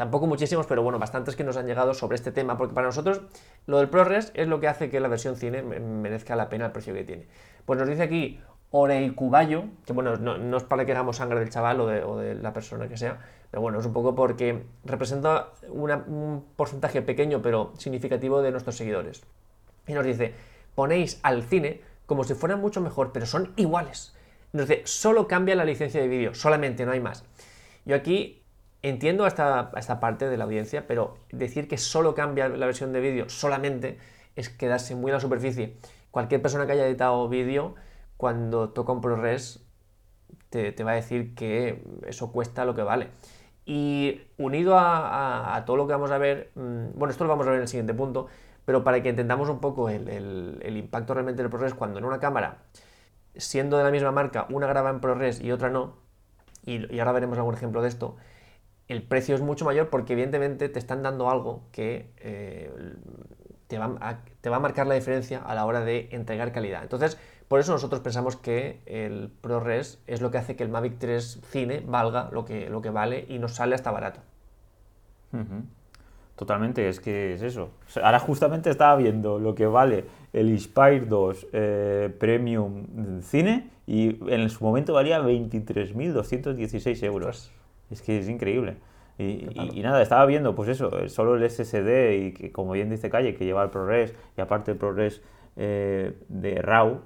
Tampoco 0.00 0.26
muchísimos, 0.26 0.66
pero 0.66 0.82
bueno, 0.82 0.98
bastantes 0.98 1.36
que 1.36 1.44
nos 1.44 1.58
han 1.58 1.66
llegado 1.66 1.92
sobre 1.92 2.14
este 2.14 2.32
tema, 2.32 2.56
porque 2.56 2.74
para 2.74 2.86
nosotros 2.86 3.20
lo 3.66 3.76
del 3.76 3.90
ProRes 3.90 4.32
es 4.34 4.48
lo 4.48 4.58
que 4.58 4.66
hace 4.66 4.88
que 4.88 4.98
la 4.98 5.08
versión 5.08 5.36
cine 5.36 5.62
merezca 5.62 6.36
la 6.36 6.48
pena 6.48 6.64
el 6.64 6.72
precio 6.72 6.94
que 6.94 7.04
tiene. 7.04 7.26
Pues 7.66 7.78
nos 7.78 7.86
dice 7.86 8.02
aquí 8.02 8.40
Oreicubayo, 8.70 9.64
que 9.84 9.92
bueno, 9.92 10.16
no, 10.16 10.56
es 10.56 10.64
para 10.64 10.86
que 10.86 10.92
hagamos 10.92 11.16
sangre 11.16 11.40
del 11.40 11.50
chaval 11.50 11.82
o 11.82 12.16
de, 12.16 12.34
la 12.34 12.54
persona 12.54 12.88
que 12.88 12.96
sea, 12.96 13.18
pero 13.50 13.60
bueno, 13.60 13.78
es 13.78 13.84
un 13.84 13.92
poco 13.92 14.14
porque 14.14 14.64
representa 14.86 15.48
un 15.68 16.44
porcentaje 16.56 17.02
pequeño 17.02 17.42
pero 17.42 17.72
significativo 17.76 18.40
de 18.40 18.52
nuestros 18.52 18.76
seguidores. 18.76 19.22
Y 19.90 19.94
nos 19.94 20.06
dice, 20.06 20.34
ponéis 20.74 21.20
al 21.22 21.42
cine 21.42 21.80
como 22.06 22.24
si 22.24 22.34
fuera 22.34 22.56
mucho 22.56 22.80
mejor, 22.80 23.12
pero 23.12 23.26
son 23.26 23.52
iguales. 23.56 24.14
Nos 24.52 24.68
dice, 24.68 24.82
solo 24.84 25.28
cambia 25.28 25.54
la 25.54 25.64
licencia 25.64 26.00
de 26.00 26.08
vídeo, 26.08 26.34
solamente, 26.34 26.84
no 26.84 26.92
hay 26.92 27.00
más. 27.00 27.24
Yo 27.84 27.94
aquí 27.94 28.40
Entiendo 28.82 29.26
esta, 29.26 29.70
esta 29.76 30.00
parte 30.00 30.28
de 30.30 30.38
la 30.38 30.44
audiencia, 30.44 30.86
pero 30.86 31.18
decir 31.30 31.68
que 31.68 31.76
solo 31.76 32.14
cambia 32.14 32.48
la 32.48 32.64
versión 32.64 32.94
de 32.94 33.00
vídeo 33.00 33.28
solamente 33.28 33.98
es 34.36 34.48
quedarse 34.48 34.94
muy 34.94 35.10
en 35.10 35.16
la 35.16 35.20
superficie. 35.20 35.76
Cualquier 36.10 36.40
persona 36.40 36.64
que 36.64 36.72
haya 36.72 36.86
editado 36.86 37.28
vídeo, 37.28 37.74
cuando 38.16 38.70
toca 38.70 38.92
un 38.92 39.02
ProRes, 39.02 39.66
te, 40.48 40.72
te, 40.72 40.82
va 40.82 40.92
a 40.92 40.94
decir 40.94 41.34
que 41.34 41.84
eso 42.06 42.32
cuesta 42.32 42.64
lo 42.64 42.74
que 42.74 42.82
vale. 42.82 43.08
Y 43.66 44.22
unido 44.38 44.76
a, 44.78 45.62
todo 45.66 45.76
lo 45.76 45.86
que 45.86 45.92
vamos 45.92 46.10
a 46.10 46.16
ver, 46.16 46.50
mm, 46.54 46.98
bueno, 46.98 47.10
esto 47.12 47.24
lo 47.24 47.30
vamos 47.30 47.46
a 47.46 47.50
ver 47.50 47.58
en 47.58 47.62
el 47.62 47.68
siguiente 47.68 47.92
punto, 47.92 48.28
pero 48.70 48.84
para 48.84 49.02
que 49.02 49.08
entendamos 49.08 49.48
un 49.48 49.58
poco 49.58 49.88
el, 49.88 50.76
impacto 50.76 51.12
realmente 51.12 51.42
del 51.42 51.50
ProRes, 51.50 51.74
cuando 51.74 51.98
en 51.98 52.04
una 52.04 52.20
cámara, 52.20 52.58
siendo 53.34 53.76
de 53.76 53.82
la 53.82 53.90
misma 53.90 54.12
marca, 54.12 54.46
una 54.48 54.68
graba 54.68 54.90
en 54.90 55.00
ProRes 55.00 55.40
y 55.40 55.50
otra 55.50 55.70
no, 55.70 55.96
y, 56.64 56.96
ahora 57.00 57.10
veremos 57.10 57.36
algún 57.36 57.54
ejemplo 57.54 57.82
de 57.82 57.88
esto, 57.88 58.14
el 58.86 59.02
precio 59.02 59.34
es 59.34 59.40
mucho 59.40 59.64
mayor 59.64 59.90
porque 59.90 60.12
evidentemente 60.12 60.68
te 60.68 60.78
están 60.78 61.02
dando 61.02 61.28
algo 61.28 61.64
que 61.72 62.12
eh, 62.18 62.70
te, 63.66 63.76
va 63.80 63.86
a, 63.86 64.60
marcar 64.60 64.86
la 64.86 64.94
diferencia 64.94 65.40
a 65.40 65.52
la 65.56 65.66
hora 65.66 65.80
de 65.80 66.08
entregar 66.12 66.52
calidad. 66.52 66.84
Entonces, 66.84 67.18
por 67.48 67.58
eso 67.58 67.72
nosotros 67.72 68.00
pensamos 68.02 68.36
que 68.36 68.82
el 68.86 69.32
ProRes 69.40 70.00
es 70.06 70.20
lo 70.20 70.30
que 70.30 70.38
hace 70.38 70.54
que 70.54 70.62
el 70.62 70.68
Mavic 70.68 70.96
3 71.00 71.40
Cine 71.42 71.82
valga 71.84 72.30
lo 72.30 72.44
que, 72.44 72.90
vale 72.92 73.26
y 73.28 73.40
nos 73.40 73.56
sale 73.56 73.74
hasta 73.74 73.90
barato. 73.90 74.20
Totalmente, 76.40 76.88
es 76.88 77.00
que 77.00 77.34
es 77.34 77.42
eso. 77.42 77.68
Ahora 78.02 78.18
justamente 78.18 78.70
estaba 78.70 78.96
viendo 78.96 79.38
lo 79.38 79.54
que 79.54 79.66
vale 79.66 80.06
el 80.32 80.48
Inspire 80.48 81.00
2 81.00 81.48
eh, 81.52 82.16
Premium 82.18 83.20
Cine 83.20 83.68
y 83.86 84.16
en 84.26 84.48
su 84.48 84.64
momento 84.64 84.94
valía 84.94 85.20
23.216 85.20 87.04
euros. 87.04 87.52
Es 87.90 88.00
que 88.00 88.18
es 88.18 88.26
increíble. 88.30 88.76
Y, 89.18 89.82
nada, 89.82 90.00
estaba 90.00 90.24
viendo, 90.24 90.54
pues 90.54 90.70
eso, 90.70 91.10
solo 91.10 91.36
el 91.36 91.42
SSD 91.50 92.14
y 92.14 92.32
que, 92.32 92.52
como 92.52 92.72
bien 92.72 92.88
dice 92.88 93.10
Calle, 93.10 93.34
que 93.34 93.44
lleva 93.44 93.62
el 93.62 93.68
ProRes 93.68 94.14
y 94.38 94.40
aparte 94.40 94.70
el 94.70 94.78
ProRes 94.78 95.20
eh, 95.56 96.14
de 96.30 96.54
RAW, 96.62 97.02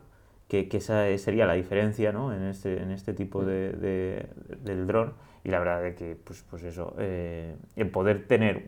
que, 0.47 0.69
que, 0.69 0.77
esa 0.77 1.07
sería 1.19 1.45
la 1.45 1.55
diferencia 1.55 2.13
¿no? 2.13 2.33
en, 2.33 2.45
este, 2.45 2.81
en 2.81 2.93
este 2.93 3.15
tipo 3.15 3.43
mm. 3.43 3.47
de, 3.47 4.27
del 4.63 4.87
dron. 4.87 5.15
Y 5.45 5.51
la 5.51 5.59
verdad 5.59 5.87
es 5.87 5.95
que, 5.95 6.17
pues, 6.17 6.43
pues 6.49 6.65
eso, 6.65 6.95
eh, 6.99 7.55
el 7.77 7.91
poder 7.91 8.27
tener 8.27 8.65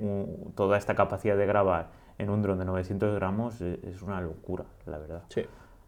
toda 0.54 0.76
esta 0.76 0.94
capacidad 0.94 1.36
de 1.36 1.46
grabar 1.46 1.88
en 2.18 2.28
un 2.28 2.42
dron 2.42 2.58
de 2.58 2.66
900 2.66 3.14
gramos 3.14 3.60
es, 3.62 3.82
es 3.82 4.02
una 4.02 4.20
locura, 4.20 4.64
la 4.84 4.98
verdad. 4.98 5.22
Sí. 5.28 5.44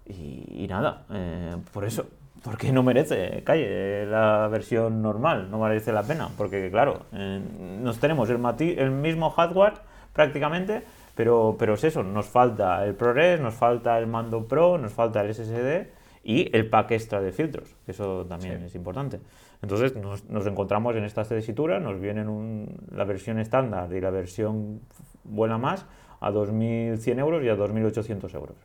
Y, 0.07 0.67
nada, 0.69 1.05
eh, 1.13 1.55
por 1.73 1.85
eso, 1.85 2.07
porque 2.43 2.73
no 2.73 2.83
merece, 2.83 3.43
calle, 3.45 4.07
la 4.07 4.49
versión 4.49 5.03
normal, 5.03 5.51
no 5.51 5.59
merece 5.59 5.93
la 5.93 6.03
pena, 6.03 6.31
porque 6.39 6.71
claro, 6.71 7.03
eh, 7.13 7.41
nos 7.83 7.99
tenemos 7.99 8.31
el, 8.31 8.41
el, 8.79 8.91
mismo 8.91 9.29
hardware 9.29 9.75
prácticamente, 10.15 10.83
pero, 11.15 11.57
pero 11.59 11.75
es 11.75 11.85
eso, 11.85 12.03
nos 12.03 12.25
falta 12.25 12.87
el 12.87 12.95
ProRes, 12.95 13.39
nos 13.39 13.53
falta 13.53 13.99
el 13.99 14.07
mando 14.07 14.49
Pro, 14.49 14.79
nos 14.79 14.93
falta 14.95 15.21
el 15.21 15.35
SSD 15.35 15.89
y 16.25 16.57
el 16.57 16.71
pack 16.71 16.93
extra 16.93 17.21
de 17.21 17.31
filtros, 17.31 17.75
que 17.85 17.93
eso 17.93 18.25
también 18.27 18.63
es 18.63 18.75
importante. 18.75 19.21
Entonces 19.63 19.97
nos, 19.97 20.25
nos 20.29 20.47
encontramos 20.47 20.95
en 20.97 21.05
esta 21.05 21.25
tesitura, 21.25 21.81
nos 21.81 22.01
vienen 22.01 22.29
un- 22.29 22.69
la 22.93 23.05
versión 23.05 23.39
estándar 23.39 23.93
y 23.93 24.01
la 24.01 24.11
versión 24.11 24.81
buena 25.25 25.59
más 25.59 25.85
a 26.21 26.31
2.100 26.31 27.19
euros 27.19 27.43
y 27.45 27.49
a 27.49 27.57
2.800 27.57 28.35
euros. 28.35 28.57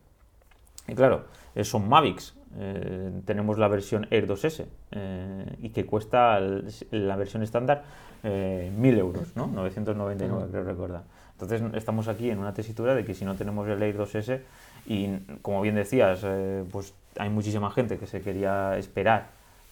Y 0.88 0.96
claro, 0.96 1.26
eh, 1.56 1.64
son 1.64 1.88
Mavics. 1.88 2.36
Eh, 2.60 3.12
tenemos 3.26 3.58
la 3.58 3.68
versión 3.68 4.06
Air 4.12 4.28
2S 4.28 4.66
eh, 4.91 5.56
y 5.62 5.70
que 5.70 5.86
cuesta 5.86 6.38
el- 6.38 6.68
la 6.91 7.16
versión 7.16 7.41
estándar 7.41 7.84
eh, 8.24 8.72
1000 8.78 8.98
euros, 9.00 9.36
¿no? 9.36 9.48
999, 9.48 10.48
creo 10.52 10.64
recordar. 10.64 11.04
Entonces 11.32 11.62
estamos 11.74 12.08
aquí 12.08 12.30
en 12.30 12.38
una 12.39 12.54
tesitura 12.54 12.94
de 12.96 13.04
que 13.04 13.14
si 13.16 13.26
no 13.26 13.36
tenemos 13.36 13.68
el 13.68 13.82
Air 13.82 13.98
2S 13.98 14.41
y 14.86 15.18
como 15.41 15.62
bien 15.62 15.76
decías, 15.76 16.22
eh, 16.24 16.64
pues 16.72 16.94
hay 17.18 17.30
muchísima 17.30 17.72
gente 17.72 17.98
que 17.98 18.06
se 18.08 18.22
quería 18.22 18.78
esperar 18.78 19.28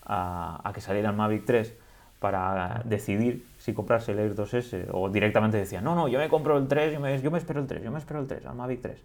a, 0.05 0.61
a 0.63 0.73
que 0.73 0.81
saliera 0.81 1.09
el 1.09 1.15
Mavic 1.15 1.45
3 1.45 1.75
para 2.21 2.83
decidir 2.85 3.47
si 3.57 3.73
comprarse 3.73 4.11
el 4.11 4.19
Air 4.19 4.35
2S 4.35 4.89
o 4.91 5.09
directamente 5.09 5.57
decía, 5.57 5.81
no, 5.81 5.95
no, 5.95 6.07
yo 6.07 6.19
me 6.19 6.29
compro 6.29 6.55
el 6.55 6.67
3, 6.67 6.93
yo 6.93 6.99
me, 6.99 7.19
yo 7.19 7.31
me 7.31 7.39
espero 7.39 7.59
el 7.59 7.65
3, 7.65 7.83
yo 7.83 7.91
me 7.91 7.97
espero 7.97 8.19
el 8.19 8.27
3, 8.27 8.45
al 8.45 8.55
Mavic 8.55 8.81
3. 8.81 9.03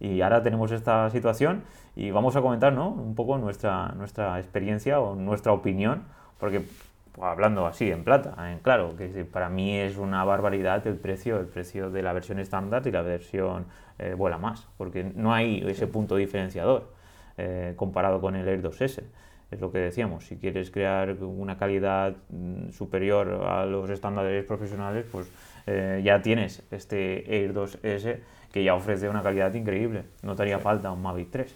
Y 0.00 0.20
ahora 0.20 0.42
tenemos 0.42 0.72
esta 0.72 1.08
situación 1.10 1.62
y 1.94 2.10
vamos 2.10 2.34
a 2.34 2.42
comentar 2.42 2.72
¿no? 2.72 2.88
un 2.88 3.14
poco 3.14 3.38
nuestra, 3.38 3.94
nuestra 3.96 4.40
experiencia 4.40 5.00
o 5.00 5.14
nuestra 5.14 5.52
opinión, 5.52 6.02
porque 6.40 6.66
pues, 7.12 7.24
hablando 7.24 7.66
así 7.66 7.88
en 7.88 8.02
plata, 8.02 8.34
en 8.50 8.58
claro, 8.58 8.96
que 8.96 9.24
para 9.24 9.48
mí 9.48 9.76
es 9.78 9.96
una 9.96 10.24
barbaridad 10.24 10.84
el 10.88 10.96
precio, 10.96 11.38
el 11.38 11.46
precio 11.46 11.90
de 11.90 12.02
la 12.02 12.12
versión 12.12 12.40
estándar 12.40 12.84
y 12.86 12.90
la 12.90 13.02
versión 13.02 13.66
eh, 14.00 14.14
vuela 14.18 14.38
más, 14.38 14.66
porque 14.76 15.04
no 15.04 15.32
hay 15.32 15.64
ese 15.68 15.86
punto 15.86 16.16
diferenciador 16.16 16.90
eh, 17.38 17.74
comparado 17.76 18.20
con 18.20 18.34
el 18.34 18.48
Air 18.48 18.60
2S. 18.60 19.04
Es 19.50 19.60
lo 19.60 19.70
que 19.70 19.78
decíamos, 19.78 20.24
si 20.26 20.36
quieres 20.36 20.70
crear 20.70 21.12
una 21.22 21.56
calidad 21.56 22.14
mm, 22.30 22.70
superior 22.70 23.44
a 23.46 23.64
los 23.64 23.88
estándares 23.90 24.44
profesionales, 24.44 25.06
pues 25.10 25.30
eh, 25.66 26.00
ya 26.04 26.20
tienes 26.20 26.64
este 26.70 27.42
Air 27.42 27.54
2S 27.54 28.18
que 28.52 28.64
ya 28.64 28.74
ofrece 28.74 29.08
una 29.08 29.22
calidad 29.22 29.54
increíble. 29.54 30.04
No 30.22 30.34
te 30.34 30.42
haría 30.42 30.58
falta 30.58 30.90
un 30.90 31.02
Mavic 31.02 31.30
3. 31.30 31.54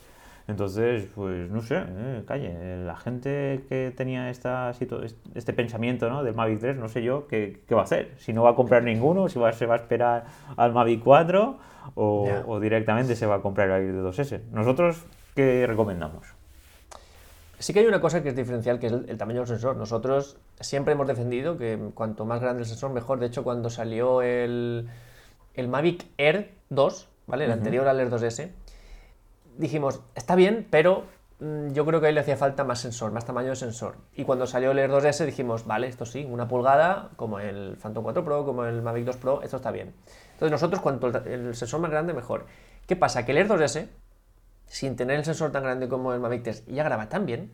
Entonces, 0.48 1.06
pues 1.14 1.48
no 1.50 1.60
sé, 1.62 1.80
eh, 1.86 2.22
calle, 2.26 2.84
la 2.84 2.96
gente 2.96 3.64
que 3.68 3.92
tenía 3.96 4.30
esta, 4.30 4.72
este 5.34 5.52
pensamiento 5.52 6.10
¿no? 6.10 6.24
del 6.24 6.34
Mavic 6.34 6.58
3, 6.60 6.76
no 6.76 6.88
sé 6.88 7.02
yo 7.02 7.26
qué, 7.28 7.60
qué 7.68 7.74
va 7.74 7.82
a 7.82 7.84
hacer. 7.84 8.12
Si 8.18 8.32
no 8.32 8.42
va 8.42 8.50
a 8.50 8.54
comprar 8.56 8.82
ninguno, 8.82 9.28
si 9.28 9.38
va, 9.38 9.52
se 9.52 9.66
va 9.66 9.74
a 9.74 9.78
esperar 9.78 10.24
al 10.56 10.72
Mavic 10.72 11.02
4 11.04 11.58
o, 11.94 12.26
Ya. 12.26 12.42
o 12.46 12.58
directamente 12.58 13.14
se 13.16 13.26
va 13.26 13.36
a 13.36 13.40
comprar 13.40 13.70
el 13.70 13.94
Air 13.94 14.02
2S. 14.02 14.40
Nosotros, 14.50 15.04
¿qué 15.36 15.66
recomendamos? 15.68 16.34
Sí 17.60 17.74
que 17.74 17.80
hay 17.80 17.86
una 17.86 18.00
cosa 18.00 18.22
que 18.22 18.30
es 18.30 18.36
diferencial, 18.36 18.78
que 18.78 18.86
es 18.86 18.92
el, 18.92 19.04
el 19.10 19.18
tamaño 19.18 19.40
del 19.40 19.48
sensor. 19.48 19.76
Nosotros 19.76 20.38
siempre 20.60 20.94
hemos 20.94 21.06
defendido 21.06 21.58
que 21.58 21.78
cuanto 21.92 22.24
más 22.24 22.40
grande 22.40 22.62
el 22.62 22.66
sensor, 22.66 22.90
mejor. 22.90 23.20
De 23.20 23.26
hecho, 23.26 23.44
cuando 23.44 23.68
salió 23.68 24.22
el, 24.22 24.88
el 25.54 25.68
Mavic 25.68 26.06
Air 26.16 26.54
2, 26.70 27.08
¿vale? 27.26 27.44
El 27.44 27.52
anterior 27.52 27.86
al 27.86 28.00
Air 28.00 28.10
2S, 28.10 28.50
dijimos, 29.58 30.00
está 30.14 30.36
bien, 30.36 30.66
pero 30.70 31.04
mm, 31.40 31.72
yo 31.72 31.84
creo 31.84 32.00
que 32.00 32.06
ahí 32.06 32.14
le 32.14 32.20
hacía 32.20 32.38
falta 32.38 32.64
más 32.64 32.80
sensor, 32.80 33.12
más 33.12 33.26
tamaño 33.26 33.50
de 33.50 33.56
sensor. 33.56 33.96
Y 34.16 34.24
cuando 34.24 34.46
salió 34.46 34.70
el 34.70 34.78
Air 34.78 34.90
2S 34.90 35.26
dijimos, 35.26 35.66
vale, 35.66 35.86
esto 35.86 36.06
sí, 36.06 36.26
una 36.28 36.48
pulgada, 36.48 37.10
como 37.16 37.40
el 37.40 37.76
Phantom 37.76 38.02
4 38.04 38.24
Pro, 38.24 38.46
como 38.46 38.64
el 38.64 38.80
Mavic 38.80 39.04
2 39.04 39.16
Pro, 39.18 39.42
esto 39.42 39.58
está 39.58 39.70
bien. 39.70 39.92
Entonces 40.32 40.50
nosotros, 40.50 40.80
cuanto 40.80 41.08
el, 41.08 41.26
el 41.26 41.54
sensor 41.54 41.80
más 41.80 41.90
grande, 41.90 42.14
mejor. 42.14 42.46
¿Qué 42.86 42.96
pasa? 42.96 43.26
Que 43.26 43.32
el 43.32 43.38
Air 43.38 43.48
2S, 43.48 43.88
sin 44.70 44.96
tener 44.96 45.18
el 45.18 45.26
sensor 45.26 45.52
tan 45.52 45.64
grande 45.64 45.88
como 45.88 46.14
el 46.14 46.20
Mavic 46.20 46.44
3, 46.44 46.64
ya 46.66 46.84
graba 46.84 47.10
tan 47.10 47.26
bien, 47.26 47.52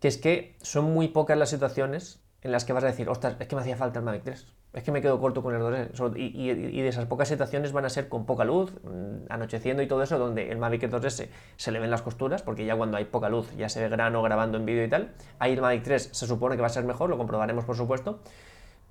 que 0.00 0.08
es 0.08 0.18
que 0.18 0.56
son 0.62 0.84
muy 0.92 1.08
pocas 1.08 1.38
las 1.38 1.50
situaciones 1.50 2.20
en 2.42 2.50
las 2.50 2.64
que 2.64 2.72
vas 2.72 2.82
a 2.82 2.88
decir, 2.88 3.08
ostras, 3.08 3.36
es 3.38 3.46
que 3.46 3.54
me 3.54 3.62
hacía 3.62 3.76
falta 3.76 4.00
el 4.00 4.04
Mavic 4.04 4.24
3, 4.24 4.46
es 4.72 4.82
que 4.82 4.90
me 4.90 5.00
quedo 5.00 5.20
corto 5.20 5.42
con 5.44 5.54
el 5.54 5.60
2S. 5.60 5.96
So- 5.96 6.16
Y, 6.16 6.24
y- 6.34 6.50
y 6.50 6.82
de 6.82 6.88
esas 6.88 7.06
pocas 7.06 7.28
situaciones 7.28 7.70
van 7.72 7.84
a 7.84 7.88
ser 7.88 8.08
con 8.08 8.26
poca 8.26 8.44
luz, 8.44 8.72
mm, 8.82 9.26
anocheciendo 9.32 9.80
y 9.82 9.86
todo 9.86 10.02
eso, 10.02 10.18
donde 10.18 10.50
el 10.50 10.58
Mavic 10.58 10.88
2S 10.88 11.28
se 11.56 11.70
le 11.70 11.78
ven 11.78 11.90
las 11.90 12.02
costuras, 12.02 12.42
porque 12.42 12.64
ya 12.64 12.74
cuando 12.76 12.96
hay 12.96 13.04
poca 13.04 13.28
luz 13.28 13.54
ya 13.56 13.68
se 13.68 13.80
ve 13.80 13.88
grano 13.88 14.22
grabando 14.22 14.58
en 14.58 14.66
vídeo 14.66 14.84
y 14.84 14.88
tal. 14.88 15.12
Ahí 15.38 15.52
el 15.52 15.60
Mavic 15.60 15.84
3 15.84 16.08
se 16.12 16.26
supone 16.26 16.56
que 16.56 16.62
va 16.62 16.66
a 16.66 16.70
ser 16.70 16.84
mejor, 16.84 17.08
lo 17.10 17.16
comprobaremos 17.18 17.64
por 17.64 17.76
supuesto. 17.76 18.20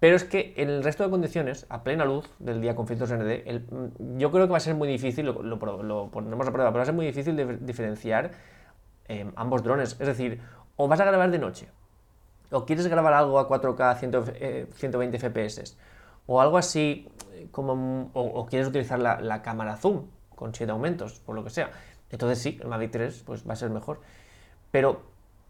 Pero 0.02 0.16
es 0.16 0.24
que 0.24 0.56
en 0.58 0.68
el 0.68 0.84
resto 0.84 1.04
de 1.04 1.12
condiciones, 1.12 1.68
a 1.70 1.84
plena 1.84 2.06
luz 2.06 2.28
del 2.40 2.60
día 2.60 2.76
con 2.76 2.88
filtros 2.88 3.12
ND, 3.14 3.46
mm, 3.70 4.18
yo 4.18 4.32
creo 4.32 4.48
que 4.48 4.52
va 4.52 4.58
a 4.58 4.60
ser 4.60 4.74
muy 4.74 4.88
difícil, 4.88 5.28
lo, 5.28 5.60
ponemos 5.60 6.48
a 6.48 6.52
prueba, 6.52 6.72
pero 6.72 6.78
va 6.78 6.82
a 6.82 6.86
ser 6.86 6.96
muy 6.96 7.06
difícil 7.06 7.60
diferenciar 7.64 8.32
eh, 9.08 9.32
ambos 9.36 9.62
drones. 9.62 9.96
Es 10.00 10.08
decir, 10.08 10.42
o 10.76 10.88
vas 10.88 11.00
a 11.02 11.06
grabar 11.06 11.30
de 11.30 11.38
noche, 11.38 11.68
o 12.50 12.66
quieres 12.66 12.88
grabar 12.88 13.14
algo 13.14 13.38
a 13.38 13.48
4K 13.48 14.00
100, 14.00 14.12
eh, 14.40 14.68
120 14.74 15.20
FPS, 15.20 15.78
o 16.26 16.42
algo 16.42 16.58
así 16.58 17.08
eh, 17.34 17.50
como, 17.52 18.10
o, 18.16 18.22
o 18.22 18.48
quieres 18.48 18.70
utilizar 18.70 18.98
la, 18.98 19.22
la 19.22 19.44
cámara 19.44 19.78
zoom 19.78 20.08
con 20.36 20.56
7 20.56 20.72
aumentos, 20.72 21.20
por 21.20 21.36
lo 21.36 21.44
que 21.44 21.52
sea. 21.52 21.70
Entonces 22.10 22.40
sí, 22.40 22.58
el 22.60 22.70
Mavic 22.70 22.90
3 22.90 23.22
pues, 23.24 23.48
va 23.48 23.54
a 23.54 23.56
ser 23.56 23.70
mejor. 23.70 24.02
Pero 24.72 25.04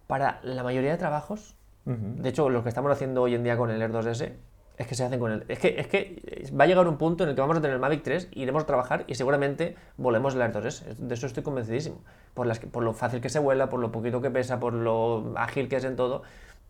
para 0.08 0.42
la 0.44 0.62
mayoría 0.62 0.92
de 0.92 0.98
trabajos, 0.98 1.56
de 1.86 2.30
hecho, 2.30 2.50
lo 2.50 2.64
que 2.64 2.70
estamos 2.70 2.92
haciendo 2.92 3.24
hoy 3.24 3.36
en 3.36 3.44
día 3.44 3.58
con 3.58 3.72
el 3.72 3.82
Air 3.82 3.92
2S 3.92 4.34
es 4.78 4.88
que 4.88 4.96
se 4.96 5.04
hacen 5.04 5.20
con 5.20 5.32
el. 5.32 5.46
Es 5.48 5.60
que, 5.60 5.80
es 5.80 5.88
que 5.88 6.50
va 6.60 6.66
a 6.66 6.68
llegar 6.68 6.88
un 6.88 6.98
punto 6.98 7.24
en 7.24 7.30
el 7.30 7.36
que 7.36 7.42
vamos 7.42 7.58
a 7.58 7.62
tener 7.62 7.76
el 7.76 7.80
Mavic 7.80 8.04
3, 8.04 8.30
iremos 8.34 8.64
a 8.64 8.66
trabajar 8.66 9.04
y 9.08 9.16
seguramente 9.16 9.76
volemos 9.98 10.36
el 10.36 10.42
Air 10.42 10.54
2S. 10.54 10.96
De 10.98 11.14
eso 11.14 11.28
estoy 11.28 11.44
convencidísimo. 11.44 12.04
Por, 12.34 12.48
las 12.48 12.60
por 12.60 12.84
lo 12.84 12.94
fácil 12.94 13.22
que 13.22 13.30
se 13.30 13.40
vuela, 13.40 13.70
por 13.70 13.80
lo 13.80 13.92
poquito 13.92 14.22
que 14.22 14.30
pesa, 14.30 14.60
por 14.60 14.74
lo 14.74 15.34
ágil 15.36 15.70
que 15.70 15.78
es 15.78 15.84
en 15.84 15.96
todo. 15.96 16.24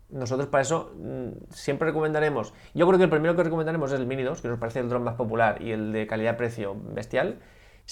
Nosotros 0.10 0.48
para 0.48 0.62
eso 0.62 0.94
mm, 0.98 1.54
siempre 1.54 1.88
recomendaremos. 1.88 2.54
Yo 2.74 2.86
creo 2.88 2.98
que 2.98 3.06
el 3.06 3.10
primero 3.10 3.36
que 3.36 3.44
recomendaremos 3.44 3.92
es 3.94 4.00
el 4.00 4.06
Mini 4.06 4.24
2, 4.24 4.42
que 4.42 4.48
nos 4.50 4.60
parece 4.60 4.80
el 4.80 4.90
dron 4.90 5.04
más 5.04 5.16
popular 5.16 5.62
y 5.62 5.72
el 5.72 5.94
de 5.94 6.08
calidad-precio 6.08 6.76
bestial. 6.94 7.40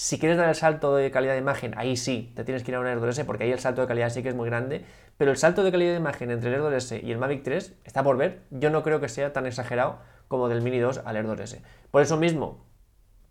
Si 0.02 0.18
quieres 0.18 0.38
dar 0.38 0.48
el 0.48 0.54
salto 0.54 0.96
de 0.96 1.10
calidad 1.10 1.34
de 1.34 1.40
imagen, 1.40 1.74
ahí 1.76 1.94
sí, 1.94 2.32
te 2.34 2.42
tienes 2.42 2.64
que 2.64 2.70
ir 2.70 2.76
a 2.76 2.80
un 2.80 2.86
Air 2.86 3.00
2S 3.00 3.26
porque 3.26 3.44
ahí 3.44 3.52
el 3.52 3.58
salto 3.58 3.82
de 3.82 3.86
calidad 3.86 4.08
sí 4.08 4.22
que 4.22 4.30
es 4.30 4.34
muy 4.34 4.48
grande. 4.48 4.82
Pero 5.18 5.30
el 5.30 5.36
salto 5.36 5.62
de 5.62 5.70
calidad 5.70 5.90
de 5.90 5.98
imagen 5.98 6.30
entre 6.30 6.48
el 6.48 6.54
Air 6.54 6.62
2S 6.62 7.04
y 7.04 7.12
el 7.12 7.18
Mavic 7.18 7.42
3 7.42 7.74
está 7.84 8.02
por 8.02 8.16
ver. 8.16 8.40
Yo 8.48 8.70
no 8.70 8.82
creo 8.82 8.98
que 8.98 9.10
sea 9.10 9.34
tan 9.34 9.44
exagerado 9.44 9.98
como 10.26 10.48
del 10.48 10.62
Mini 10.62 10.78
2 10.78 11.02
al 11.04 11.16
Air 11.16 11.26
2S. 11.26 11.60
Por 11.90 12.00
eso 12.00 12.16
mismo, 12.16 12.64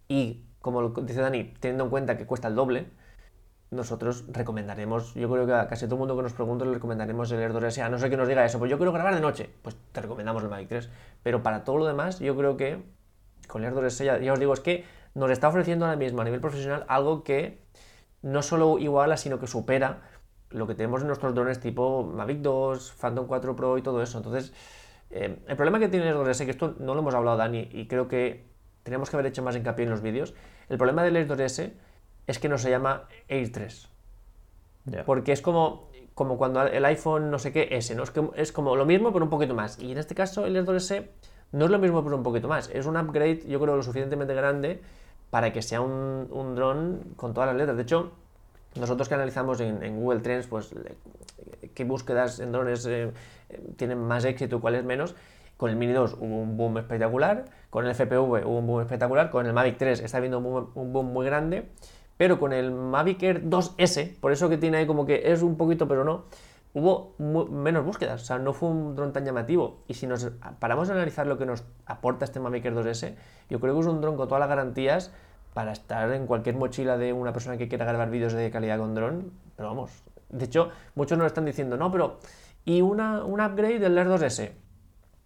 y 0.07 0.45
como 0.61 0.89
dice 0.89 1.21
Dani, 1.21 1.55
teniendo 1.59 1.85
en 1.85 1.89
cuenta 1.89 2.17
que 2.17 2.27
cuesta 2.27 2.47
el 2.47 2.53
doble, 2.53 2.85
nosotros 3.71 4.25
recomendaremos, 4.27 5.15
yo 5.15 5.27
creo 5.27 5.47
que 5.47 5.53
a 5.53 5.67
casi 5.67 5.85
todo 5.85 5.95
el 5.95 5.99
mundo 6.01 6.15
que 6.17 6.21
nos 6.21 6.33
pregunte 6.33 6.65
le 6.65 6.73
recomendaremos 6.75 7.31
el 7.31 7.39
Air 7.39 7.51
2S, 7.51 7.81
a 7.81 7.89
no 7.89 7.97
ser 7.97 8.11
que 8.11 8.17
nos 8.17 8.27
diga 8.27 8.45
eso, 8.45 8.59
pues 8.59 8.69
yo 8.69 8.77
quiero 8.77 8.91
grabar 8.91 9.15
de 9.15 9.21
noche, 9.21 9.49
pues 9.63 9.75
te 9.91 10.01
recomendamos 10.01 10.43
el 10.43 10.49
Mavic 10.49 10.67
3. 10.67 10.89
Pero 11.23 11.41
para 11.41 11.63
todo 11.63 11.77
lo 11.79 11.87
demás, 11.87 12.19
yo 12.19 12.37
creo 12.37 12.57
que 12.57 12.83
con 13.47 13.63
el 13.63 13.73
Air 13.73 13.83
2S, 13.83 14.05
ya, 14.05 14.19
ya 14.19 14.33
os 14.33 14.39
digo, 14.39 14.53
es 14.53 14.59
que 14.59 14.98
nos 15.15 15.31
está 15.31 15.47
ofreciendo 15.47 15.85
ahora 15.85 15.97
mismo 15.97 16.21
a 16.21 16.23
nivel 16.23 16.41
profesional 16.41 16.85
algo 16.87 17.23
que 17.23 17.61
no 18.21 18.41
solo 18.41 18.79
iguala, 18.79 19.17
sino 19.17 19.39
que 19.39 19.47
supera 19.47 20.01
lo 20.49 20.67
que 20.67 20.75
tenemos 20.75 21.01
en 21.01 21.07
nuestros 21.07 21.33
drones 21.35 21.59
tipo 21.59 22.03
Mavic 22.03 22.39
2, 22.39 22.93
Phantom 22.99 23.27
4 23.27 23.55
Pro 23.55 23.77
y 23.77 23.81
todo 23.81 24.01
eso. 24.01 24.17
Entonces, 24.17 24.53
eh, 25.11 25.37
el 25.47 25.55
problema 25.55 25.79
que 25.79 25.87
tiene 25.87 26.09
el 26.09 26.15
Air 26.15 26.25
2S, 26.25 26.45
que 26.45 26.51
esto 26.51 26.75
no 26.79 26.93
lo 26.93 27.01
hemos 27.01 27.13
hablado 27.13 27.37
Dani, 27.37 27.69
y 27.71 27.87
creo 27.87 28.07
que 28.07 28.45
tenemos 28.83 29.09
que 29.09 29.15
haber 29.15 29.27
hecho 29.27 29.43
más 29.43 29.55
hincapié 29.55 29.85
en 29.85 29.91
los 29.91 30.01
vídeos, 30.01 30.33
el 30.69 30.77
problema 30.77 31.03
del 31.03 31.15
Air 31.15 31.27
2S 31.27 31.73
es 32.27 32.39
que 32.39 32.49
no 32.49 32.57
se 32.57 32.69
llama 32.69 33.07
Air 33.27 33.51
3. 33.51 33.89
Ya. 34.85 35.05
Porque 35.05 35.31
es 35.31 35.41
como, 35.41 35.89
como 36.13 36.37
cuando 36.37 36.63
el 36.63 36.85
iPhone 36.85 37.31
no 37.31 37.39
sé 37.39 37.51
qué 37.51 37.69
S, 37.71 37.93
¿no? 37.95 38.03
Es, 38.03 38.11
que, 38.11 38.27
es 38.35 38.51
como 38.51 38.75
lo 38.75 38.85
mismo 38.85 39.11
pero 39.11 39.25
un 39.25 39.31
poquito 39.31 39.53
más. 39.53 39.79
Y 39.79 39.91
en 39.91 39.97
este 39.97 40.15
caso 40.15 40.45
el 40.45 40.55
Air 40.55 40.65
2S 40.65 41.07
no 41.51 41.65
es 41.65 41.71
lo 41.71 41.79
mismo 41.79 42.03
pero 42.03 42.15
un 42.15 42.23
poquito 42.23 42.47
más. 42.47 42.69
Es 42.73 42.85
un 42.85 42.97
upgrade 42.97 43.41
yo 43.47 43.59
creo 43.59 43.75
lo 43.75 43.83
suficientemente 43.83 44.33
grande 44.33 44.81
para 45.29 45.53
que 45.53 45.61
sea 45.61 45.81
un, 45.81 46.27
un 46.31 46.55
dron 46.55 46.99
con 47.15 47.33
todas 47.33 47.47
las 47.47 47.55
letras. 47.55 47.77
De 47.77 47.83
hecho, 47.83 48.11
nosotros 48.79 49.07
que 49.09 49.15
analizamos 49.15 49.59
en, 49.61 49.99
Google 49.99 50.19
Trends, 50.21 50.47
pues 50.47 50.73
le- 50.73 50.95
qué 51.73 51.83
búsquedas 51.83 52.39
en 52.39 52.51
drones 52.51 52.85
eh, 52.85 53.11
eh, 53.49 53.61
tienen 53.77 53.99
más 53.99 54.25
éxito 54.25 54.59
cuáles 54.61 54.83
menos. 54.83 55.15
Con 55.57 55.69
el 55.69 55.75
Mini 55.75 55.91
2 55.91 56.13
hubo 56.19 56.41
un 56.41 56.55
boom 56.55 56.77
espectacular, 56.77 57.45
con 57.69 57.85
el 57.85 57.91
FPV 57.93 58.45
hubo 58.45 58.59
un 58.59 58.65
boom 58.65 58.81
espectacular, 58.81 59.29
con 59.29 59.45
el 59.45 59.51
Mavic 59.53 59.77
3 59.77 59.99
está 59.99 60.17
habiendo 60.17 60.37
un 60.37 60.45
boom, 60.45 60.69
un 60.73 60.93
boom 60.93 61.11
muy 61.11 61.25
grande, 61.25 61.67
pero 62.15 62.39
con 62.39 62.53
el 62.53 62.71
Mavic 62.71 63.21
Air 63.23 63.43
2S, 63.43 64.19
por 64.21 64.31
eso 64.31 64.47
que 64.47 64.57
tiene 64.57 64.77
ahí 64.77 64.87
como 64.87 65.05
que 65.05 65.31
es 65.31 65.41
un 65.41 65.57
poquito 65.57 65.85
pero 65.87 66.05
no, 66.05 66.23
hubo 66.73 67.15
menos 67.17 67.83
búsquedas, 67.85 68.21
o 68.21 68.25
sea, 68.25 68.37
no 68.37 68.53
fue 68.53 68.69
un 68.69 68.95
dron 68.95 69.11
tan 69.13 69.25
llamativo. 69.25 69.83
Y 69.87 69.95
si 69.95 70.07
nos 70.07 70.31
paramos 70.59 70.89
a 70.89 70.93
analizar 70.93 71.25
lo 71.27 71.37
que 71.37 71.45
nos 71.45 71.63
aporta 71.85 72.25
este 72.25 72.39
Mavic 72.39 72.65
Air 72.65 72.75
2S, 72.75 73.15
yo 73.49 73.59
creo 73.59 73.73
que 73.73 73.79
es 73.81 73.87
un 73.87 74.01
dron 74.01 74.15
con 74.17 74.27
todas 74.27 74.39
las 74.39 74.49
garantías 74.49 75.11
para 75.53 75.71
estar 75.71 76.11
en 76.13 76.27
cualquier 76.27 76.55
mochila 76.55 76.97
de 76.97 77.11
una 77.11 77.33
persona 77.33 77.57
que 77.57 77.67
quiera 77.67 77.85
grabar 77.85 78.09
vídeos 78.11 78.33
de 78.33 78.51
calidad 78.51 78.77
con 78.77 78.93
dron, 78.93 79.31
pero 79.55 79.69
vamos. 79.69 80.03
De 80.29 80.45
hecho, 80.45 80.69
muchos 80.93 81.17
nos 81.17 81.25
están 81.27 81.45
diciendo, 81.45 81.75
no, 81.75 81.91
pero 81.91 82.19
¿y 82.65 82.81
una, 82.81 83.23
un 83.25 83.41
upgrade 83.41 83.79
del 83.79 83.97
Air 83.97 84.07
2S? 84.07 84.51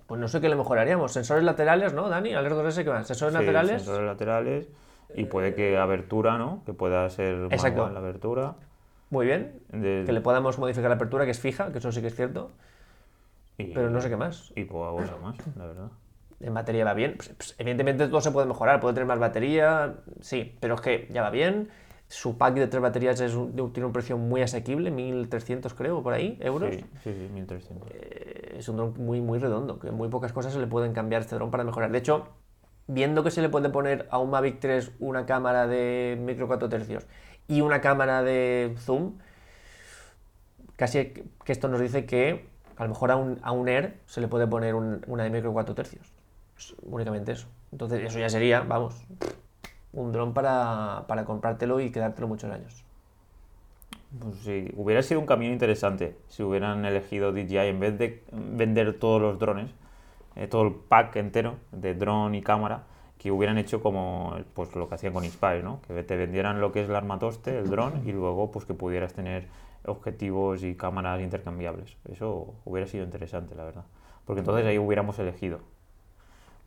Pues 0.08 0.20
no 0.22 0.28
sé 0.30 0.40
qué 0.40 0.48
le 0.48 0.56
mejoraríamos. 0.56 1.12
Sensores 1.12 1.44
laterales, 1.44 1.94
¿no, 1.94 2.08
Dani? 2.08 2.34
¿Al 2.34 2.46
Air 2.46 2.54
2S 2.54 2.84
qué 2.86 2.90
más? 2.90 3.06
Sensores 3.08 3.34
Sí, 3.34 3.40
laterales. 3.42 3.82
sensores 3.84 4.06
laterales 4.06 4.70
y 5.14 5.26
puede 5.26 5.54
que 5.56 5.78
abertura, 5.78 6.38
¿no? 6.38 6.64
Que 6.66 6.74
pueda 6.74 7.10
ser 7.10 7.48
Exacto. 7.52 7.82
manual 7.82 7.94
la 7.94 8.00
abertura. 8.00 8.56
Muy 9.14 9.28
bien. 9.28 9.60
De- 9.72 10.04
Que 10.08 10.12
le 10.12 10.22
podamos 10.22 10.58
modificar 10.58 10.90
la 10.90 10.96
apertura, 10.96 11.24
que 11.26 11.32
es 11.32 11.40
fija, 11.40 11.72
que 11.72 11.78
eso 11.78 11.92
sí 11.92 12.02
que 12.02 12.08
es 12.08 12.16
cierto. 12.16 12.50
Y- 13.60 13.66
pero 13.74 13.92
no 13.92 14.02
sé 14.02 14.10
qué 14.10 14.18
más. 14.18 14.52
Y 14.56 14.64
poca 14.66 14.90
cosa 14.90 15.16
más, 15.22 15.36
la 15.56 15.68
verdad. 15.68 15.88
En 16.40 16.52
batería 16.56 16.84
va 16.84 16.96
bien. 16.96 17.14
Pues, 17.16 17.30
pues, 17.30 17.56
evidentemente 17.60 18.08
todo 18.08 18.22
se 18.22 18.32
puede 18.32 18.48
mejorar, 18.48 18.80
puede 18.80 18.96
tener 18.96 19.08
más 19.08 19.20
batería, 19.20 19.98
sí, 20.20 20.58
pero 20.60 20.74
es 20.74 20.82
que 20.82 21.08
ya 21.12 21.22
va 21.22 21.30
bien. 21.30 21.70
Su 22.08 22.40
pack 22.40 22.56
de 22.56 22.66
tres 22.68 22.82
baterías 22.82 23.22
es 23.22 23.36
un- 23.36 23.54
tiene 23.72 23.86
un 23.86 23.94
precio 23.94 24.18
muy 24.18 24.42
asequible, 24.42 24.90
1.300 24.90 25.76
creo, 25.76 26.02
por 26.02 26.14
ahí, 26.14 26.40
euros. 26.42 26.74
Sí, 26.74 26.84
sí, 27.04 27.14
sí, 27.14 27.30
1300. 27.32 27.88
Eh, 27.94 28.56
es 28.58 28.68
un 28.68 28.78
dron 28.78 28.94
muy, 28.98 29.22
muy 29.22 29.38
redondo, 29.38 29.78
que 29.78 29.92
muy 29.92 30.10
pocas 30.10 30.34
cosas 30.34 30.54
se 30.54 30.60
le 30.60 30.66
pueden 30.68 30.94
cambiar 30.94 31.22
a 31.22 31.24
este 31.26 31.36
dron 31.36 31.52
para 31.52 31.64
mejorar. 31.64 31.92
De 31.92 32.00
hecho, 32.00 32.30
viendo 32.88 33.24
que 33.24 33.30
se 33.30 33.42
le 33.44 33.50
puede 33.50 33.70
poner 33.70 34.08
a 34.10 34.18
un 34.18 34.32
Mavic 34.32 34.60
3 34.60 34.92
una 35.00 35.28
cámara 35.28 35.68
de 35.68 36.18
micro 36.20 36.48
4 36.48 36.68
tercios 36.68 37.06
y 37.48 37.62
una 37.62 37.82
cámara 37.82 38.24
de 38.24 38.76
zoom, 38.80 39.14
casi 40.76 41.06
que 41.08 41.52
esto 41.52 41.68
nos 41.68 41.80
dice 41.80 42.06
que 42.06 42.46
a 42.78 42.84
lo 42.84 42.90
mejor 42.90 43.12
a 43.12 43.16
un, 43.16 43.40
a 43.44 43.52
un 43.52 43.68
Air 43.70 44.00
se 44.06 44.22
le 44.22 44.28
puede 44.28 44.48
poner 44.48 44.76
un- 44.76 45.04
una 45.08 45.24
de 45.24 45.30
micro 45.30 45.54
4 45.54 45.76
tercios. 45.76 46.12
Únicamente 46.84 47.32
eso. 47.32 47.48
Entonces, 47.72 48.02
eso 48.04 48.20
ya 48.20 48.30
sería, 48.30 48.62
vamos, 48.62 48.96
un 49.92 50.12
dron 50.12 50.34
para, 50.34 51.06
para 51.08 51.26
comprártelo 51.26 51.80
y 51.80 51.92
quedártelo 51.92 52.28
muchos 52.28 52.52
años. 52.52 52.84
Pues 54.20 54.36
sí, 54.38 54.72
hubiera 54.76 55.02
sido 55.02 55.20
un 55.20 55.26
camino 55.26 55.52
interesante 55.54 56.16
si 56.28 56.44
hubieran 56.44 56.86
elegido 56.86 57.32
DJI 57.32 57.58
en 57.70 57.80
vez 57.80 57.98
de 57.98 58.24
vender 58.32 58.94
todos 59.00 59.20
los 59.22 59.40
drones, 59.40 59.72
eh, 60.36 60.48
todo 60.48 60.64
el 60.68 60.74
pack 60.74 61.16
entero 61.16 61.56
de 61.72 61.96
dron 61.96 62.36
y 62.36 62.42
cámara, 62.44 62.84
que 63.24 63.32
hubieran 63.32 63.58
hecho 63.58 63.82
como 63.82 64.38
pues, 64.54 64.76
lo 64.76 64.90
que 64.90 64.96
hacían 64.96 65.14
con 65.14 65.24
Inspire, 65.24 65.64
¿no? 65.64 65.80
Que 65.88 66.04
te 66.04 66.18
vendieran 66.18 66.60
lo 66.60 66.74
que 66.74 66.84
es 66.84 66.90
el 66.90 66.96
armatoste, 66.96 67.58
el 67.58 67.70
dron, 67.70 68.04
y 68.06 68.12
luego 68.12 68.52
pues 68.52 68.66
que 68.66 68.74
pudieras 68.74 69.14
tener 69.14 69.48
objetivos 69.86 70.62
y 70.62 70.76
cámaras 70.76 71.22
intercambiables. 71.22 71.96
Eso 72.12 72.54
hubiera 72.66 72.86
sido 72.86 73.06
interesante, 73.06 73.56
la 73.56 73.64
verdad. 73.64 73.86
Porque 74.26 74.42
entonces 74.42 74.66
ahí 74.66 74.78
hubiéramos 74.78 75.18
elegido. 75.20 75.62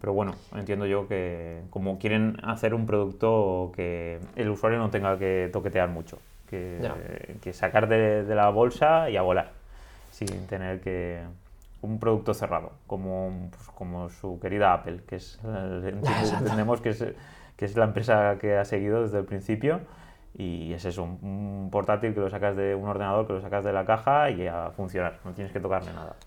Pero 0.00 0.14
bueno, 0.14 0.34
entiendo 0.54 0.86
yo 0.86 1.06
que 1.08 1.60
como 1.68 1.98
quieren 1.98 2.38
hacer 2.42 2.72
un 2.72 2.86
producto 2.86 3.70
que 3.76 4.18
el 4.34 4.48
usuario 4.48 4.78
no 4.78 4.88
tenga 4.88 5.18
que 5.18 5.50
toquetear 5.52 5.90
mucho, 5.90 6.18
que, 6.48 7.36
que 7.42 7.52
sacar 7.52 7.86
de, 7.86 8.24
de 8.24 8.34
la 8.34 8.48
bolsa 8.48 9.10
y 9.10 9.18
a 9.18 9.22
volar, 9.22 9.52
sin 10.10 10.46
tener 10.46 10.80
que... 10.80 11.22
Un 11.82 12.00
producto 12.00 12.34
cerrado, 12.34 12.72
como, 12.86 13.50
pues, 13.50 13.68
como 13.68 14.08
su 14.08 14.40
querida 14.40 14.72
Apple, 14.72 15.02
que 15.06 15.16
es, 15.16 15.40
eh, 15.44 15.94
entendemos 16.38 16.80
que 16.80 16.90
es, 16.90 17.04
que 17.56 17.64
es 17.64 17.76
la 17.76 17.84
empresa 17.84 18.38
que 18.40 18.56
ha 18.56 18.64
seguido 18.64 19.02
desde 19.02 19.18
el 19.18 19.24
principio. 19.24 19.80
Y 20.38 20.72
es 20.74 20.84
eso, 20.84 21.02
un, 21.04 21.18
un 21.22 21.70
portátil 21.70 22.12
que 22.12 22.20
lo 22.20 22.28
sacas 22.28 22.56
de 22.56 22.74
un 22.74 22.86
ordenador, 22.86 23.26
que 23.26 23.32
lo 23.32 23.40
sacas 23.40 23.64
de 23.64 23.72
la 23.72 23.86
caja 23.86 24.30
y 24.30 24.46
a 24.46 24.70
funcionar, 24.70 25.20
no 25.24 25.32
tienes 25.32 25.52
que 25.52 25.60
tocarle 25.60 25.92
nada. 25.92 26.16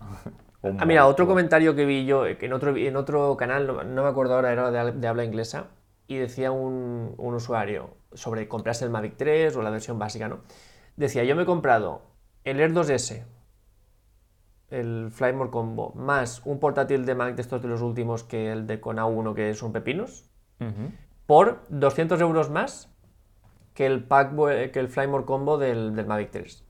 Ah, 0.62 0.84
mira, 0.84 1.06
otro 1.06 1.26
comentario 1.26 1.74
que 1.74 1.86
vi 1.86 2.04
yo 2.04 2.26
eh, 2.26 2.36
que 2.36 2.44
en 2.44 2.52
otro, 2.52 2.76
en 2.76 2.94
otro 2.94 3.34
canal, 3.38 3.66
no, 3.66 3.82
no 3.82 4.02
me 4.02 4.08
acuerdo 4.10 4.34
ahora, 4.34 4.52
era 4.52 4.70
de, 4.70 4.92
de 4.92 5.08
habla 5.08 5.24
inglesa, 5.24 5.68
y 6.06 6.16
decía 6.16 6.50
un, 6.50 7.14
un 7.16 7.34
usuario 7.34 7.94
sobre 8.12 8.48
comprarse 8.48 8.84
el 8.84 8.90
Mavic 8.90 9.16
3 9.16 9.56
o 9.56 9.62
la 9.62 9.70
versión 9.70 9.98
básica, 9.98 10.28
¿no? 10.28 10.40
Decía, 10.96 11.24
yo 11.24 11.34
me 11.36 11.44
he 11.44 11.46
comprado 11.46 12.02
el 12.44 12.60
Air 12.60 12.74
2S, 12.74 13.24
el 14.70 15.10
Flymore 15.10 15.50
Combo, 15.50 15.92
más 15.94 16.42
un 16.44 16.60
portátil 16.60 17.04
de 17.04 17.14
Mac 17.14 17.34
de 17.34 17.42
estos 17.42 17.62
de 17.62 17.68
los 17.68 17.82
últimos 17.82 18.24
que 18.24 18.52
el 18.52 18.66
de 18.66 18.80
con 18.80 18.96
A1, 18.96 19.34
que 19.34 19.54
son 19.54 19.72
pepinos, 19.72 20.30
por 21.26 21.62
200 21.68 22.20
euros 22.20 22.50
más 22.50 22.90
que 23.74 23.86
el 23.86 24.04
pack 24.04 24.34
que 24.72 24.80
el 24.80 24.88
Flymore 24.88 25.24
Combo 25.24 25.58
del, 25.58 25.94
del 25.94 26.06
Mavic 26.06 26.30
3. 26.30 26.64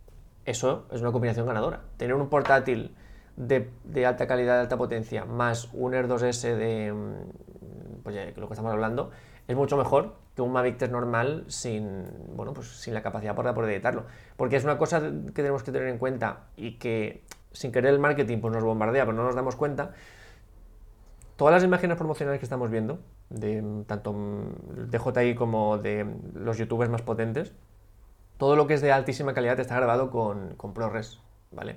Eso 0.45 0.87
es 0.91 1.01
una 1.01 1.13
combinación 1.13 1.47
ganadora. 1.47 1.83
Tener 1.97 2.15
un 2.15 2.29
portátil 2.29 2.95
de, 3.37 3.71
de 3.85 4.07
alta 4.07 4.27
calidad, 4.27 4.55
de 4.55 4.61
alta 4.61 4.77
potencia, 4.77 5.25
más 5.25 5.71
un 5.73 5.95
Air 5.95 6.09
2S 6.09 6.57
de 6.57 6.93
mm, 6.93 8.03
pues 8.03 8.15
ya, 8.15 8.25
lo 8.37 8.47
que 8.47 8.55
estamos 8.55 8.73
hablando, 8.73 9.11
es 9.49 9.57
mucho 9.57 9.77
mejor 9.77 10.17
que 10.35 10.43
un 10.43 10.53
Mavic 10.53 10.79
3 10.79 10.91
normal 10.91 11.45
sin, 11.49 12.07
bueno, 12.35 12.53
pues 12.53 12.69
sin 12.69 12.95
la 12.95 13.03
capacidad 13.03 13.35
para 13.35 13.55
poder 13.55 13.71
editarlo. 13.71 14.05
Porque 14.37 14.57
es 14.57 14.65
una 14.65 14.79
cosa 14.79 15.01
que 15.01 15.33
tenemos 15.33 15.63
que 15.63 15.73
tener 15.73 15.89
en 15.89 15.99
cuenta 15.99 16.45
y 16.57 16.79
que 16.79 17.25
sin 17.53 17.73
querer 17.73 17.93
el 17.93 18.01
marketing 18.01 18.39
pues 18.41 18.55
nos 18.55 18.65
bombardea, 18.65 19.05
pero 19.05 19.17
no 19.17 19.25
nos 19.25 19.35
damos 19.35 19.57
cuenta, 19.57 19.93
todas 21.37 21.55
las 21.55 21.65
imágenes 21.65 21.97
promocionales 21.97 22.39
que 22.39 22.45
estamos 22.45 22.71
viendo, 22.71 23.01
de 23.31 23.85
tanto 23.87 24.13
mm, 24.13 24.91
DJI 24.91 25.35
como 25.35 25.79
de 25.79 26.07
los 26.35 26.59
youtubers 26.59 26.91
más 26.91 27.03
potentes, 27.03 27.55
todo 28.37 28.57
lo 28.57 28.67
que 28.67 28.75
es 28.75 28.81
de 28.81 28.93
altísima 28.93 29.35
calidad 29.35 29.59
está 29.59 29.77
grabado 29.77 30.11
con, 30.11 30.55
con 30.57 30.75
ProRes, 30.75 31.21
¿vale? 31.51 31.77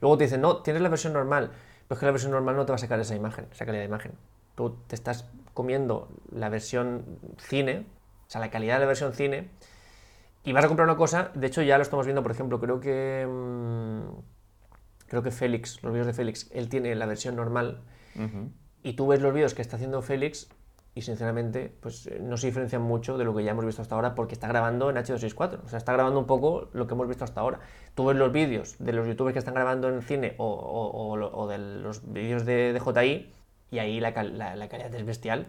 Luego 0.00 0.18
te 0.18 0.24
dicen, 0.24 0.40
no, 0.40 0.62
tienes 0.62 0.82
la 0.82 0.88
versión 0.88 1.12
normal, 1.12 1.50
pero 1.86 1.96
es 1.96 2.00
que 2.00 2.06
la 2.06 2.12
versión 2.12 2.32
normal 2.32 2.56
no 2.56 2.66
te 2.66 2.72
va 2.72 2.76
a 2.76 2.78
sacar 2.78 2.98
esa 3.00 3.14
imagen, 3.14 3.46
esa 3.50 3.64
calidad 3.64 3.82
de 3.82 3.88
imagen. 3.88 4.12
Tú 4.54 4.76
te 4.86 4.94
estás 4.94 5.30
comiendo 5.54 6.08
la 6.32 6.48
versión 6.48 7.04
cine, 7.38 7.86
o 8.26 8.30
sea, 8.30 8.40
la 8.40 8.50
calidad 8.50 8.74
de 8.74 8.80
la 8.80 8.86
versión 8.86 9.12
cine, 9.12 9.50
y 10.44 10.52
vas 10.52 10.64
a 10.64 10.68
comprar 10.68 10.88
una 10.88 10.96
cosa, 10.96 11.30
de 11.34 11.46
hecho 11.46 11.62
ya 11.62 11.78
lo 11.78 11.82
estamos 11.82 12.04
viendo, 12.04 12.22
por 12.22 12.32
ejemplo, 12.32 12.60
creo 12.60 12.80
que... 12.80 13.26
mm, 13.28 14.33
creo 15.14 15.22
que 15.22 15.30
Félix, 15.30 15.82
los 15.82 15.92
vídeos 15.92 16.06
de 16.06 16.12
Félix, 16.12 16.50
él 16.52 16.68
tiene 16.68 16.94
la 16.94 17.06
versión 17.06 17.36
normal, 17.36 17.80
y 18.82 18.92
tú 18.92 19.06
ves 19.06 19.20
los 19.20 19.32
vídeos 19.32 19.54
que 19.54 19.62
está 19.62 19.76
haciendo 19.76 20.02
Félix 20.02 20.48
y 20.94 21.02
sinceramente 21.02 21.72
pues 21.80 22.06
eh, 22.06 22.18
no 22.22 22.36
se 22.36 22.46
diferencian 22.46 22.82
mucho 22.82 23.18
de 23.18 23.24
lo 23.24 23.34
que 23.34 23.42
ya 23.42 23.50
hemos 23.50 23.64
visto 23.64 23.82
hasta 23.82 23.96
ahora 23.96 24.14
porque 24.14 24.34
está 24.34 24.46
grabando 24.46 24.90
en 24.90 24.96
H264, 24.96 25.60
o 25.64 25.68
sea, 25.68 25.78
está 25.78 25.92
grabando 25.92 26.20
un 26.20 26.26
poco 26.26 26.68
lo 26.72 26.86
que 26.86 26.94
hemos 26.94 27.08
visto 27.08 27.24
hasta 27.24 27.40
ahora. 27.40 27.58
Tú 27.96 28.04
ves 28.06 28.16
los 28.16 28.30
vídeos 28.30 28.76
de 28.78 28.92
los 28.92 29.06
youtubers 29.08 29.32
que 29.32 29.38
están 29.40 29.54
grabando 29.54 29.88
en 29.88 30.02
cine 30.02 30.34
o, 30.38 30.46
o- 30.46 31.10
o 31.10 31.16
lo- 31.16 31.32
o 31.36 31.48
de 31.48 31.58
los 31.58 32.12
vídeos 32.12 32.44
de, 32.44 32.72
de 32.72 32.78
JI 32.80 33.32
y 33.72 33.78
ahí 33.80 33.98
la- 33.98 34.12
la 34.12 34.68
calidad 34.68 34.94
es 34.94 35.04
bestial. 35.04 35.46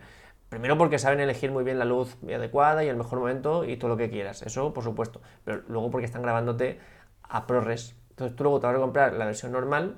Primero 0.49 0.78
porque 0.78 0.97
saben 0.99 1.20
elegir 1.20 1.51
muy 1.51 1.63
bien 1.63 1.78
la 1.78 1.86
luz 1.86 2.18
adecuada 2.24 2.84
y 2.84 2.88
el 2.88 2.95
mejor 2.95 3.20
momento 3.20 3.66
y 3.66 3.78
todo 3.78 3.89
lo 3.89 3.97
que 3.97 4.09
quieras, 4.09 4.41
eso 4.43 4.74
por 4.74 4.84
supuesto. 4.84 5.22
Pero 5.43 5.61
luego 5.68 5.91
porque 5.91 6.05
están 6.05 6.22
grabándote 6.24 6.80
a 7.22 7.45
ProRes. 7.45 7.95
Entonces 8.16 8.38
tú 8.38 8.43
luego 8.43 8.61
te 8.61 8.68
vas 8.68 8.78
a 8.78 8.80
comprar 8.80 9.13
la 9.13 9.26
versión 9.26 9.51
normal 9.51 9.97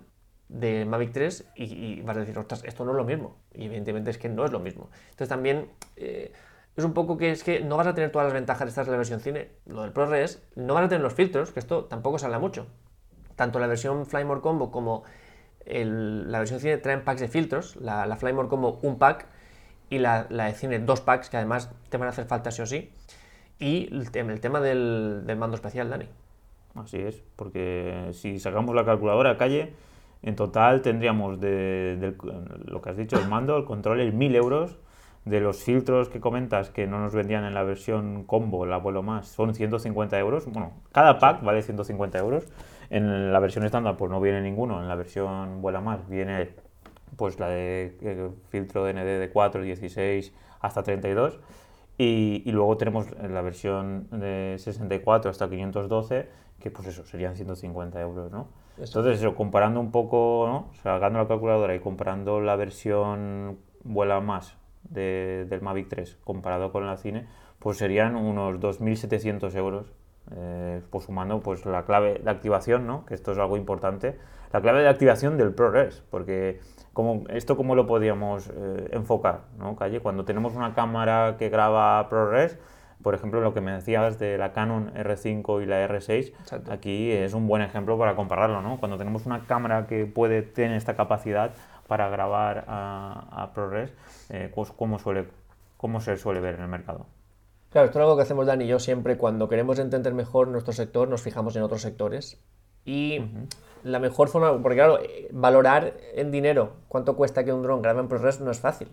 de 0.50 0.86
Mavic 0.86 1.12
3 1.12 1.46
y, 1.56 2.02
vas 2.02 2.18
a 2.18 2.22
decir, 2.22 2.36
ostras, 2.40 2.64
esto 2.64 2.84
no 2.84 2.92
es 2.92 2.98
lo 2.98 3.04
mismo. 3.04 3.38
Y 3.54 3.66
evidentemente 3.66 4.10
es 4.10 4.18
que 4.18 4.28
no 4.28 4.44
es 4.44 4.52
lo 4.52 4.60
mismo. 4.60 4.90
Entonces 5.12 5.30
también 5.30 5.70
eh, 5.98 6.34
es 6.76 6.84
un 6.84 6.94
poco 6.94 7.16
que 7.18 7.30
es 7.32 7.44
que 7.44 7.60
no 7.60 7.78
vas 7.78 7.86
a 7.86 7.94
tener 7.94 8.12
todas 8.12 8.26
las 8.26 8.34
ventajas 8.34 8.66
de 8.66 8.70
estar 8.70 8.86
en 8.86 8.92
la 8.92 8.98
versión 8.98 9.20
cine. 9.20 9.52
Lo 9.68 9.84
del 9.84 9.92
ProRes, 9.92 10.42
no 10.56 10.74
vas 10.74 10.86
a 10.86 10.90
tener 10.90 11.04
los 11.04 11.14
filtros, 11.14 11.52
que 11.52 11.60
esto 11.60 11.86
tampoco 11.86 12.18
se 12.18 12.26
habla 12.26 12.40
mucho. 12.40 12.66
Tanto 13.36 13.60
la 13.60 13.68
versión 13.68 14.08
Flymore 14.08 14.42
Combo 14.42 14.72
como 14.72 15.04
la 15.66 16.40
versión 16.40 16.60
cine 16.60 16.78
traen 16.78 17.04
packs 17.04 17.22
de 17.22 17.28
filtros. 17.28 17.76
La, 17.76 18.16
Flymore 18.16 18.50
Combo 18.50 18.80
un 18.82 18.98
pack 18.98 19.28
y 19.92 20.00
la, 20.00 20.24
de 20.24 20.54
cine 20.54 20.80
dos 20.80 21.02
packs, 21.02 21.30
que 21.30 21.38
además 21.38 21.70
te 21.90 21.98
van 21.98 22.08
a 22.08 22.12
hacer 22.12 22.26
falta 22.26 22.50
sí 22.52 22.64
o 22.64 22.66
sí. 22.66 22.92
Y 23.60 23.94
el, 23.94 24.12
tema- 24.12 24.34
el 24.34 24.42
tema 24.42 24.60
del, 24.62 25.24
del 25.26 25.38
mando 25.38 25.56
especial, 25.56 25.90
Dani. 25.90 26.08
Así 26.78 26.98
es, 26.98 27.24
porque 27.36 28.10
si 28.14 28.40
sacamos 28.40 28.76
la 28.76 28.86
calculadora 28.86 29.32
a 29.32 29.38
calle, 29.38 29.74
en 30.22 30.36
total 30.36 30.82
tendríamos 30.82 31.40
de, 31.40 31.98
del- 31.98 32.18
lo 32.66 32.82
que 32.82 32.90
has 32.90 32.98
dicho, 32.98 33.18
el 33.20 33.28
mando, 33.28 33.58
el 33.58 33.66
control, 33.66 34.00
el 34.00 34.14
1000 34.14 34.36
euros. 34.36 34.78
De 35.26 35.42
los 35.42 35.62
filtros 35.62 36.08
que 36.08 36.22
comentas 36.22 36.70
que 36.70 36.88
no 36.88 37.02
nos 37.02 37.14
vendían 37.14 37.44
en 37.44 37.54
la 37.54 37.64
versión 37.64 38.24
combo, 38.24 38.64
el 38.64 38.72
abuelo 38.72 39.04
más, 39.04 39.28
son 39.28 39.54
150 39.54 40.18
euros. 40.20 40.46
Bueno, 40.46 40.72
cada 40.94 41.20
pack 41.20 41.44
vale 41.44 41.62
150 41.64 42.18
euros. 42.20 42.46
En 42.90 43.34
la 43.34 43.40
versión 43.42 43.66
estándar, 43.66 43.98
pues 43.98 44.10
no 44.10 44.22
viene 44.22 44.42
ninguno. 44.42 44.82
En 44.82 44.88
la 44.88 44.96
versión 44.96 45.62
vuela 45.62 45.82
más, 45.82 46.08
viene 46.08 46.52
pues 47.18 47.40
la 47.40 47.50
de 47.50 48.32
filtro 48.50 48.88
ND 48.88 49.20
de 49.20 49.30
4, 49.30 49.62
16 49.64 50.34
hasta 50.62 50.84
32. 50.84 51.40
Y, 51.98 52.44
y 52.46 52.52
luego 52.54 52.78
tenemos 52.78 53.08
la 53.22 53.42
versión 53.42 54.08
de 54.12 54.56
64 54.60 55.30
hasta 55.32 55.50
512, 55.50 56.30
que 56.60 56.72
pues 56.72 56.88
eso, 56.88 57.06
serían 57.06 57.36
150 57.36 58.00
euros, 58.02 58.32
¿no? 58.32 58.48
Eso. 58.78 59.00
Entonces, 59.00 59.20
eso, 59.22 59.36
comparando 59.36 59.80
un 59.80 59.92
poco, 59.92 60.46
¿no? 60.48 60.74
Sacando 60.84 61.20
la 61.20 61.28
calculadora 61.28 61.74
y 61.76 61.80
comparando 61.80 62.40
la 62.42 62.56
versión 62.56 63.58
vuela 63.84 64.20
más 64.22 64.58
de- 64.84 65.46
del 65.50 65.62
Mavic 65.62 65.88
3 65.90 66.18
comparado 66.24 66.72
con 66.72 66.86
la 66.86 66.98
Cine, 66.98 67.28
pues 67.60 67.78
serían 67.78 68.16
unos 68.16 68.60
2.700 68.60 69.56
euros, 69.56 69.92
eh, 70.32 70.82
pues 70.90 71.06
sumando 71.06 71.40
pues 71.42 71.66
la 71.66 71.86
clave 71.86 72.20
de 72.24 72.30
activación, 72.30 72.86
¿no? 72.86 73.06
Que 73.06 73.14
esto 73.14 73.32
es 73.32 73.38
algo 73.40 73.58
importante, 73.58 74.18
la 74.54 74.62
clave 74.62 74.82
de 74.82 74.90
activación 74.90 75.38
del 75.38 75.54
ProRes, 75.54 76.04
porque 76.12 76.60
como, 76.94 77.24
esto 77.30 77.58
cómo 77.58 77.76
lo 77.76 77.86
podríamos 77.88 78.50
eh, 78.54 78.90
enfocar, 78.92 79.42
¿no, 79.58 79.76
Calle? 79.76 80.00
Cuando 80.02 80.24
tenemos 80.26 80.56
una 80.56 80.74
cámara 80.74 81.36
que 81.38 81.50
graba 81.50 82.08
ProRes, 82.10 82.58
por 83.02 83.16
ejemplo, 83.16 83.42
lo 83.42 83.54
que 83.54 83.62
me 83.62 83.72
decías 83.72 84.20
de 84.20 84.38
la 84.38 84.54
Canon 84.54 84.94
R5 84.94 85.64
y 85.64 85.66
la 85.66 85.88
R6, 85.88 86.34
Exacto. 86.40 86.72
aquí 86.72 87.12
es 87.12 87.34
un 87.34 87.48
buen 87.48 87.62
ejemplo 87.62 87.98
para 87.98 88.16
compararlo, 88.16 88.62
¿no? 88.62 88.78
Cuando 88.80 88.98
tenemos 88.98 89.26
una 89.26 89.46
cámara 89.46 89.88
que 89.88 90.06
puede 90.06 90.42
tener 90.42 90.76
esta 90.78 90.96
capacidad 90.96 91.52
para 91.88 92.10
grabar 92.10 92.66
a, 92.68 93.28
a 93.32 93.54
ProRes, 93.54 93.94
eh, 94.30 94.52
pues 94.54 94.72
cómo, 94.72 95.00
suele, 95.00 95.28
cómo 95.78 96.02
se 96.02 96.18
suele 96.18 96.42
ver 96.42 96.56
en 96.56 96.62
el 96.62 96.68
mercado. 96.68 97.06
Claro, 97.70 97.88
esto 97.88 98.00
es 98.00 98.04
algo 98.04 98.16
que 98.16 98.24
hacemos 98.24 98.46
Dani 98.48 98.66
y 98.66 98.68
yo 98.68 98.80
siempre 98.80 99.18
cuando 99.18 99.50
queremos 99.50 99.78
entender 99.80 100.14
mejor 100.14 100.48
nuestro 100.48 100.74
sector, 100.74 101.08
nos 101.08 101.22
fijamos 101.22 101.56
en 101.56 101.64
otros 101.64 101.82
sectores 101.82 102.42
Y 102.86 103.22
la 103.84 104.00
mejor 104.00 104.30
forma, 104.30 104.62
porque 104.62 104.78
claro, 104.78 105.00
valorar 105.32 105.94
en 106.14 106.32
dinero 106.32 106.74
cuánto 106.88 107.16
cuesta 107.16 107.44
que 107.44 107.54
un 107.54 107.62
dron 107.62 107.82
grabe 107.82 108.00
en 108.00 108.08
ProRes 108.08 108.40
no 108.40 108.52
es 108.52 108.60
fácil. 108.60 108.90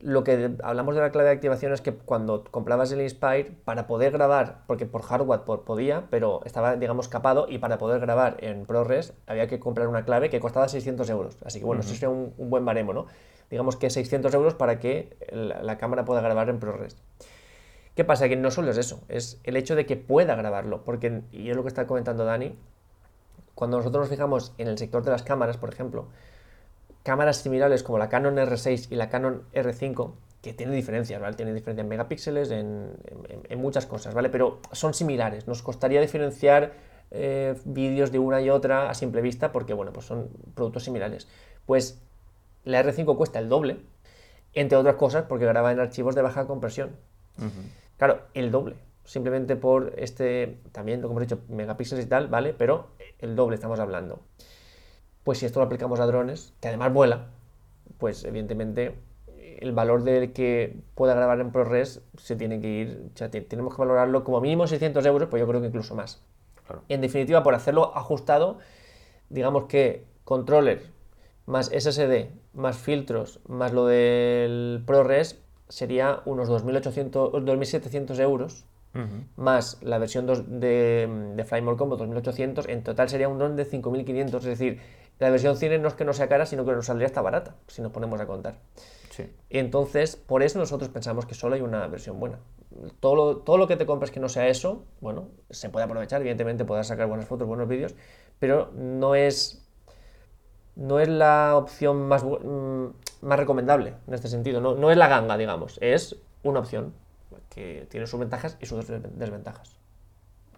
Lo 0.00 0.22
que 0.22 0.54
hablamos 0.62 0.94
de 0.94 1.00
la 1.00 1.10
clave 1.10 1.28
de 1.28 1.34
activación 1.34 1.72
es 1.72 1.80
que 1.80 1.92
cuando 1.92 2.44
comprabas 2.44 2.92
el 2.92 3.00
Inspire, 3.00 3.50
para 3.64 3.88
poder 3.88 4.12
grabar, 4.12 4.62
porque 4.68 4.86
por 4.86 5.02
hardware 5.02 5.40
podía, 5.40 6.06
pero 6.08 6.40
estaba, 6.44 6.76
digamos, 6.76 7.08
capado, 7.08 7.46
y 7.48 7.58
para 7.58 7.78
poder 7.78 8.00
grabar 8.00 8.36
en 8.38 8.64
ProRes 8.64 9.12
había 9.26 9.48
que 9.48 9.58
comprar 9.58 9.88
una 9.88 10.04
clave 10.04 10.30
que 10.30 10.38
costaba 10.38 10.68
600 10.68 11.10
euros. 11.10 11.36
Así 11.44 11.58
que 11.58 11.64
bueno, 11.64 11.80
eso 11.80 11.94
sería 11.94 12.10
un, 12.10 12.32
buen 12.36 12.64
baremo, 12.64 12.92
¿no? 12.92 13.06
Digamos 13.50 13.74
que 13.76 13.90
600 13.90 14.32
euros 14.34 14.54
para 14.54 14.78
que 14.78 15.16
la, 15.32 15.78
cámara 15.78 16.04
pueda 16.04 16.20
grabar 16.20 16.48
en 16.48 16.60
ProRes. 16.60 16.96
¿Qué 17.96 18.04
pasa? 18.04 18.28
Que 18.28 18.36
no 18.36 18.52
solo 18.52 18.70
es 18.70 18.78
eso, 18.78 19.00
es 19.08 19.40
el 19.42 19.56
hecho 19.56 19.74
de 19.74 19.84
que 19.84 19.96
pueda 19.96 20.36
grabarlo, 20.36 20.84
porque, 20.84 21.22
y 21.32 21.50
es 21.50 21.56
lo 21.56 21.62
que 21.62 21.68
está 21.68 21.88
comentando 21.88 22.24
Dani, 22.24 22.56
cuando 23.56 23.78
nosotros 23.78 24.02
nos 24.02 24.10
fijamos 24.10 24.54
en 24.58 24.68
el 24.68 24.78
sector 24.78 25.02
de 25.02 25.10
las 25.10 25.24
cámaras, 25.24 25.56
por 25.56 25.70
ejemplo, 25.70 26.06
cámaras 27.08 27.38
similares 27.38 27.82
como 27.82 27.96
la 27.96 28.10
Canon 28.10 28.36
R6 28.36 28.88
y 28.90 28.94
la 28.94 29.08
Canon 29.08 29.42
R5, 29.54 30.12
que 30.42 30.52
tienen 30.52 30.76
diferencias, 30.76 31.18
¿vale? 31.18 31.34
Tienen 31.36 31.54
diferencias 31.54 31.82
en 31.82 31.88
megapíxeles, 31.88 32.50
en, 32.50 32.98
muchas 33.56 33.86
cosas, 33.86 34.12
¿vale? 34.12 34.28
Pero 34.28 34.60
son 34.72 34.92
similares. 34.92 35.48
Nos 35.48 35.62
costaría 35.62 36.02
diferenciar 36.02 36.74
eh, 37.10 37.54
vídeos 37.64 38.12
de 38.12 38.18
una 38.18 38.42
y 38.42 38.50
otra 38.50 38.90
a 38.90 38.94
simple 38.94 39.22
vista 39.22 39.52
porque, 39.52 39.72
bueno, 39.72 39.90
pues 39.90 40.04
son 40.04 40.28
productos 40.54 40.84
similares. 40.84 41.28
Pues 41.64 41.98
la 42.64 42.84
R5 42.84 43.16
cuesta 43.16 43.38
el 43.38 43.48
doble, 43.48 43.78
entre 44.52 44.76
otras 44.76 44.96
cosas 44.96 45.24
porque 45.30 45.46
graba 45.46 45.72
en 45.72 45.80
archivos 45.80 46.14
de 46.14 46.20
baja 46.20 46.46
compresión. 46.46 46.90
Claro, 47.96 48.20
el 48.34 48.50
doble. 48.50 48.76
Simplemente 49.06 49.56
por 49.56 49.94
este, 49.96 50.58
también, 50.72 51.00
como 51.00 51.12
hemos 51.12 51.22
dicho, 51.22 51.40
megapíxeles 51.48 52.04
y 52.04 52.08
tal, 52.08 52.28
¿vale? 52.28 52.52
Pero 52.52 52.88
el 53.18 53.34
doble 53.34 53.54
estamos 53.54 53.80
hablando 53.80 54.20
pues 55.24 55.38
si 55.38 55.46
esto 55.46 55.60
lo 55.60 55.66
aplicamos 55.66 56.00
a 56.00 56.06
drones, 56.06 56.54
que 56.60 56.68
además 56.68 56.92
vuela, 56.92 57.26
pues 57.98 58.24
evidentemente 58.24 58.94
el 59.60 59.72
valor 59.72 60.04
del 60.04 60.32
que 60.32 60.76
pueda 60.94 61.14
grabar 61.14 61.40
en 61.40 61.50
ProRes 61.50 62.00
se 62.16 62.36
tiene 62.36 62.60
que 62.60 62.68
ir, 62.68 63.10
o 63.14 63.16
sea, 63.16 63.30
tenemos 63.30 63.74
que 63.74 63.80
valorarlo 63.80 64.24
como 64.24 64.40
mínimo 64.40 64.66
600 64.66 65.04
euros, 65.06 65.28
pues 65.28 65.40
yo 65.40 65.48
creo 65.48 65.60
que 65.60 65.66
incluso 65.66 65.94
más. 65.94 66.22
En 66.88 67.00
definitiva, 67.00 67.42
por 67.42 67.54
hacerlo 67.54 67.96
ajustado, 67.96 68.58
digamos 69.30 69.64
que 69.64 70.04
controller 70.24 70.82
más 71.46 71.70
SSD, 71.70 72.28
más 72.52 72.76
filtros, 72.76 73.40
más 73.48 73.72
lo 73.72 73.86
del 73.86 74.82
ProRes, 74.86 75.40
sería 75.68 76.20
unos 76.26 76.48
2.800, 76.50 77.32
2.700 77.32 78.20
euros, 78.20 78.64
más 79.36 79.78
la 79.80 79.98
versión 79.98 80.26
de, 80.26 81.32
de 81.36 81.44
Flymore 81.44 81.76
Combo 81.76 81.96
2.800, 81.96 82.68
en 82.68 82.82
total 82.82 83.08
sería 83.08 83.28
un 83.28 83.38
drone 83.38 83.54
de 83.54 83.64
5.500, 83.64 84.36
es 84.38 84.44
decir, 84.44 84.80
la 85.18 85.30
versión 85.30 85.56
cine 85.56 85.78
no 85.78 85.88
es 85.88 85.94
que 85.94 86.04
no 86.04 86.12
sea 86.12 86.28
cara, 86.28 86.46
sino 86.46 86.64
que 86.64 86.72
nos 86.72 86.86
saldría 86.86 87.06
hasta 87.06 87.20
barata, 87.20 87.56
si 87.66 87.82
nos 87.82 87.92
ponemos 87.92 88.20
a 88.20 88.26
contar. 88.26 88.56
Sí. 89.10 89.30
Entonces, 89.50 90.16
por 90.16 90.42
eso 90.42 90.58
nosotros 90.58 90.90
pensamos 90.90 91.26
que 91.26 91.34
solo 91.34 91.56
hay 91.56 91.60
una 91.60 91.86
versión 91.88 92.20
buena. 92.20 92.38
Todo 93.00 93.16
lo, 93.16 93.36
todo 93.38 93.58
lo 93.58 93.66
que 93.66 93.76
te 93.76 93.86
compres 93.86 94.10
que 94.10 94.20
no 94.20 94.28
sea 94.28 94.48
eso, 94.48 94.84
bueno, 95.00 95.28
se 95.50 95.70
puede 95.70 95.84
aprovechar, 95.84 96.20
evidentemente 96.20 96.64
podrás 96.64 96.86
sacar 96.86 97.08
buenas 97.08 97.26
fotos, 97.26 97.48
buenos 97.48 97.66
vídeos, 97.66 97.96
pero 98.38 98.70
no 98.76 99.14
es, 99.14 99.66
no 100.76 101.00
es 101.00 101.08
la 101.08 101.56
opción 101.56 102.06
más, 102.06 102.22
mm, 102.22 102.86
más 103.22 103.38
recomendable 103.38 103.94
en 104.06 104.14
este 104.14 104.28
sentido. 104.28 104.60
No, 104.60 104.76
no 104.76 104.90
es 104.92 104.96
la 104.96 105.08
ganga, 105.08 105.36
digamos, 105.36 105.78
es 105.80 106.16
una 106.44 106.60
opción 106.60 106.92
que 107.48 107.86
tiene 107.90 108.06
sus 108.06 108.20
ventajas 108.20 108.56
y 108.60 108.66
sus 108.66 108.86
desventajas. 108.86 109.76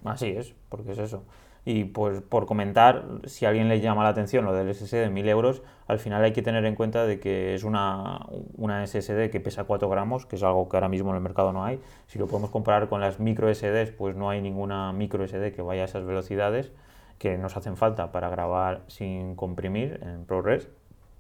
Así 0.05 0.29
es, 0.31 0.55
porque 0.69 0.93
es 0.93 0.99
eso. 0.99 1.23
Y 1.65 1.85
pues 1.85 2.23
por 2.23 2.47
comentar, 2.47 3.05
si 3.25 3.45
a 3.45 3.51
alguien 3.51 3.69
le 3.69 3.81
llama 3.81 4.03
la 4.03 4.11
atención 4.11 4.45
lo 4.45 4.55
del 4.55 4.75
SSD 4.75 4.97
de 4.97 5.11
1000 5.11 5.29
euros, 5.29 5.63
al 5.87 5.99
final 5.99 6.25
hay 6.25 6.33
que 6.33 6.43
tener 6.43 6.65
en 6.65 6.75
cuenta 6.75 7.05
de 7.05 7.21
que 7.21 7.55
es 7.55 7.65
una, 7.65 8.27
una 8.57 8.87
SSD 8.87 9.31
que 9.31 9.41
pesa 9.41 9.65
4 9.65 9.89
gramos, 9.89 10.25
que 10.25 10.37
es 10.37 10.43
algo 10.43 10.69
que 10.69 10.77
ahora 10.77 10.89
mismo 10.89 11.11
en 11.11 11.17
el 11.17 11.23
mercado 11.23 11.53
no 11.53 11.65
hay. 11.65 11.81
Si 12.07 12.19
lo 12.19 12.27
podemos 12.27 12.51
comparar 12.51 12.89
con 12.89 13.01
las 13.01 13.21
micro 13.21 13.53
SDs, 13.53 13.91
pues 13.91 14.17
no 14.17 14.31
hay 14.31 14.41
ninguna 14.41 14.93
micro 14.93 15.27
SD 15.27 15.53
que 15.53 15.63
vaya 15.63 15.83
a 15.83 15.85
esas 15.85 16.05
velocidades 16.05 16.73
que 17.19 17.37
nos 17.37 17.57
hacen 17.59 17.77
falta 17.77 18.13
para 18.13 18.31
grabar 18.31 18.81
sin 18.87 19.37
comprimir 19.37 20.01
en 20.03 20.25
ProRes. 20.25 20.69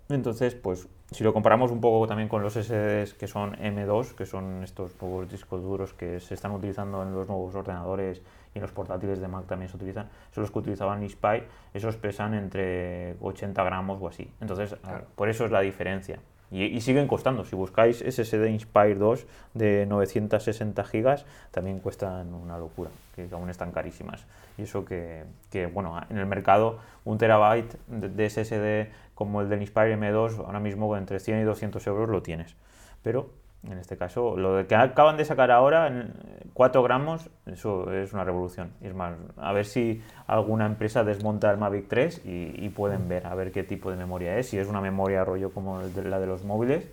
Entonces, 0.08 0.54
pues 0.54 0.88
si 1.10 1.24
lo 1.24 1.32
comparamos 1.32 1.70
un 1.70 1.80
poco 1.80 2.06
también 2.06 2.28
con 2.28 2.42
los 2.42 2.54
SSDs 2.54 3.14
que 3.14 3.26
son 3.26 3.56
M2, 3.56 4.14
que 4.14 4.26
son 4.26 4.64
estos 4.64 4.92
nuevos 5.00 5.28
discos 5.28 5.62
duros 5.62 5.92
que 5.92 6.20
se 6.20 6.34
están 6.34 6.52
utilizando 6.52 7.02
en 7.02 7.12
los 7.12 7.28
nuevos 7.28 7.54
ordenadores 7.54 8.22
y 8.54 8.60
los 8.60 8.72
portátiles 8.72 9.20
de 9.20 9.28
Mac 9.28 9.46
también 9.46 9.68
se 9.68 9.76
utilizan, 9.76 10.08
son 10.34 10.42
los 10.42 10.50
que 10.50 10.58
utilizaban 10.58 11.08
Spy, 11.08 11.44
esos 11.72 11.96
pesan 11.96 12.34
entre 12.34 13.14
80 13.20 13.62
gramos 13.62 13.98
o 14.00 14.08
así. 14.08 14.30
Entonces, 14.40 14.76
por 15.14 15.28
eso 15.28 15.44
es 15.44 15.50
la 15.50 15.60
diferencia. 15.60 16.18
Y, 16.52 16.80
siguen 16.80 17.06
costando. 17.06 17.44
Si 17.44 17.54
buscáis 17.54 17.98
SSD 17.98 18.48
Inspire 18.48 18.96
2 18.96 19.26
de 19.54 19.86
960 19.86 20.82
gigas, 20.82 21.24
también 21.52 21.78
cuestan 21.78 22.34
una 22.34 22.58
locura, 22.58 22.90
que 23.14 23.28
aún 23.30 23.50
están 23.50 23.70
carísimas. 23.70 24.24
Y 24.58 24.62
eso 24.62 24.84
que, 24.84 25.24
que 25.50 25.66
bueno, 25.66 26.00
en 26.10 26.18
el 26.18 26.26
mercado 26.26 26.80
un 27.04 27.18
terabyte 27.18 27.76
de, 27.86 28.28
SSD 28.28 28.92
como 29.14 29.42
el 29.42 29.48
del 29.48 29.60
Inspire 29.60 29.96
M2, 29.96 30.38
ahora 30.38 30.58
mismo 30.58 30.96
entre 30.96 31.20
100 31.20 31.40
y 31.40 31.44
200 31.44 31.86
euros 31.86 32.08
lo 32.08 32.20
tienes. 32.20 32.56
Pero 33.04 33.30
en 33.62 33.78
este 33.78 33.96
caso, 33.96 34.36
lo 34.36 34.66
que 34.66 34.74
acaban 34.74 35.16
de 35.16 35.24
sacar 35.24 35.50
ahora, 35.50 35.86
en 35.86 36.14
4 36.54 36.82
gramos, 36.82 37.28
eso 37.46 37.92
es 37.92 38.12
una 38.12 38.24
revolución. 38.24 38.72
es 38.80 38.94
a 39.36 39.52
ver 39.52 39.66
si 39.66 40.02
alguna 40.26 40.66
empresa 40.66 41.04
desmonta 41.04 41.50
el 41.50 41.58
Mavic 41.58 41.88
3 41.88 42.22
y, 42.24 42.68
pueden 42.70 43.08
ver 43.08 43.26
a 43.26 43.34
ver 43.34 43.52
qué 43.52 43.62
tipo 43.62 43.90
de 43.90 43.96
memoria 43.96 44.38
es, 44.38 44.48
si 44.48 44.58
es 44.58 44.68
una 44.68 44.80
memoria 44.80 45.24
rollo 45.24 45.50
como 45.52 45.80
la 45.80 46.18
de 46.18 46.26
los 46.26 46.44
móviles 46.44 46.88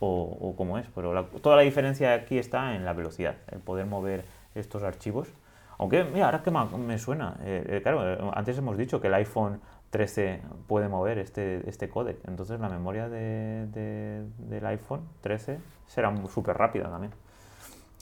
o, 0.00 0.38
o 0.40 0.56
cómo 0.56 0.78
es. 0.78 0.86
Pero 0.94 1.24
toda 1.42 1.56
la 1.56 1.62
diferencia 1.62 2.14
aquí 2.14 2.38
está 2.38 2.74
en 2.74 2.84
la 2.84 2.94
velocidad, 2.94 3.36
el 3.52 3.60
poder 3.60 3.86
mover 3.86 4.24
estos 4.54 4.82
archivos. 4.82 5.28
Aunque, 5.78 6.04
mira, 6.04 6.26
ahora 6.26 6.42
que 6.42 6.50
me 6.50 6.98
suena, 6.98 7.36
eh, 7.42 7.64
eh, 7.68 7.80
claro, 7.82 8.32
antes 8.34 8.56
hemos 8.56 8.78
dicho 8.78 9.00
que 9.00 9.08
el 9.08 9.14
iPhone 9.14 9.60
13 9.90 10.40
puede 10.66 10.88
mover 10.88 11.18
este, 11.18 11.68
este 11.68 11.88
codec. 11.88 12.16
Entonces 12.26 12.58
la 12.60 12.68
memoria 12.68 13.08
de, 13.08 14.24
del 14.38 14.66
iPhone 14.66 15.02
13 15.20 15.58
será 15.86 16.14
súper 16.28 16.56
rápida 16.56 16.90
también. 16.90 17.12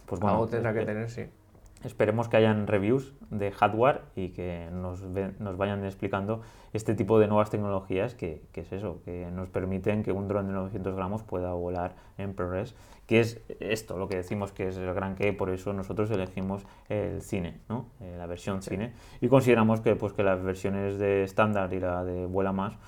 Pues 0.07 0.21
bueno, 0.21 0.37
Algo 0.37 0.49
tendrá 0.49 0.73
que 0.75 0.85
tener, 0.85 1.11
sí. 1.11 1.25
Esperemos 1.85 2.29
que 2.29 2.39
hayan 2.39 2.67
reviews 2.67 3.13
de 3.31 3.53
hardware 3.53 4.03
y 4.17 4.31
que 4.31 4.69
nos, 4.73 5.03
nos 5.03 5.57
vayan 5.59 5.85
explicando 5.85 6.41
este 6.73 6.95
tipo 6.95 7.19
de 7.19 7.29
nuevas 7.29 7.51
tecnologías 7.51 8.15
que, 8.15 8.43
que, 8.53 8.63
es 8.63 8.73
eso, 8.73 9.03
que 9.05 9.31
nos 9.31 9.51
permiten 9.51 10.03
que 10.03 10.11
un 10.11 10.27
dron 10.27 10.47
de 10.47 10.55
900 10.55 10.95
gramos 10.97 11.23
pueda 11.23 11.53
volar 11.53 11.95
en 12.17 12.33
ProRes, 12.33 12.75
que 13.07 13.21
es 13.21 13.43
esto, 13.61 13.99
lo 13.99 14.09
que 14.09 14.17
decimos 14.17 14.51
que 14.51 14.69
es 14.69 14.79
el 14.79 14.95
gran 14.95 15.15
que, 15.15 15.35
por 15.35 15.51
eso 15.51 15.75
nosotros 15.75 16.11
elegimos 16.11 16.65
el 16.89 17.21
cine, 17.21 17.61
¿no? 17.69 17.87
Eh, 18.01 18.15
la 18.17 18.27
versión 18.27 18.63
cine, 18.63 18.95
y 19.21 19.29
consideramos 19.29 19.83
que, 19.83 19.95
pues, 19.95 20.15
que 20.15 20.23
las 20.23 20.43
versiones 20.43 20.99
de 20.99 21.23
estándar 21.23 21.73
y 21.75 21.81
la 21.81 22.03
de 22.03 22.25
vuela 22.25 22.53
más, 22.53 22.79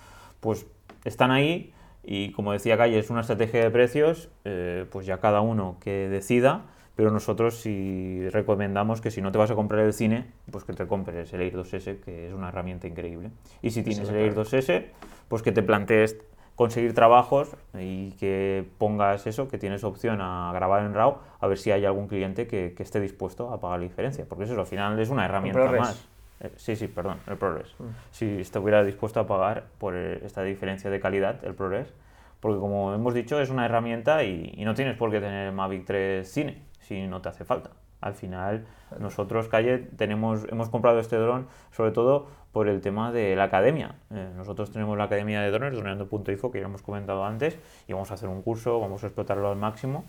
pues 0.40 0.66
están 1.05 1.30
ahí 1.30 1.74
y 2.07 2.32
como 2.32 2.52
decía 2.52 2.76
Calle, 2.76 2.98
es 2.98 3.11
una 3.11 3.20
estrategia 3.20 3.62
de 3.62 3.70
precios, 3.70 4.30
eh, 4.44 4.86
pues 4.90 5.07
ya 5.07 5.18
cada 5.18 5.40
uno 5.40 5.76
que 5.80 6.09
decida 6.09 6.66
pero 6.96 7.11
nosotros 7.11 7.57
sí 7.57 8.26
recomendamos 8.30 9.02
que 9.02 9.11
si 9.11 9.20
no 9.20 9.30
te 9.30 9.36
vas 9.36 9.50
a 9.50 9.54
comprar 9.54 9.84
el 9.84 9.92
cine, 9.92 10.24
pues 10.50 10.64
que 10.64 10.72
te 10.72 10.86
compres 10.86 11.30
el 11.34 11.42
Air 11.42 11.54
2S, 11.54 12.00
que 12.00 12.28
es 12.28 12.32
una 12.32 12.48
herramienta 12.48 12.88
increíble. 12.88 13.30
Y 13.61 13.70
si 13.70 13.82
tienes 13.82 14.09
el 14.09 14.16
Air 14.16 14.34
2S, 14.34 14.86
pues 15.28 15.42
que 15.42 15.52
te 15.52 15.62
plantees 15.62 16.16
conseguir 16.54 16.94
trabajos 16.94 17.54
y 17.78 18.12
que 18.12 18.66
pongas 18.78 19.26
eso, 19.26 19.46
que 19.46 19.59
tienes 19.59 19.84
opción 19.84 20.22
a 20.22 20.50
grabar 20.54 20.86
en 20.86 20.94
RAW, 20.94 21.18
a 21.38 21.46
ver 21.46 21.59
si 21.59 21.70
hay 21.70 21.84
algún 21.84 22.09
cliente 22.09 22.46
que, 22.46 22.74
esté 22.78 22.98
dispuesto 22.98 23.52
a 23.52 23.61
pagar 23.61 23.78
la 23.80 23.84
diferencia, 23.84 24.24
porque 24.26 24.44
eso 24.44 24.59
al 24.59 24.66
final 24.66 24.98
es 24.98 25.11
una 25.11 25.26
herramienta 25.26 25.70
más. 25.72 26.09
Eh, 26.41 26.53
sí, 26.57 26.76
sí, 26.76 26.89
perdón, 26.89 27.18
el 27.26 27.37
ProRes. 27.37 27.74
Mm. 27.78 27.84
Si 28.11 28.41
estuviera 28.41 28.84
dispuesto 28.84 29.20
a 29.20 29.26
pagar 29.26 29.64
por 29.78 29.97
esta 29.97 30.43
diferencia 30.43 30.91
de 30.91 31.01
calidad, 31.01 31.45
el 31.45 31.55
ProRes, 31.55 31.93
porque 32.41 32.59
como 32.59 32.93
hemos 32.95 33.14
dicho, 33.14 33.41
es 33.41 33.51
una 33.51 33.64
herramienta 33.64 34.22
y, 34.24 34.53
y 34.57 34.64
no 34.64 34.74
tienes 34.74 34.97
por 34.97 35.11
qué 35.11 35.20
tener 35.20 35.49
el 35.49 35.53
Mavic 35.55 35.84
3 35.87 36.30
Cine 36.30 36.62
si 36.80 37.07
no 37.07 37.20
te 37.20 37.28
hace 37.28 37.45
falta. 37.45 37.70
Al 38.01 38.14
final, 38.14 38.66
nosotros, 39.01 39.49
Calle, 39.49 39.78
tenemos, 39.78 40.47
hemos 40.51 40.68
comprado 40.68 41.01
este 41.01 41.16
dron 41.16 41.49
sobre 41.72 41.91
todo 41.91 42.28
por 42.53 42.68
el 42.68 42.80
tema 42.80 43.11
de 43.11 43.34
la 43.37 43.45
academia. 43.45 43.97
Eh, 44.11 44.30
nosotros 44.37 44.70
tenemos 44.70 44.97
la 44.97 45.05
academia 45.05 45.41
de 45.41 45.51
drones, 45.51 45.74
droneando.info, 45.74 46.51
que 46.51 46.61
ya 46.61 46.66
hemos 46.66 46.82
comentado 46.82 47.24
antes, 47.24 47.59
y 47.89 47.93
vamos 47.93 48.11
a 48.11 48.14
hacer 48.14 48.28
un 48.28 48.43
curso, 48.43 48.78
vamos 48.80 49.03
a 49.03 49.09
explotarlo 49.09 49.51
al 49.51 49.57
máximo. 49.57 50.05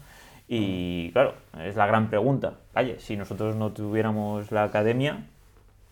Y 0.47 1.11
claro, 1.11 1.34
es 1.59 1.75
la 1.75 1.88
gran 1.88 2.09
pregunta. 2.09 2.53
Calle, 2.73 2.99
si 2.99 3.17
nosotros 3.17 3.55
no 3.55 3.71
tuviéramos 3.73 4.51
la 4.51 4.63
academia, 4.63 5.25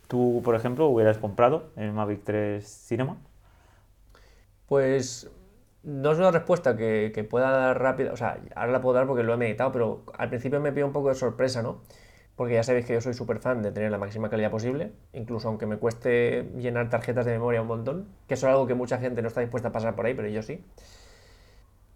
tú, 0.08 0.42
por 0.44 0.56
ejemplo, 0.56 0.88
hubieras 0.88 1.18
comprado 1.18 1.72
el 1.76 1.92
Mavic 1.92 2.24
3 2.24 2.66
Cinema. 2.66 3.18
Pues 4.68 5.30
no 5.84 6.12
es 6.12 6.18
una 6.18 6.32
respuesta 6.32 6.76
que, 6.76 7.28
pueda 7.30 7.52
dar 7.52 7.80
rápida, 7.80 8.12
o 8.14 8.18
sea, 8.18 8.40
ahora 8.56 8.72
la 8.72 8.82
puedo 8.82 8.96
dar 8.96 9.08
porque 9.08 9.24
lo 9.24 9.34
he 9.34 9.38
meditado, 9.38 9.72
pero 9.72 10.04
al 10.18 10.30
principio 10.30 10.60
me 10.60 10.72
pido 10.72 10.88
un 10.88 10.94
poco 10.94 11.10
de 11.10 11.16
sorpresa, 11.16 11.62
¿no? 11.62 11.82
porque 12.36 12.56
ya 12.56 12.64
sabéis 12.64 12.86
que 12.86 12.94
yo 12.94 13.02
soy 13.02 13.14
súper 13.14 13.40
fan 13.40 13.62
de 13.62 13.72
tener 13.72 13.92
la 13.92 13.98
máxima 13.98 14.30
calidad 14.30 14.52
posible, 14.52 14.92
incluso 15.14 15.48
aunque 15.48 15.66
me 15.66 15.78
cueste 15.78 16.50
llenar 16.58 16.90
tarjetas 16.90 17.26
de 17.26 17.32
memoria 17.32 17.62
un 17.62 17.68
montón, 17.68 18.08
que 18.28 18.34
eso 18.34 18.48
es 18.48 18.52
algo 18.52 18.68
que 18.68 18.74
mucha 18.74 18.98
gente 18.98 19.22
no 19.22 19.30
está 19.30 19.42
dispuesta 19.42 19.70
a 19.70 19.72
pasar 19.72 19.96
por 19.96 20.06
ahí, 20.06 20.14
pero 20.14 20.28
yo 20.28 20.44
sí. 20.44 20.64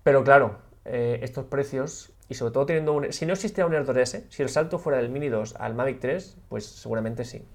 Pero 0.03 0.23
claro, 0.23 0.59
eh, 0.85 1.19
estos 1.23 1.45
precios, 1.45 2.13
y 2.29 2.35
sobre 2.35 2.53
todo 2.53 2.65
teniendo 2.65 2.93
un... 2.93 3.11
Si 3.11 3.25
no 3.25 3.33
existiera 3.33 3.67
un 3.67 3.73
Air 3.73 3.85
2S, 3.85 4.29
si 4.29 4.41
el 4.41 4.49
salto 4.49 4.79
fuera 4.79 4.99
del 4.99 5.09
Mini 5.09 5.27
2 5.27 5.55
al 5.57 5.75
Mavic 5.75 5.99
3, 5.99 6.37
pues 6.47 6.65
seguramente 6.65 7.25
sí. 7.25 7.45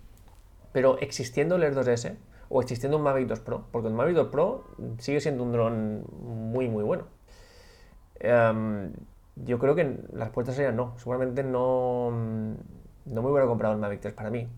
Pero 0.74 0.98
existiendo 0.98 1.54
el 1.54 1.62
Air 1.62 1.76
2S, 1.76 2.16
o 2.48 2.60
existiendo 2.60 2.96
un 2.96 3.04
Mavic 3.04 3.28
2 3.28 3.38
Pro, 3.40 3.68
porque 3.70 3.86
el 3.86 3.94
Mavic 3.94 4.16
2 4.16 4.28
Pro 4.28 4.64
sigue 4.98 5.20
siendo 5.20 5.44
un 5.44 5.52
dron 5.52 6.04
muy, 6.20 6.68
muy 6.68 6.82
bueno. 6.82 7.04
Em, 8.16 8.92
yo 9.36 9.60
creo 9.60 9.76
que 9.76 9.84
las 10.12 10.28
respuesta 10.28 10.52
sería 10.52 10.72
no. 10.72 10.98
Seguramente 10.98 11.44
no, 11.44 12.10
no 13.04 13.22
me 13.22 13.30
hubiera 13.30 13.46
comprado 13.46 13.74
el 13.74 13.80
Mavic 13.80 14.00
3 14.00 14.14
para 14.14 14.30
mí. 14.30 14.48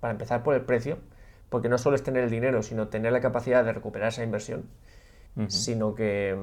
Para 0.00 0.12
empezar 0.12 0.42
por 0.42 0.54
el 0.54 0.62
precio, 0.62 0.96
porque 1.50 1.68
no 1.68 1.76
solo 1.76 1.96
es 1.96 2.02
tener 2.02 2.24
el 2.24 2.30
dinero, 2.30 2.62
sino 2.62 2.88
tener 2.88 3.12
la 3.12 3.20
capacidad 3.20 3.62
de 3.62 3.74
recuperar 3.74 4.08
esa 4.08 4.24
inversión, 4.24 4.70
sino 5.48 5.94
que 5.94 6.34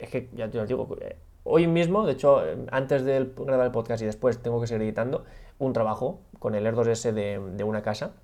es 0.00 0.10
que 0.10 0.28
ya 0.34 0.50
te 0.50 0.58
lo 0.58 0.66
digo, 0.66 0.96
eh, 1.00 1.16
hoy 1.44 1.66
mismo, 1.66 2.06
de 2.06 2.12
hecho, 2.12 2.42
antes 2.70 3.04
de 3.04 3.32
grabar 3.36 3.66
el 3.66 3.72
podcast 3.72 4.02
y 4.02 4.06
después 4.06 4.42
tengo 4.42 4.60
que 4.60 4.66
seguir 4.66 4.82
editando 4.82 5.24
un 5.58 5.72
trabajo 5.72 6.20
con 6.38 6.54
el 6.54 6.66
Air 6.66 6.74
2S 6.74 7.12
de, 7.12 7.64
una 7.64 7.82
casa, 7.82 8.14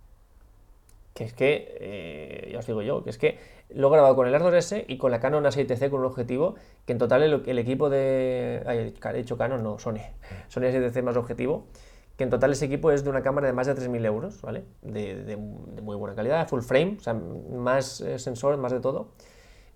que 1.15 1.25
es 1.25 1.33
que, 1.33 1.77
eh, 1.81 2.51
ya 2.53 2.59
os 2.59 2.67
digo 2.67 2.83
yo, 2.83 3.05
que 3.05 3.11
es 3.11 3.19
que 3.19 3.39
lo 3.71 3.89
he 3.89 3.91
grabado 3.93 4.17
con 4.17 4.27
el 4.27 4.35
Air 4.35 4.43
2S 4.43 4.85
y 4.89 4.99
con 4.99 5.11
la 5.11 5.21
Canon 5.21 5.45
A7C 5.45 5.89
con 5.89 6.01
un 6.01 6.07
objetivo 6.07 6.57
que 6.85 6.93
en 6.93 6.99
total 6.99 7.23
el, 7.23 7.59
equipo 7.59 7.89
de... 7.89 8.63
Ay, 8.67 8.95
he 9.03 9.17
dicho 9.17 9.39
Canon, 9.39 9.63
no, 9.63 9.79
Sony. 9.79 10.01
Sony 10.49 10.63
A7C 10.63 11.03
más 11.03 11.17
objetivo, 11.17 11.67
que 12.17 12.25
en 12.25 12.31
total 12.31 12.53
ese 12.53 12.67
equipo 12.67 12.91
es 12.91 13.05
de 13.05 13.11
una 13.11 13.23
cámara 13.23 13.47
de 13.47 13.53
más 13.53 13.67
de 13.67 13.75
3.000 13.75 14.05
euros, 14.07 14.43
¿vale? 14.43 14.65
De, 14.83 15.37
muy 15.37 15.97
buena 15.97 16.15
calidad, 16.15 16.49
full 16.49 16.61
frame, 16.61 16.97
o 16.99 17.03
sea, 17.03 17.15
más 17.15 18.01
eh, 18.01 18.19
sensor, 18.19 18.57
más 18.57 18.73
de 18.73 18.81
todo. 18.81 19.13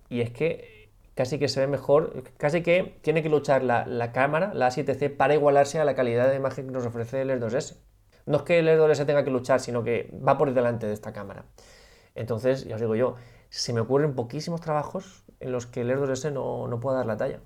Y 0.08 0.20
es 0.20 0.30
que 0.30 0.90
casi 1.14 1.38
que 1.38 1.48
se 1.48 1.60
ve 1.60 1.66
mejor, 1.66 2.22
casi 2.36 2.62
que 2.62 2.98
tiene 3.02 3.22
que 3.22 3.28
luchar 3.28 3.64
la, 3.64 4.12
cámara, 4.12 4.52
la 4.54 4.68
A7C, 4.68 5.16
para 5.16 5.34
igualarse 5.34 5.80
a 5.80 5.84
la 5.84 5.94
calidad 5.94 6.28
de 6.30 6.36
imagen 6.36 6.66
que 6.66 6.72
nos 6.72 6.86
ofrece 6.86 7.22
el 7.22 7.30
Air 7.30 7.40
2S. 7.40 7.76
No 8.28 8.36
es 8.36 8.42
que 8.42 8.58
el 8.58 8.68
2S 8.68 9.06
tenga 9.06 9.24
que 9.24 9.30
luchar, 9.30 9.58
sino 9.58 9.82
que 9.82 10.10
va 10.26 10.36
por 10.36 10.52
delante 10.52 10.86
de 10.86 10.92
esta 10.92 11.12
cámara. 11.12 11.46
Entonces, 12.14 12.64
ya 12.64 12.74
os 12.74 12.80
digo 12.80 12.94
yo, 12.94 13.14
se 13.48 13.72
me 13.72 13.80
ocurren 13.80 14.14
poquísimos 14.14 14.60
trabajos 14.60 15.24
en 15.40 15.50
los 15.50 15.66
que 15.66 15.80
el 15.80 15.90
2S 15.90 16.32
no, 16.32 16.68
no 16.68 16.78
pueda 16.78 16.98
dar 16.98 17.06
la 17.06 17.16
talla. 17.16 17.40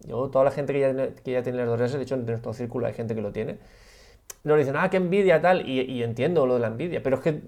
Yo, 0.00 0.30
toda 0.30 0.44
la 0.44 0.50
gente 0.50 0.72
que 0.72 0.80
ya, 0.80 1.14
que 1.14 1.32
ya 1.32 1.42
tiene 1.42 1.62
el 1.62 1.68
2S, 1.68 1.98
de 1.98 2.02
hecho 2.02 2.14
en 2.14 2.24
nuestro 2.24 2.54
círculo 2.54 2.86
hay 2.86 2.94
gente 2.94 3.14
que 3.14 3.20
lo 3.20 3.30
tiene, 3.30 3.58
nos 4.42 4.56
dicen, 4.56 4.74
ah, 4.76 4.88
qué 4.88 4.96
envidia 4.96 5.40
tal, 5.40 5.68
y, 5.68 5.82
y 5.82 6.02
entiendo 6.02 6.46
lo 6.46 6.54
de 6.54 6.60
la 6.60 6.68
envidia, 6.68 7.02
pero 7.02 7.16
es 7.16 7.22
que 7.22 7.42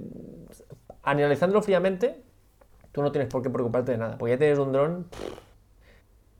analizándolo 1.02 1.62
fríamente, 1.62 2.22
tú 2.92 3.02
no 3.02 3.12
tienes 3.12 3.30
por 3.30 3.42
qué 3.42 3.50
preocuparte 3.50 3.92
de 3.92 3.98
nada, 3.98 4.18
porque 4.18 4.32
ya 4.34 4.38
tienes 4.38 4.58
un 4.58 4.72
dron 4.72 5.06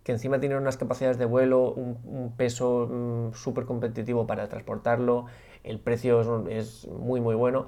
que 0.05 0.13
encima 0.13 0.39
tiene 0.39 0.57
unas 0.57 0.77
capacidades 0.77 1.19
de 1.19 1.25
vuelo, 1.25 1.73
un, 1.73 2.35
peso 2.37 2.87
mm, 2.87 3.33
súper 3.33 3.65
competitivo 3.65 4.27
para 4.27 4.49
transportarlo, 4.49 5.27
el 5.65 5.81
precio 5.81 6.47
es, 6.49 6.87
muy 6.87 7.21
muy 7.21 7.35
bueno. 7.35 7.67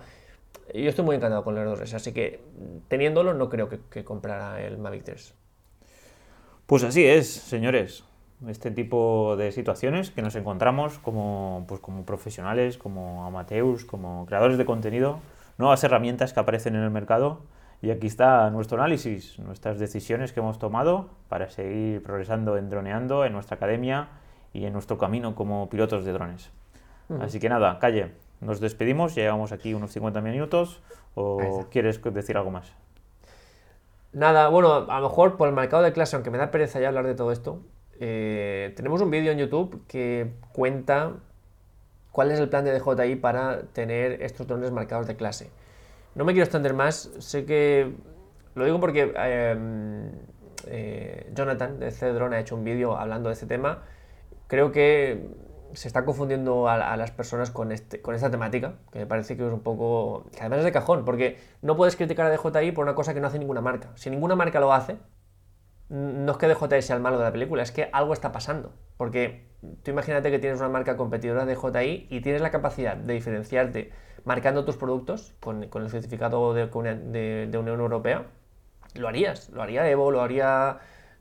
Yo 0.74 0.88
estoy 0.88 1.04
muy 1.04 1.16
encantado 1.16 1.44
con 1.44 1.56
Air 1.56 1.66
2S, 1.66 1.94
así 1.94 2.12
que 2.12 2.40
teniéndolo 2.88 3.32
no 3.34 3.48
creo 3.48 3.68
que, 3.68 3.80
que 3.90 4.04
comprara 4.04 4.60
el 4.60 4.76
Mavic 4.78 5.04
3. 5.04 5.34
Pues 6.66 6.84
así 6.84 7.04
es, 7.04 7.28
señores. 7.28 8.04
Este 8.46 8.70
tipo 8.70 9.34
de 9.38 9.50
situaciones 9.50 10.10
que 10.10 10.20
nos 10.20 10.36
encontramos 10.36 10.98
como, 10.98 11.64
pues 11.66 11.80
como 11.80 12.04
profesionales, 12.04 12.76
como 12.76 13.24
amateurs, 13.24 13.86
como 13.86 14.26
creadores 14.26 14.58
de 14.58 14.66
contenido, 14.66 15.20
nuevas 15.56 15.82
herramientas 15.84 16.34
que 16.34 16.40
aparecen 16.40 16.74
en 16.74 16.82
el 16.82 16.90
mercado 16.90 17.40
y 17.82 17.90
aquí 17.90 18.06
está 18.06 18.50
nuestro 18.50 18.78
análisis, 18.78 19.38
nuestras 19.38 19.78
decisiones 19.78 20.32
que 20.32 20.40
hemos 20.40 20.58
tomado 20.58 21.10
para 21.28 21.50
seguir 21.50 22.02
progresando 22.02 22.56
en 22.56 22.70
droneando 22.70 23.24
en 23.24 23.32
nuestra 23.32 23.56
academia 23.56 24.08
y 24.52 24.64
en 24.64 24.72
nuestro 24.72 24.98
camino 24.98 25.34
como 25.34 25.68
pilotos 25.68 26.04
de 26.04 26.12
drones. 26.12 26.50
Así 27.20 27.38
que 27.38 27.48
nada, 27.48 27.78
calle, 27.78 28.12
nos 28.40 28.60
despedimos, 28.60 29.14
llevamos 29.14 29.52
aquí 29.52 29.74
unos 29.74 29.92
50 29.92 30.20
minutos 30.20 30.82
o 31.14 31.66
quieres 31.70 32.02
decir 32.02 32.36
algo 32.36 32.50
más. 32.50 32.72
Nada, 34.12 34.48
bueno, 34.48 34.72
a 34.72 35.00
lo 35.00 35.08
mejor 35.08 35.36
por 35.36 35.48
el 35.48 35.54
mercado 35.54 35.82
de 35.82 35.92
clase, 35.92 36.16
aunque 36.16 36.30
me 36.30 36.38
da 36.38 36.50
pereza 36.50 36.80
ya 36.80 36.88
hablar 36.88 37.06
de 37.06 37.14
todo 37.14 37.32
esto, 37.32 37.60
eh, 38.00 38.72
tenemos 38.76 39.00
un 39.00 39.10
vídeo 39.10 39.30
en 39.30 39.38
YouTube 39.38 39.84
que 39.86 40.32
cuenta 40.52 41.12
cuál 42.12 42.30
es 42.30 42.40
el 42.40 42.48
plan 42.48 42.64
de 42.64 42.78
DJI 42.78 43.16
para 43.16 43.62
tener 43.72 44.22
estos 44.22 44.46
drones 44.46 44.72
marcados 44.72 45.06
de 45.06 45.16
clase. 45.16 45.50
No 46.16 46.24
me 46.24 46.32
quiero 46.32 46.44
extender 46.44 46.72
más, 46.72 47.10
sé 47.18 47.44
que... 47.44 47.94
Lo 48.54 48.64
digo 48.64 48.80
porque 48.80 49.12
em, 49.16 50.12
eh, 50.66 51.30
Jonathan 51.34 51.78
de 51.78 51.90
C-Drone 51.90 52.36
ha 52.36 52.40
hecho 52.40 52.56
un 52.56 52.64
vídeo 52.64 52.96
hablando 52.96 53.28
de 53.28 53.34
este 53.34 53.44
tema. 53.44 53.82
Creo 54.46 54.72
que 54.72 55.28
se 55.74 55.88
está 55.88 56.06
confundiendo 56.06 56.70
a, 56.70 56.96
las 56.96 57.10
personas 57.10 57.50
con, 57.50 57.70
este, 57.70 58.00
con 58.00 58.14
esta 58.14 58.30
temática, 58.30 58.76
que 58.92 59.00
me 59.00 59.06
parece 59.06 59.36
que 59.36 59.46
es 59.46 59.52
un 59.52 59.60
poco... 59.60 60.24
que 60.32 60.40
además 60.40 60.60
es 60.60 60.64
de 60.64 60.72
cajón, 60.72 61.04
porque 61.04 61.38
no 61.60 61.76
puedes 61.76 61.96
criticar 61.96 62.24
a 62.24 62.30
DJI 62.34 62.72
por 62.72 62.84
una 62.84 62.94
cosa 62.94 63.12
que 63.12 63.20
no 63.20 63.26
hace 63.26 63.38
ninguna 63.38 63.60
marca. 63.60 63.90
Si 63.94 64.08
ninguna 64.08 64.36
marca 64.36 64.58
lo 64.58 64.72
hace, 64.72 64.96
no 65.90 66.32
es 66.32 66.38
que 66.38 66.48
DJI 66.48 66.80
sea 66.80 66.96
el 66.96 67.02
malo 67.02 67.18
de 67.18 67.24
la 67.24 67.32
película, 67.32 67.62
es 67.62 67.72
que 67.72 67.90
algo 67.92 68.14
está 68.14 68.32
pasando. 68.32 68.72
Porque 68.96 69.50
tú 69.82 69.90
imagínate 69.90 70.30
que 70.30 70.38
tienes 70.38 70.60
una 70.60 70.70
marca 70.70 70.96
competidora 70.96 71.44
de 71.44 71.56
DJI 71.56 72.06
y 72.08 72.22
tienes 72.22 72.40
la 72.40 72.50
capacidad 72.50 72.96
de 72.96 73.12
diferenciarte 73.12 73.92
marcando 74.26 74.64
tus 74.64 74.76
productos 74.76 75.32
con, 75.40 75.62
el 75.62 75.90
certificado 75.90 76.52
de, 76.52 76.64
Unión 77.58 77.80
Europea, 77.80 78.26
lo 78.94 79.08
harías. 79.08 79.48
Lo 79.50 79.62
haría 79.62 79.88
Evo, 79.88 80.10
lo 80.10 80.20
haría. 80.20 80.78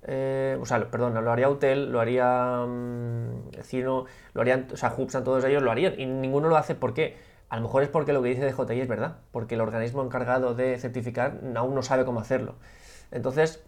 Eh, 0.07 0.57
o 0.59 0.65
sea, 0.65 0.91
perdón, 0.91 1.13
lo 1.13 1.31
haría 1.31 1.49
Hotel, 1.49 1.91
lo 1.91 1.99
haría 1.99 2.61
um, 2.63 3.49
Cino, 3.63 4.05
lo 4.33 4.41
harían, 4.41 4.67
o 4.71 4.77
sea, 4.77 4.93
Hubsan, 4.95 5.23
todos 5.23 5.43
ellos 5.45 5.63
lo 5.63 5.71
harían 5.71 5.99
y 5.99 6.05
ninguno 6.05 6.49
lo 6.49 6.57
hace. 6.57 6.75
¿Por 6.75 6.93
qué? 6.93 7.15
A 7.49 7.57
lo 7.57 7.63
mejor 7.63 7.83
es 7.83 7.89
porque 7.89 8.11
lo 8.11 8.21
que 8.21 8.29
dice 8.29 8.51
DJI 8.51 8.81
es 8.81 8.87
verdad, 8.87 9.17
porque 9.31 9.55
el 9.55 9.61
organismo 9.61 10.03
encargado 10.03 10.55
de 10.55 10.77
certificar 10.79 11.39
aún 11.55 11.75
no 11.75 11.83
sabe 11.83 12.05
cómo 12.05 12.19
hacerlo. 12.19 12.55
Entonces, 13.11 13.63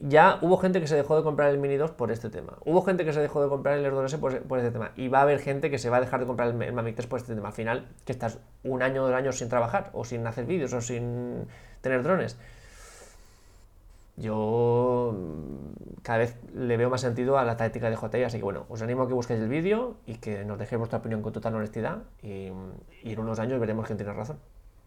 ya 0.00 0.38
hubo 0.40 0.56
gente 0.56 0.80
que 0.80 0.86
se 0.86 0.96
dejó 0.96 1.16
de 1.16 1.22
comprar 1.22 1.50
el 1.50 1.58
Mini 1.58 1.76
2 1.76 1.90
por 1.90 2.10
este 2.10 2.30
tema. 2.30 2.54
Hubo 2.64 2.82
gente 2.82 3.04
que 3.04 3.12
se 3.12 3.20
dejó 3.20 3.42
de 3.42 3.48
comprar 3.48 3.78
el 3.78 3.84
Air 3.84 3.92
2S 3.92 4.18
por, 4.18 4.58
este 4.58 4.70
tema. 4.70 4.92
Y 4.96 5.08
va 5.08 5.18
a 5.18 5.22
haber 5.22 5.40
gente 5.40 5.70
que 5.70 5.78
se 5.78 5.90
va 5.90 5.98
a 5.98 6.00
dejar 6.00 6.20
de 6.20 6.26
comprar 6.26 6.48
el, 6.48 6.72
Mavic 6.72 6.96
3 6.96 7.06
por 7.06 7.20
este 7.20 7.34
tema. 7.34 7.48
Al 7.48 7.54
final, 7.54 7.86
que 8.06 8.12
estás 8.12 8.38
un 8.64 8.82
año 8.82 9.04
o 9.04 9.06
dos 9.06 9.14
años 9.14 9.36
sin 9.36 9.50
trabajar, 9.50 9.90
o 9.92 10.06
sin 10.06 10.26
hacer 10.26 10.46
vídeos, 10.46 10.72
o 10.72 10.80
sin 10.80 11.46
tener 11.82 12.02
drones. 12.02 12.38
Yo 14.16 15.14
mm, 15.14 16.00
cada 16.02 16.20
vez 16.20 16.36
le 16.54 16.78
veo 16.78 16.88
más 16.88 17.02
sentido 17.02 17.38
a 17.38 17.44
la 17.44 17.58
táctica 17.58 17.90
de 17.90 17.96
JTI, 17.96 18.24
así 18.24 18.38
que 18.38 18.44
bueno, 18.44 18.64
os 18.70 18.80
animo 18.80 19.02
a 19.02 19.08
que 19.08 19.14
busquéis 19.14 19.40
el 19.40 19.48
vídeo 19.48 19.96
y 20.06 20.14
que 20.16 20.44
nos 20.46 20.58
dejéis 20.58 20.78
vuestra 20.78 20.98
opinión 20.98 21.20
con 21.20 21.32
total 21.32 21.54
honestidad 21.54 22.04
y, 22.22 22.50
y 23.02 23.12
en 23.12 23.18
unos 23.18 23.38
años 23.38 23.60
veremos 23.60 23.86
quién 23.86 23.98
tiene 23.98 24.12
razón. 24.14 24.38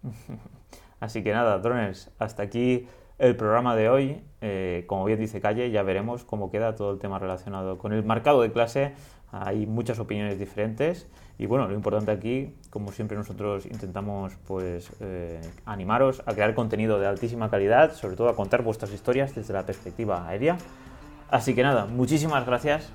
Así 0.99 1.22
que 1.22 1.34
nada, 1.34 1.59
drones, 1.59 2.11
hasta 2.18 2.43
aquí 2.43 2.88
el 3.20 3.36
programa 3.36 3.76
de 3.76 3.89
hoy. 3.89 4.22
Eh, 4.41 4.84
como 4.88 5.05
bien 5.05 5.20
dice 5.20 5.41
Calle, 5.41 5.72
ya 5.72 5.84
veremos 5.84 6.24
cómo 6.24 6.51
queda 6.51 6.76
todo 6.76 6.91
el 6.91 6.99
tema 6.99 7.20
relacionado 7.20 7.78
con 7.78 7.93
el 7.93 8.03
marcado 8.03 8.41
de 8.41 8.51
clase. 8.51 8.93
Hay 9.32 9.66
muchas 9.66 9.99
opiniones 9.99 10.38
diferentes 10.38 11.07
y 11.39 11.47
bueno, 11.47 11.68
lo 11.68 11.74
importante 11.74 12.11
aquí, 12.11 12.55
como 12.70 12.91
siempre 12.91 13.18
nosotros 13.18 13.66
intentamos 13.66 14.36
pues 14.47 14.91
eh, 14.99 15.41
animaros 15.66 16.22
a 16.26 16.34
crear 16.34 16.53
contenido 16.53 16.99
de 16.99 17.07
altísima 17.07 17.49
calidad, 17.49 17.93
sobre 17.93 18.16
todo 18.16 18.30
a 18.30 18.36
contar 18.36 18.61
vuestras 18.61 18.91
historias 18.91 19.34
desde 19.34 19.53
la 19.53 19.66
perspectiva 19.66 20.28
aérea. 20.28 20.57
Así 21.30 21.55
que 21.55 21.64
nada, 21.64 21.86
muchísimas 21.86 22.45
gracias 22.45 22.91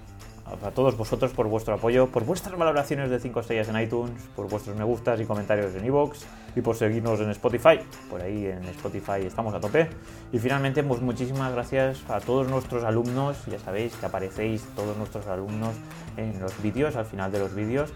a 0.62 0.70
todos 0.70 0.96
vosotros 0.96 1.32
por 1.32 1.46
vuestro 1.46 1.74
apoyo, 1.74 2.08
por 2.08 2.24
vuestras 2.24 2.56
valoraciones 2.56 3.10
de 3.10 3.20
5 3.20 3.40
estrellas 3.40 3.68
en 3.68 3.80
iTunes, 3.80 4.22
por 4.34 4.48
vuestros 4.48 4.76
me 4.76 4.84
gustas 4.84 5.20
y 5.20 5.24
comentarios 5.24 5.74
en 5.74 5.84
iVoox 5.84 6.20
y 6.56 6.60
por 6.60 6.76
seguirnos 6.76 7.20
en 7.20 7.30
Spotify. 7.30 7.80
Por 8.08 8.22
ahí 8.22 8.46
en 8.46 8.64
Spotify 8.64 9.24
estamos 9.24 9.54
a 9.54 9.60
tope. 9.60 9.88
Y 10.32 10.38
finalmente, 10.38 10.82
pues 10.82 11.00
muchísimas 11.00 11.52
gracias 11.52 12.02
a 12.08 12.20
todos 12.20 12.48
nuestros 12.48 12.84
alumnos. 12.84 13.44
Ya 13.46 13.58
sabéis 13.58 13.94
que 13.94 14.06
aparecéis 14.06 14.62
todos 14.74 14.96
nuestros 14.96 15.26
alumnos 15.26 15.74
en 16.16 16.40
los 16.40 16.60
vídeos, 16.62 16.96
al 16.96 17.06
final 17.06 17.30
de 17.30 17.38
los 17.38 17.54
vídeos. 17.54 17.92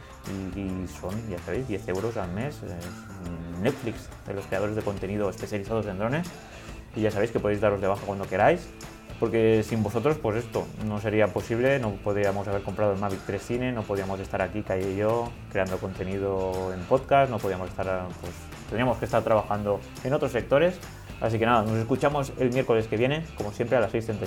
Y, 0.56 0.86
son, 0.88 1.14
ya 1.28 1.38
sabéis, 1.38 1.66
10 1.68 1.88
euros 1.88 2.16
al 2.16 2.30
mes. 2.32 2.60
Netflix 3.62 4.08
de 4.26 4.34
los 4.34 4.46
creadores 4.46 4.76
de 4.76 4.82
contenido 4.82 5.28
especializados 5.30 5.86
en 5.86 5.98
drones. 5.98 6.28
Y 6.94 7.00
ya 7.00 7.10
sabéis 7.10 7.30
que 7.30 7.40
podéis 7.40 7.60
daros 7.60 7.80
de 7.80 7.86
baja 7.86 8.02
cuando 8.04 8.26
queráis 8.26 8.68
porque 9.22 9.62
sin 9.62 9.84
vosotros, 9.84 10.16
pues 10.20 10.38
esto 10.38 10.66
no 10.84 11.00
sería 11.00 11.28
posible, 11.28 11.78
no 11.78 11.92
podríamos 11.92 12.48
haber 12.48 12.62
comprado 12.62 12.94
el 12.94 12.98
Mavic 12.98 13.20
3 13.24 13.40
Cine, 13.40 13.72
no 13.72 13.82
podríamos 13.82 14.18
estar 14.18 14.42
aquí, 14.42 14.62
Calle 14.62 14.94
y 14.94 14.96
yo, 14.96 15.30
creando 15.52 15.78
contenido 15.78 16.74
en 16.74 16.80
podcast, 16.86 17.30
no 17.30 17.38
podríamos 17.38 17.68
estar, 17.68 17.86
pues 18.20 18.32
tendríamos 18.68 18.98
que 18.98 19.04
estar 19.04 19.22
trabajando 19.22 19.78
en 20.02 20.12
otros 20.12 20.32
sectores. 20.32 20.76
Así 21.20 21.38
que 21.38 21.46
nada, 21.46 21.62
nos 21.62 21.76
escuchamos 21.76 22.32
el 22.40 22.50
miércoles 22.50 22.88
que 22.88 22.96
viene, 22.96 23.24
como 23.36 23.52
siempre 23.52 23.76
a 23.76 23.80
las 23.80 23.94
6.36. 23.94 24.26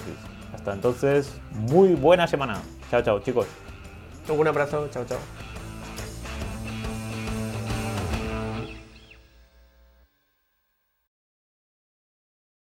Hasta 0.53 0.71
entonces, 0.71 1.41
muy 1.51 1.89
buena 1.95 2.25
semana. 2.25 2.61
Chao, 2.89 3.01
chao, 3.01 3.19
chicos. 3.19 3.47
Un 4.29 4.47
abrazo, 4.47 4.87
chao, 4.93 5.03
chao. 5.03 5.19